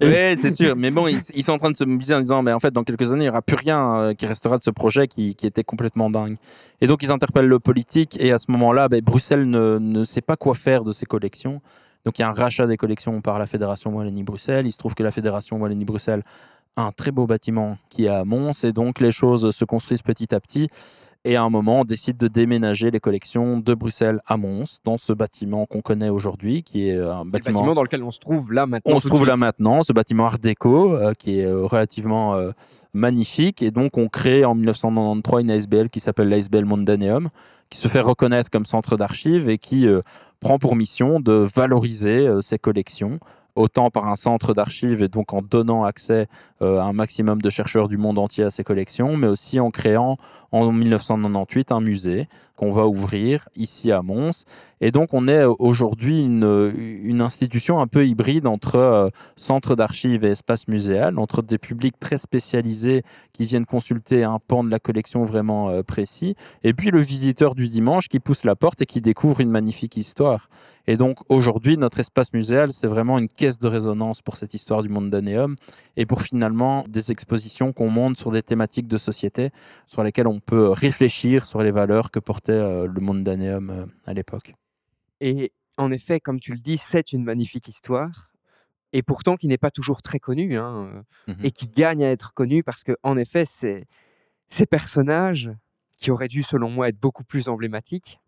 ouais, 0.00 0.36
c'est 0.40 0.50
sûr. 0.50 0.76
Mais 0.76 0.90
bon, 0.90 1.06
ils, 1.08 1.20
ils 1.34 1.44
sont 1.44 1.52
en 1.52 1.58
train 1.58 1.70
de 1.70 1.76
se 1.76 1.84
mobiliser 1.84 2.14
en 2.14 2.20
disant, 2.20 2.42
mais 2.42 2.54
en 2.54 2.58
fait, 2.58 2.70
dans 2.70 2.84
quelques 2.84 3.12
années, 3.12 3.24
il 3.24 3.26
n'y 3.26 3.30
aura 3.30 3.42
plus 3.42 3.56
rien 3.56 3.96
euh, 3.96 4.14
qui 4.14 4.26
restera 4.26 4.56
de 4.56 4.62
ce 4.62 4.70
projet 4.70 5.08
qui, 5.08 5.34
qui 5.34 5.46
était 5.46 5.62
complètement 5.62 6.08
dingue. 6.08 6.36
Et 6.80 6.86
donc, 6.86 7.02
ils 7.02 7.12
interpellent 7.12 7.48
le 7.48 7.58
politique. 7.60 8.16
Et 8.18 8.32
à 8.32 8.38
ce 8.38 8.50
moment-là, 8.50 8.88
ben, 8.88 9.02
Bruxelles 9.02 9.48
ne, 9.48 9.78
ne 9.78 10.04
sait 10.04 10.22
pas 10.22 10.36
quoi 10.36 10.54
faire 10.54 10.82
de 10.82 10.92
ces 10.92 11.04
collections. 11.04 11.60
Donc, 12.06 12.18
il 12.18 12.22
y 12.22 12.24
a 12.24 12.28
un 12.28 12.32
rachat 12.32 12.66
des 12.66 12.78
collections 12.78 13.20
par 13.20 13.38
la 13.38 13.44
Fédération 13.46 13.94
Wallonie-Bruxelles. 13.94 14.66
Il 14.66 14.72
se 14.72 14.78
trouve 14.78 14.94
que 14.94 15.02
la 15.02 15.10
Fédération 15.10 15.58
Wallonie-Bruxelles 15.58 16.22
a 16.76 16.86
un 16.86 16.92
très 16.92 17.10
beau 17.10 17.26
bâtiment 17.26 17.76
qui 17.90 18.06
est 18.06 18.08
à 18.08 18.24
Mons. 18.24 18.64
Et 18.64 18.72
donc, 18.72 19.00
les 19.00 19.10
choses 19.10 19.50
se 19.50 19.64
construisent 19.66 20.02
petit 20.02 20.34
à 20.34 20.40
petit. 20.40 20.68
Et 21.26 21.36
à 21.36 21.42
un 21.42 21.48
moment, 21.48 21.80
on 21.80 21.84
décide 21.84 22.18
de 22.18 22.28
déménager 22.28 22.90
les 22.90 23.00
collections 23.00 23.58
de 23.58 23.74
Bruxelles 23.74 24.20
à 24.26 24.36
Mons, 24.36 24.80
dans 24.84 24.98
ce 24.98 25.14
bâtiment 25.14 25.64
qu'on 25.64 25.80
connaît 25.80 26.10
aujourd'hui, 26.10 26.62
qui 26.62 26.88
est 26.90 26.98
un 26.98 27.24
Le 27.24 27.30
bâtiment 27.30 27.60
bâtiment 27.60 27.74
dans 27.74 27.82
lequel 27.82 28.02
on 28.02 28.10
se 28.10 28.20
trouve 28.20 28.52
là 28.52 28.66
maintenant. 28.66 28.94
on 28.94 29.00
se 29.00 29.08
trouve 29.08 29.24
là 29.24 29.36
maintenant, 29.36 29.82
ce 29.82 29.94
bâtiment 29.94 30.26
Art 30.26 30.38
déco 30.38 30.92
euh, 30.92 31.14
qui 31.14 31.40
est 31.40 31.46
euh, 31.46 31.64
relativement 31.64 32.34
euh, 32.34 32.50
magnifique. 32.92 33.62
Et 33.62 33.70
donc, 33.70 33.96
on 33.96 34.08
crée 34.08 34.44
en 34.44 34.54
1993 34.54 35.42
une 35.42 35.50
ASBL 35.50 35.88
qui 35.88 36.00
s'appelle 36.00 36.28
l'ASBL 36.28 36.66
Mondaneum, 36.66 37.30
qui 37.70 37.78
se 37.78 37.88
fait 37.88 38.00
reconnaître 38.00 38.50
comme 38.50 38.64
centre 38.64 38.96
d'archives 38.96 39.48
et 39.48 39.58
qui 39.58 39.86
euh, 39.86 40.00
prend 40.40 40.58
pour 40.58 40.76
mission 40.76 41.20
de 41.20 41.32
valoriser 41.32 42.26
euh, 42.26 42.40
ces 42.40 42.58
collections, 42.58 43.18
autant 43.56 43.90
par 43.90 44.08
un 44.08 44.16
centre 44.16 44.54
d'archives 44.54 45.02
et 45.02 45.08
donc 45.08 45.32
en 45.32 45.42
donnant 45.42 45.84
accès 45.84 46.26
euh, 46.62 46.78
à 46.78 46.84
un 46.84 46.92
maximum 46.92 47.40
de 47.40 47.50
chercheurs 47.50 47.88
du 47.88 47.96
monde 47.96 48.18
entier 48.18 48.44
à 48.44 48.50
ces 48.50 48.64
collections, 48.64 49.16
mais 49.16 49.26
aussi 49.26 49.60
en 49.60 49.70
créant 49.70 50.16
en 50.52 50.72
1998 50.72 51.72
un 51.72 51.80
musée 51.80 52.28
qu'on 52.56 52.70
va 52.70 52.86
ouvrir 52.86 53.48
ici 53.56 53.90
à 53.90 54.02
Mons. 54.02 54.44
Et 54.80 54.90
donc, 54.90 55.12
on 55.12 55.28
est 55.28 55.44
euh, 55.44 55.52
aujourd'hui 55.58 56.22
une, 56.22 56.72
une 57.02 57.20
institution 57.20 57.80
un 57.80 57.86
peu 57.86 58.06
hybride 58.06 58.46
entre 58.46 58.76
euh, 58.76 59.08
centre 59.36 59.74
d'archives 59.74 60.24
et 60.24 60.30
espace 60.30 60.68
muséal, 60.68 61.18
entre 61.18 61.42
des 61.42 61.58
publics 61.58 61.98
très 61.98 62.18
spécialisés 62.18 63.02
qui 63.32 63.44
viennent 63.44 63.66
consulter 63.66 64.24
un 64.24 64.38
pan 64.38 64.62
de 64.62 64.70
la 64.70 64.78
collection 64.78 65.24
vraiment 65.24 65.70
euh, 65.70 65.82
précis, 65.82 66.36
et 66.62 66.74
puis 66.74 66.90
le 66.90 67.00
visiteur 67.00 67.54
du 67.54 67.68
dimanche 67.68 68.08
qui 68.08 68.20
pousse 68.20 68.44
la 68.44 68.56
porte 68.56 68.82
et 68.82 68.86
qui 68.86 69.00
découvre 69.00 69.40
une 69.40 69.50
magnifique 69.50 69.96
histoire. 69.96 70.48
Et 70.86 70.96
donc, 70.96 71.18
aujourd'hui, 71.28 71.78
notre 71.78 72.00
espace 72.00 72.32
muséal, 72.34 72.72
c'est 72.72 72.86
vraiment 72.86 73.18
une 73.18 73.28
caisse 73.28 73.58
de 73.58 73.68
résonance 73.68 74.20
pour 74.20 74.36
cette 74.36 74.52
histoire 74.52 74.82
du 74.82 74.90
Mondaneum 74.90 75.56
et 75.96 76.04
pour 76.04 76.20
finalement 76.20 76.84
des 76.88 77.10
expositions 77.10 77.72
qu'on 77.72 77.88
monte 77.88 78.18
sur 78.18 78.30
des 78.30 78.42
thématiques 78.42 78.86
de 78.86 78.98
société 78.98 79.50
sur 79.86 80.02
lesquelles 80.02 80.28
on 80.28 80.40
peut 80.40 80.68
réfléchir 80.68 81.46
sur 81.46 81.62
les 81.62 81.70
valeurs 81.70 82.10
que 82.10 82.18
portait 82.18 82.43
euh, 82.50 82.86
le 82.86 83.00
Mondaneum 83.00 83.70
euh, 83.70 83.86
à 84.06 84.12
l'époque. 84.14 84.54
Et 85.20 85.52
en 85.76 85.90
effet, 85.90 86.20
comme 86.20 86.40
tu 86.40 86.52
le 86.52 86.58
dis, 86.60 86.76
c'est 86.78 87.12
une 87.12 87.24
magnifique 87.24 87.68
histoire. 87.68 88.30
Et 88.92 89.02
pourtant, 89.02 89.36
qui 89.36 89.48
n'est 89.48 89.58
pas 89.58 89.70
toujours 89.70 90.02
très 90.02 90.18
connue. 90.20 90.56
hein, 90.56 91.02
Mhm. 91.26 91.36
Et 91.44 91.50
qui 91.50 91.68
gagne 91.68 92.04
à 92.04 92.10
être 92.10 92.32
connue 92.34 92.62
parce 92.62 92.84
que, 92.84 92.96
en 93.02 93.16
effet, 93.16 93.44
ces 93.46 94.66
personnages, 94.66 95.50
qui 95.98 96.10
auraient 96.10 96.28
dû, 96.28 96.42
selon 96.42 96.70
moi, 96.70 96.88
être 96.88 97.00
beaucoup 97.00 97.24
plus 97.24 97.48
emblématiques, 97.48 98.20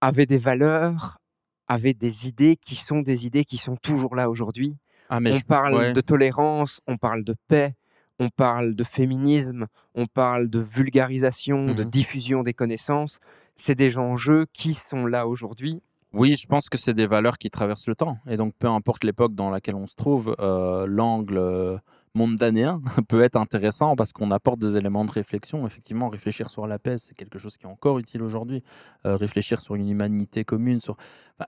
avaient 0.00 0.26
des 0.26 0.38
valeurs, 0.38 1.18
avaient 1.66 1.94
des 1.94 2.28
idées 2.28 2.56
qui 2.56 2.74
sont 2.76 3.00
des 3.00 3.26
idées 3.26 3.44
qui 3.44 3.56
sont 3.58 3.76
toujours 3.76 4.14
là 4.14 4.30
aujourd'hui. 4.30 4.76
Ah, 5.10 5.18
on 5.24 5.32
je- 5.32 5.44
parle 5.44 5.74
ouais. 5.76 5.92
de 5.92 6.00
tolérance, 6.00 6.80
on 6.86 6.96
parle 6.96 7.24
de 7.24 7.34
paix, 7.48 7.74
on 8.18 8.28
parle 8.28 8.74
de 8.74 8.84
féminisme, 8.84 9.66
on 9.94 10.06
parle 10.06 10.48
de 10.48 10.60
vulgarisation, 10.60 11.66
de 11.66 11.82
Mhm. 11.84 11.90
diffusion 11.90 12.42
des 12.42 12.54
connaissances. 12.54 13.18
C'est 13.60 13.74
des 13.74 13.98
enjeux 13.98 14.46
qui 14.52 14.72
sont 14.72 15.04
là 15.04 15.26
aujourd'hui. 15.26 15.82
Oui, 16.12 16.36
je 16.40 16.46
pense 16.46 16.68
que 16.70 16.78
c'est 16.78 16.94
des 16.94 17.06
valeurs 17.06 17.38
qui 17.38 17.50
traversent 17.50 17.88
le 17.88 17.96
temps. 17.96 18.16
Et 18.28 18.36
donc, 18.36 18.54
peu 18.56 18.68
importe 18.68 19.02
l'époque 19.02 19.34
dans 19.34 19.50
laquelle 19.50 19.74
on 19.74 19.88
se 19.88 19.96
trouve, 19.96 20.34
euh, 20.38 20.86
l'angle 20.86 21.36
euh, 21.36 21.76
mondanéen 22.14 22.80
peut 23.08 23.20
être 23.20 23.34
intéressant 23.36 23.96
parce 23.96 24.12
qu'on 24.12 24.30
apporte 24.30 24.60
des 24.60 24.76
éléments 24.76 25.04
de 25.04 25.10
réflexion. 25.10 25.66
Effectivement, 25.66 26.08
réfléchir 26.08 26.48
sur 26.48 26.68
la 26.68 26.78
paix, 26.78 26.98
c'est 26.98 27.14
quelque 27.14 27.38
chose 27.38 27.58
qui 27.58 27.66
est 27.66 27.68
encore 27.68 27.98
utile 27.98 28.22
aujourd'hui. 28.22 28.62
Euh, 29.06 29.16
réfléchir 29.16 29.60
sur 29.60 29.74
une 29.74 29.90
humanité 29.90 30.44
commune. 30.44 30.80
Sur... 30.80 30.96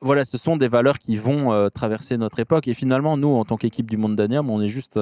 Voilà, 0.02 0.24
ce 0.24 0.36
sont 0.36 0.56
des 0.56 0.68
valeurs 0.68 0.98
qui 0.98 1.14
vont 1.14 1.70
traverser 1.70 2.18
notre 2.18 2.40
époque. 2.40 2.66
Et 2.66 2.74
finalement, 2.74 3.16
nous, 3.16 3.34
en 3.34 3.44
tant 3.44 3.56
qu'équipe 3.56 3.88
du 3.88 3.96
mondanéum, 3.96 4.50
on 4.50 4.60
est 4.60 4.68
juste 4.68 4.98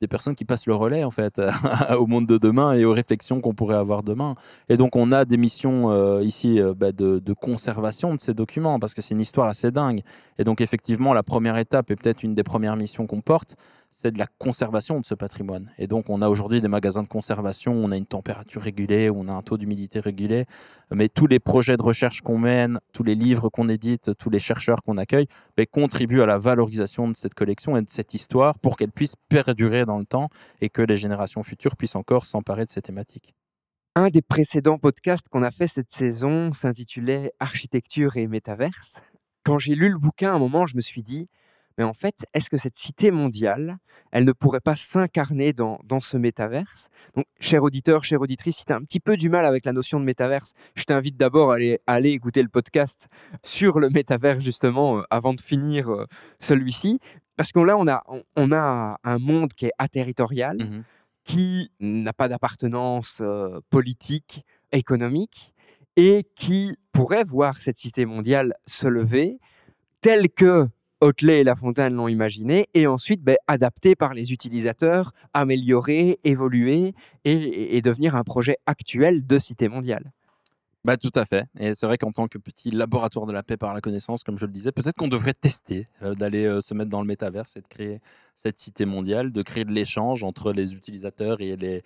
des 0.00 0.08
personnes 0.08 0.34
qui 0.34 0.44
passent 0.44 0.66
le 0.66 0.74
relais, 0.74 1.04
en 1.04 1.10
fait, 1.10 1.40
au 1.98 2.06
monde 2.06 2.26
de 2.26 2.38
demain 2.38 2.72
et 2.74 2.84
aux 2.84 2.92
réflexions 2.92 3.40
qu'on 3.40 3.54
pourrait 3.54 3.76
avoir 3.76 4.02
demain. 4.02 4.34
Et 4.68 4.76
donc, 4.76 4.96
on 4.96 5.12
a 5.12 5.24
des 5.24 5.36
missions 5.36 5.90
euh, 5.90 6.22
ici 6.22 6.60
euh, 6.60 6.74
bah, 6.74 6.92
de, 6.92 7.20
conservation 7.32 8.14
de 8.14 8.20
ces 8.20 8.34
documents, 8.34 8.78
parce 8.78 8.94
que 8.94 9.02
c'est 9.02 9.14
une 9.14 9.20
histoire 9.20 9.48
assez 9.48 9.70
dingue. 9.70 10.00
Et 10.38 10.44
donc, 10.44 10.60
effectivement, 10.60 11.14
la 11.14 11.22
première 11.22 11.56
étape, 11.56 11.90
et 11.90 11.96
peut-être 11.96 12.22
une 12.22 12.34
des 12.34 12.42
premières 12.42 12.76
missions 12.76 13.06
qu'on 13.06 13.20
porte, 13.20 13.56
c'est 13.96 14.10
de 14.10 14.18
la 14.18 14.26
conservation 14.38 14.98
de 14.98 15.06
ce 15.06 15.14
patrimoine. 15.14 15.70
Et 15.78 15.86
donc, 15.86 16.10
on 16.10 16.20
a 16.20 16.28
aujourd'hui 16.28 16.60
des 16.60 16.66
magasins 16.66 17.04
de 17.04 17.08
conservation, 17.08 17.72
on 17.72 17.92
a 17.92 17.96
une 17.96 18.06
température 18.06 18.60
régulée, 18.60 19.08
on 19.08 19.28
a 19.28 19.32
un 19.32 19.42
taux 19.42 19.56
d'humidité 19.56 20.00
régulé, 20.00 20.46
mais 20.90 21.08
tous 21.08 21.28
les 21.28 21.38
projets 21.38 21.76
de 21.76 21.82
recherche 21.82 22.20
qu'on 22.20 22.36
mène, 22.36 22.80
tous 22.92 23.04
les 23.04 23.14
livres 23.14 23.50
qu'on 23.50 23.68
édite, 23.68 24.10
tous 24.18 24.30
les 24.30 24.40
chercheurs 24.40 24.82
qu'on 24.82 24.96
accueille, 24.96 25.28
bah, 25.56 25.64
contribuent 25.64 26.22
à 26.22 26.26
la 26.26 26.38
valorisation 26.38 27.06
de 27.06 27.14
cette 27.14 27.34
collection 27.34 27.76
et 27.76 27.82
de 27.82 27.88
cette 27.88 28.14
histoire 28.14 28.58
pour 28.58 28.76
qu'elle 28.76 28.90
puisse 28.90 29.14
perdurer 29.28 29.84
dans 29.84 29.98
le 29.98 30.04
temps 30.04 30.28
et 30.60 30.70
que 30.70 30.82
les 30.82 30.96
générations 30.96 31.44
futures 31.44 31.76
puissent 31.76 31.96
encore 31.96 32.26
s'emparer 32.26 32.66
de 32.66 32.72
ces 32.72 32.82
thématiques. 32.82 33.32
Un 33.94 34.08
des 34.08 34.22
précédents 34.22 34.78
podcasts 34.78 35.28
qu'on 35.28 35.44
a 35.44 35.52
fait 35.52 35.68
cette 35.68 35.92
saison 35.92 36.50
s'intitulait 36.50 37.32
Architecture 37.38 38.16
et 38.16 38.26
métaverse. 38.26 39.00
Quand 39.44 39.58
j'ai 39.58 39.76
lu 39.76 39.88
le 39.88 39.98
bouquin, 39.98 40.32
à 40.32 40.34
un 40.34 40.40
moment, 40.40 40.66
je 40.66 40.74
me 40.74 40.80
suis 40.80 41.02
dit, 41.04 41.28
mais 41.78 41.84
en 41.84 41.92
fait, 41.92 42.26
est-ce 42.34 42.50
que 42.50 42.58
cette 42.58 42.76
cité 42.76 43.10
mondiale, 43.10 43.78
elle 44.12 44.24
ne 44.24 44.32
pourrait 44.32 44.60
pas 44.60 44.76
s'incarner 44.76 45.52
dans, 45.52 45.80
dans 45.84 46.00
ce 46.00 46.16
métaverse? 46.16 46.88
Donc, 47.16 47.26
cher 47.40 47.62
auditeur, 47.62 48.04
chère 48.04 48.20
auditrice, 48.20 48.58
si 48.58 48.64
tu 48.64 48.72
as 48.72 48.76
un 48.76 48.82
petit 48.82 49.00
peu 49.00 49.16
du 49.16 49.28
mal 49.28 49.44
avec 49.44 49.64
la 49.64 49.72
notion 49.72 49.98
de 49.98 50.04
métaverse, 50.04 50.52
je 50.74 50.84
t'invite 50.84 51.16
d'abord 51.16 51.50
à 51.50 51.56
aller, 51.56 51.80
à 51.86 51.94
aller 51.94 52.10
écouter 52.10 52.42
le 52.42 52.48
podcast 52.48 53.08
sur 53.42 53.80
le 53.80 53.88
métaverse, 53.90 54.44
justement, 54.44 54.98
euh, 54.98 55.02
avant 55.10 55.34
de 55.34 55.40
finir 55.40 55.90
euh, 55.90 56.06
celui-ci. 56.38 57.00
Parce 57.36 57.50
que 57.50 57.58
là, 57.58 57.76
on 57.76 57.88
a, 57.88 58.02
on, 58.06 58.22
on 58.36 58.52
a 58.52 58.98
un 59.02 59.18
monde 59.18 59.52
qui 59.52 59.66
est 59.66 59.72
aterritorial, 59.78 60.58
qui 61.24 61.72
n'a 61.80 62.12
pas 62.12 62.28
d'appartenance 62.28 63.20
euh, 63.22 63.58
politique, 63.70 64.44
économique, 64.70 65.52
et 65.96 66.24
qui 66.36 66.76
pourrait 66.92 67.24
voir 67.24 67.56
cette 67.56 67.78
cité 67.78 68.04
mondiale 68.04 68.54
se 68.66 68.86
lever, 68.86 69.38
telle 70.00 70.28
que 70.28 70.68
Hotelet 71.00 71.40
et 71.40 71.44
La 71.44 71.56
Fontaine 71.56 71.94
l'ont 71.94 72.08
imaginé, 72.08 72.66
et 72.74 72.86
ensuite 72.86 73.22
ben, 73.22 73.36
adapté 73.46 73.94
par 73.94 74.14
les 74.14 74.32
utilisateurs, 74.32 75.12
amélioré, 75.32 76.18
évolué, 76.24 76.94
et, 77.24 77.76
et 77.76 77.82
devenir 77.82 78.14
un 78.14 78.22
projet 78.22 78.56
actuel 78.66 79.26
de 79.26 79.38
cité 79.38 79.68
mondiale. 79.68 80.12
Bah, 80.84 80.98
tout 80.98 81.12
à 81.14 81.24
fait. 81.24 81.46
Et 81.58 81.72
c'est 81.72 81.86
vrai 81.86 81.96
qu'en 81.96 82.12
tant 82.12 82.28
que 82.28 82.36
petit 82.36 82.70
laboratoire 82.70 83.24
de 83.24 83.32
la 83.32 83.42
paix 83.42 83.56
par 83.56 83.72
la 83.72 83.80
connaissance, 83.80 84.22
comme 84.22 84.36
je 84.36 84.44
le 84.44 84.52
disais, 84.52 84.70
peut-être 84.70 84.96
qu'on 84.96 85.08
devrait 85.08 85.32
tester 85.32 85.86
euh, 86.02 86.12
d'aller 86.12 86.44
euh, 86.44 86.60
se 86.60 86.74
mettre 86.74 86.90
dans 86.90 87.00
le 87.00 87.06
métaverse 87.06 87.56
et 87.56 87.62
de 87.62 87.66
créer 87.66 88.00
cette 88.34 88.58
cité 88.58 88.84
mondiale, 88.84 89.32
de 89.32 89.42
créer 89.42 89.64
de 89.64 89.72
l'échange 89.72 90.24
entre 90.24 90.52
les 90.52 90.74
utilisateurs 90.74 91.40
et 91.40 91.56
les, 91.56 91.82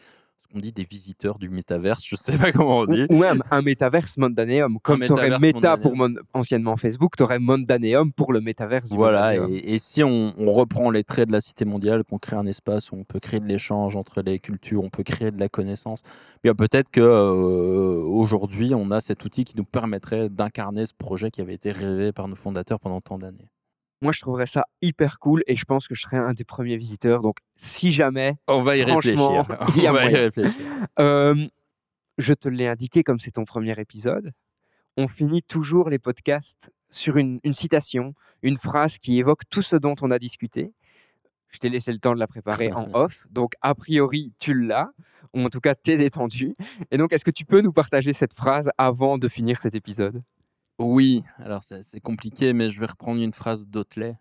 on 0.54 0.60
dit 0.60 0.72
des 0.72 0.84
visiteurs 0.84 1.38
du 1.38 1.50
métaverse, 1.50 2.04
je 2.06 2.16
sais 2.16 2.38
pas 2.38 2.52
comment 2.52 2.78
on 2.78 2.86
dit. 2.86 3.06
Ou, 3.10 3.18
même 3.18 3.42
un 3.50 3.62
métaverse 3.62 4.16
mondanéum. 4.16 4.78
Comme 4.82 5.04
tu 5.04 5.12
aurais 5.12 5.38
Meta 5.38 5.76
pour 5.76 5.94
anciennement 6.32 6.76
Facebook, 6.76 7.16
tu 7.16 7.22
aurais 7.22 7.38
mondanéum 7.38 8.12
pour 8.12 8.32
le 8.32 8.40
métaverse. 8.40 8.90
voilà, 8.92 9.36
et, 9.36 9.78
si 9.78 10.02
on, 10.02 10.32
reprend 10.38 10.90
les 10.90 11.04
traits 11.04 11.28
de 11.28 11.32
la 11.32 11.40
cité 11.40 11.64
mondiale, 11.64 12.04
qu'on 12.04 12.18
crée 12.18 12.36
un 12.36 12.46
espace 12.46 12.90
où 12.90 12.96
on 12.96 13.04
peut 13.04 13.20
créer 13.20 13.40
de 13.40 13.46
l'échange 13.46 13.96
entre 13.96 14.22
les 14.22 14.38
cultures, 14.38 14.82
on 14.82 14.88
peut 14.88 15.02
créer 15.02 15.30
de 15.30 15.38
la 15.38 15.48
connaissance, 15.48 16.02
bien 16.42 16.54
peut-être 16.54 16.90
que 16.90 17.00
euh, 17.00 18.02
aujourd'hui 18.02 18.74
on 18.74 18.90
a 18.90 19.00
cet 19.00 19.24
outil 19.24 19.44
qui 19.44 19.56
nous 19.56 19.64
permettrait 19.64 20.28
d'incarner 20.30 20.86
ce 20.86 20.94
projet 20.94 21.30
qui 21.30 21.40
avait 21.40 21.54
été 21.54 21.70
rêvé 21.70 22.12
par 22.12 22.28
nos 22.28 22.36
fondateurs 22.36 22.80
pendant 22.80 23.00
tant 23.00 23.18
d'années. 23.18 23.48
Moi, 24.00 24.12
je 24.12 24.20
trouverais 24.20 24.46
ça 24.46 24.64
hyper 24.80 25.18
cool 25.18 25.42
et 25.46 25.56
je 25.56 25.64
pense 25.64 25.88
que 25.88 25.94
je 25.94 26.02
serais 26.02 26.18
un 26.18 26.32
des 26.32 26.44
premiers 26.44 26.76
visiteurs. 26.76 27.20
Donc, 27.20 27.38
si 27.56 27.90
jamais. 27.90 28.36
On 28.46 28.60
va 28.60 28.76
y 28.76 28.84
réfléchir. 28.84 29.18
On 29.18 29.92
va 29.92 30.10
y 30.10 30.14
réfléchir. 30.14 30.52
Euh, 31.00 31.34
je 32.16 32.34
te 32.34 32.48
l'ai 32.48 32.68
indiqué 32.68 33.02
comme 33.02 33.18
c'est 33.18 33.32
ton 33.32 33.44
premier 33.44 33.78
épisode. 33.80 34.32
On 34.96 35.08
finit 35.08 35.42
toujours 35.42 35.90
les 35.90 35.98
podcasts 35.98 36.70
sur 36.90 37.16
une, 37.16 37.40
citation, 37.52 38.14
une 38.42 38.56
phrase 38.56 38.98
qui 38.98 39.18
évoque 39.18 39.42
tout 39.50 39.62
ce 39.62 39.76
dont 39.76 39.94
on 40.02 40.10
a 40.10 40.18
discuté. 40.18 40.72
Je 41.48 41.58
t'ai 41.58 41.68
laissé 41.68 41.92
le 41.92 41.98
temps 41.98 42.14
de 42.14 42.18
la 42.18 42.26
préparer 42.26 42.72
en 42.72 42.86
off. 42.94 43.26
Donc, 43.30 43.52
a 43.62 43.74
priori, 43.74 44.32
tu 44.38 44.54
l'as. 44.54 44.90
Ou 45.34 45.42
en 45.42 45.48
tout 45.48 45.60
cas, 45.60 45.74
t'es 45.74 45.96
détendu. 45.96 46.54
Et 46.90 46.98
donc, 46.98 47.12
est-ce 47.12 47.24
que 47.24 47.30
tu 47.30 47.44
peux 47.44 47.60
nous 47.60 47.72
partager 47.72 48.12
cette 48.12 48.34
phrase 48.34 48.70
avant 48.78 49.18
de 49.18 49.28
finir 49.28 49.60
cet 49.60 49.74
épisode? 49.74 50.22
Oui, 50.78 51.24
alors 51.38 51.62
c'est 51.64 52.00
compliqué, 52.00 52.52
mais 52.52 52.70
je 52.70 52.78
vais 52.78 52.86
reprendre 52.86 53.20
une 53.20 53.32
phrase 53.32 53.66
d'Otley 53.66 54.16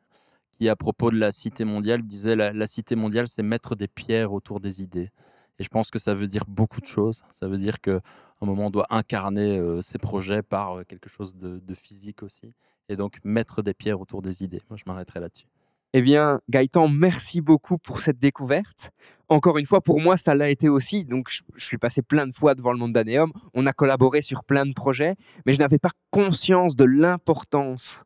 qui, 0.52 0.70
à 0.70 0.76
propos 0.76 1.12
de 1.12 1.18
la 1.18 1.32
cité 1.32 1.66
mondiale, 1.66 2.02
disait 2.02 2.36
la, 2.36 2.68
cité 2.68 2.96
mondiale, 2.96 3.28
c'est 3.28 3.44
mettre 3.44 3.76
des 3.76 3.88
pierres 3.88 4.34
autour 4.34 4.60
des 4.60 4.82
idées. 4.82 5.12
Et 5.60 5.64
je 5.64 5.70
pense 5.70 5.90
que 5.92 6.00
ça 6.00 6.14
veut 6.14 6.28
dire 6.28 6.44
beaucoup 6.48 6.82
de 6.82 6.86
choses. 6.86 7.24
Ça 7.34 7.48
veut 7.48 7.58
dire 7.58 7.80
qu'à 7.82 8.02
un 8.42 8.46
moment, 8.46 8.68
on 8.68 8.70
doit 8.70 8.88
incarner 8.92 9.58
euh, 9.58 9.82
ces 9.82 9.98
projets 9.98 10.44
par 10.44 10.80
euh, 10.80 10.84
quelque 10.84 11.10
chose 11.10 11.36
de, 11.36 11.60
de, 11.60 11.74
physique 11.74 12.22
aussi. 12.22 12.54
Et 12.90 12.96
donc, 12.96 13.18
mettre 13.24 13.64
des 13.64 13.74
pierres 13.74 14.00
autour 14.00 14.22
des 14.22 14.44
idées. 14.44 14.62
Moi, 14.70 14.78
je 14.78 14.84
m'arrêterai 14.86 15.20
là-dessus. 15.20 15.48
Eh 16.00 16.04
bien, 16.04 16.40
Gaëtan, 16.48 16.90
merci 16.90 17.42
beaucoup 17.42 17.80
pour 17.80 18.02
cette 18.02 18.20
découverte. 18.20 18.92
Encore 19.30 19.58
une 19.58 19.66
fois, 19.66 19.82
pour 19.82 20.00
moi, 20.00 20.16
ça 20.16 20.36
l'a 20.36 20.48
été 20.48 20.70
aussi. 20.70 21.06
Donc, 21.06 21.28
je, 21.28 21.66
suis 21.66 21.80
passé 21.80 22.04
plein 22.04 22.28
de 22.28 22.36
fois 22.36 22.54
devant 22.54 22.72
le 22.72 22.78
monde 22.78 22.94
d'Anéum. 22.94 23.32
On 23.56 23.66
a 23.66 23.74
collaboré 23.74 24.22
sur 24.22 24.44
plein 24.44 24.68
de 24.68 24.74
projets, 24.74 25.16
mais 25.48 25.54
je 25.54 25.58
n'avais 25.58 25.80
pas 25.80 25.90
conscience 26.12 26.76
de 26.76 26.86
l'importance 26.86 28.04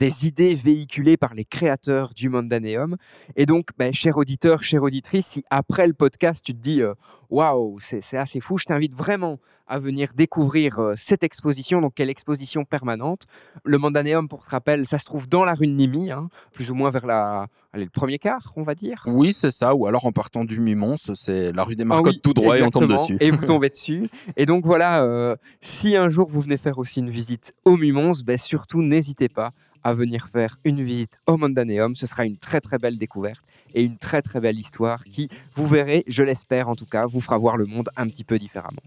des 0.00 0.26
idées 0.26 0.54
véhiculées 0.54 1.18
par 1.18 1.34
les 1.34 1.44
créateurs 1.44 2.14
du 2.16 2.30
Mondaneum. 2.30 2.96
Et 3.36 3.44
donc, 3.44 3.68
ben, 3.78 3.92
cher 3.92 4.16
auditeur, 4.16 4.62
chère 4.62 4.82
auditrice, 4.82 5.26
si 5.26 5.44
après 5.50 5.86
le 5.86 5.92
podcast, 5.92 6.42
tu 6.44 6.54
te 6.54 6.58
dis 6.58 6.80
euh, 6.80 6.94
waouh, 7.28 7.76
c'est 7.80 8.16
assez 8.16 8.40
fou, 8.40 8.56
je 8.56 8.64
t'invite 8.64 8.94
vraiment 8.94 9.38
à 9.66 9.78
venir 9.78 10.12
découvrir 10.16 10.80
euh, 10.80 10.94
cette 10.96 11.22
exposition, 11.22 11.80
donc 11.80 11.92
quelle 11.94 12.10
exposition 12.10 12.64
permanente? 12.64 13.24
Le 13.64 13.78
Mondaneum, 13.78 14.26
pour 14.26 14.42
rappel, 14.42 14.86
ça 14.86 14.98
se 14.98 15.04
trouve 15.04 15.28
dans 15.28 15.44
la 15.44 15.54
rue 15.54 15.66
de 15.66 15.72
Nimi, 15.72 16.10
hein, 16.10 16.28
plus 16.52 16.70
ou 16.70 16.74
moins 16.74 16.90
vers 16.90 17.06
la, 17.06 17.46
allez, 17.72 17.84
le 17.84 17.90
premier 17.90 18.18
quart, 18.18 18.52
on 18.56 18.62
va 18.62 18.74
dire. 18.74 19.04
Oui, 19.06 19.32
c'est 19.34 19.50
ça, 19.50 19.74
ou 19.74 19.86
alors 19.86 20.06
en 20.06 20.12
partant 20.12 20.44
du 20.44 20.60
Mumons, 20.60 20.96
c'est 21.14 21.52
la 21.52 21.62
rue 21.62 21.76
des 21.76 21.84
Marcottes 21.84 22.16
ah 22.16 22.20
tout 22.22 22.34
droit 22.34 22.58
et 22.58 22.62
on 22.62 22.70
tombe 22.70 22.90
dessus. 22.90 23.16
Et 23.20 23.30
vous 23.30 23.44
tombez 23.46 23.68
dessus. 23.68 24.06
Et 24.36 24.46
donc 24.46 24.64
voilà, 24.64 25.02
euh, 25.02 25.36
si 25.60 25.94
un 25.94 26.08
jour 26.08 26.28
vous 26.28 26.40
venez 26.40 26.58
faire 26.58 26.78
aussi 26.78 27.00
une 27.00 27.10
visite 27.10 27.54
au 27.64 27.76
Mumons, 27.76 28.22
ben, 28.24 28.38
surtout 28.38 28.82
n'hésitez 28.82 29.28
pas 29.28 29.52
à 29.82 29.92
venir 29.92 30.28
faire 30.28 30.58
une 30.64 30.82
visite 30.82 31.20
au 31.26 31.36
Mondaneum. 31.36 31.94
Ce 31.94 32.06
sera 32.06 32.24
une 32.24 32.36
très 32.36 32.60
très 32.60 32.78
belle 32.78 32.98
découverte 32.98 33.44
et 33.74 33.82
une 33.82 33.96
très 33.96 34.22
très 34.22 34.40
belle 34.40 34.58
histoire 34.58 35.04
qui, 35.04 35.28
vous 35.54 35.66
verrez, 35.66 36.04
je 36.06 36.22
l'espère 36.22 36.68
en 36.68 36.76
tout 36.76 36.86
cas, 36.86 37.06
vous 37.06 37.20
fera 37.20 37.38
voir 37.38 37.56
le 37.56 37.66
monde 37.66 37.88
un 37.96 38.06
petit 38.06 38.24
peu 38.24 38.38
différemment. 38.38 38.82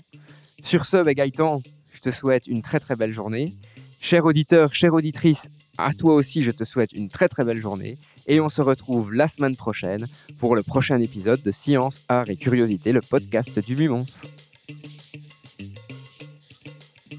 Sur 0.62 0.86
ce, 0.86 1.04
bah, 1.04 1.14
Gaëtan, 1.14 1.62
je 1.94 2.00
te 2.00 2.12
souhaite 2.12 2.48
une 2.48 2.62
très 2.62 2.80
très 2.80 2.96
belle 2.96 3.12
journée. 3.12 3.54
Cher 4.00 4.26
auditeur, 4.26 4.74
chère 4.74 4.94
auditrice, 4.94 5.48
à 5.78 5.94
toi 5.94 6.14
aussi, 6.16 6.44
je 6.44 6.52
te 6.52 6.66
souhaite 6.66 6.92
une 6.92 7.08
très 7.08 7.30
très 7.30 7.46
belle 7.46 7.58
journée. 7.58 7.98
Et 8.28 8.42
on 8.42 8.50
se 8.50 8.62
retrouve 8.62 9.14
la 9.14 9.30
semaine 9.30 9.56
prochaine 9.56 10.06
pour 10.40 10.56
le 10.56 10.64
prochain 10.64 11.00
épisode 11.00 11.42
de 11.42 11.52
Science, 11.52 12.04
Art 12.10 12.30
et 12.30 12.36
Curiosité, 12.36 12.92
le 12.92 13.00
podcast 13.00 13.60
du 13.66 13.78
Mumons. 13.78 14.06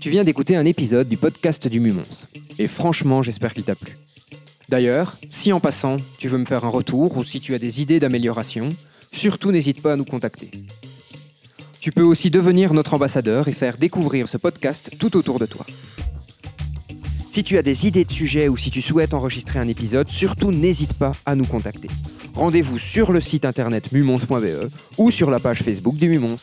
Tu 0.04 0.10
viens 0.10 0.22
d'écouter 0.22 0.54
un 0.54 0.66
épisode 0.66 1.08
du 1.08 1.16
podcast 1.16 1.66
du 1.66 1.80
Mumons. 1.80 2.26
Et 2.58 2.68
franchement, 2.68 3.22
j'espère 3.22 3.54
qu'il 3.54 3.64
t'a 3.64 3.74
plu. 3.74 3.96
D'ailleurs, 4.68 5.16
si 5.30 5.50
en 5.50 5.60
passant, 5.60 5.96
tu 6.18 6.28
veux 6.28 6.36
me 6.36 6.44
faire 6.44 6.66
un 6.66 6.68
retour 6.68 7.16
ou 7.16 7.24
si 7.24 7.40
tu 7.40 7.54
as 7.54 7.58
des 7.58 7.80
idées 7.80 8.00
d'amélioration, 8.00 8.68
surtout 9.12 9.50
n'hésite 9.50 9.80
pas 9.80 9.94
à 9.94 9.96
nous 9.96 10.04
contacter. 10.04 10.50
Tu 11.80 11.90
peux 11.90 12.02
aussi 12.02 12.28
devenir 12.28 12.74
notre 12.74 12.92
ambassadeur 12.92 13.48
et 13.48 13.54
faire 13.54 13.78
découvrir 13.78 14.28
ce 14.28 14.36
podcast 14.36 14.90
tout 14.98 15.16
autour 15.16 15.38
de 15.38 15.46
toi. 15.46 15.64
Si 17.32 17.42
tu 17.42 17.56
as 17.56 17.62
des 17.62 17.86
idées 17.86 18.04
de 18.04 18.12
sujets 18.12 18.48
ou 18.48 18.58
si 18.58 18.70
tu 18.70 18.82
souhaites 18.82 19.14
enregistrer 19.14 19.58
un 19.58 19.68
épisode, 19.68 20.10
surtout 20.10 20.52
n'hésite 20.52 20.92
pas 20.92 21.12
à 21.24 21.34
nous 21.34 21.46
contacter. 21.46 21.88
Rendez-vous 22.34 22.78
sur 22.78 23.10
le 23.10 23.22
site 23.22 23.46
internet 23.46 23.90
mumons.be 23.90 24.68
ou 24.98 25.10
sur 25.10 25.30
la 25.30 25.38
page 25.38 25.62
Facebook 25.62 25.96
du 25.96 26.10
Mumons. 26.10 26.36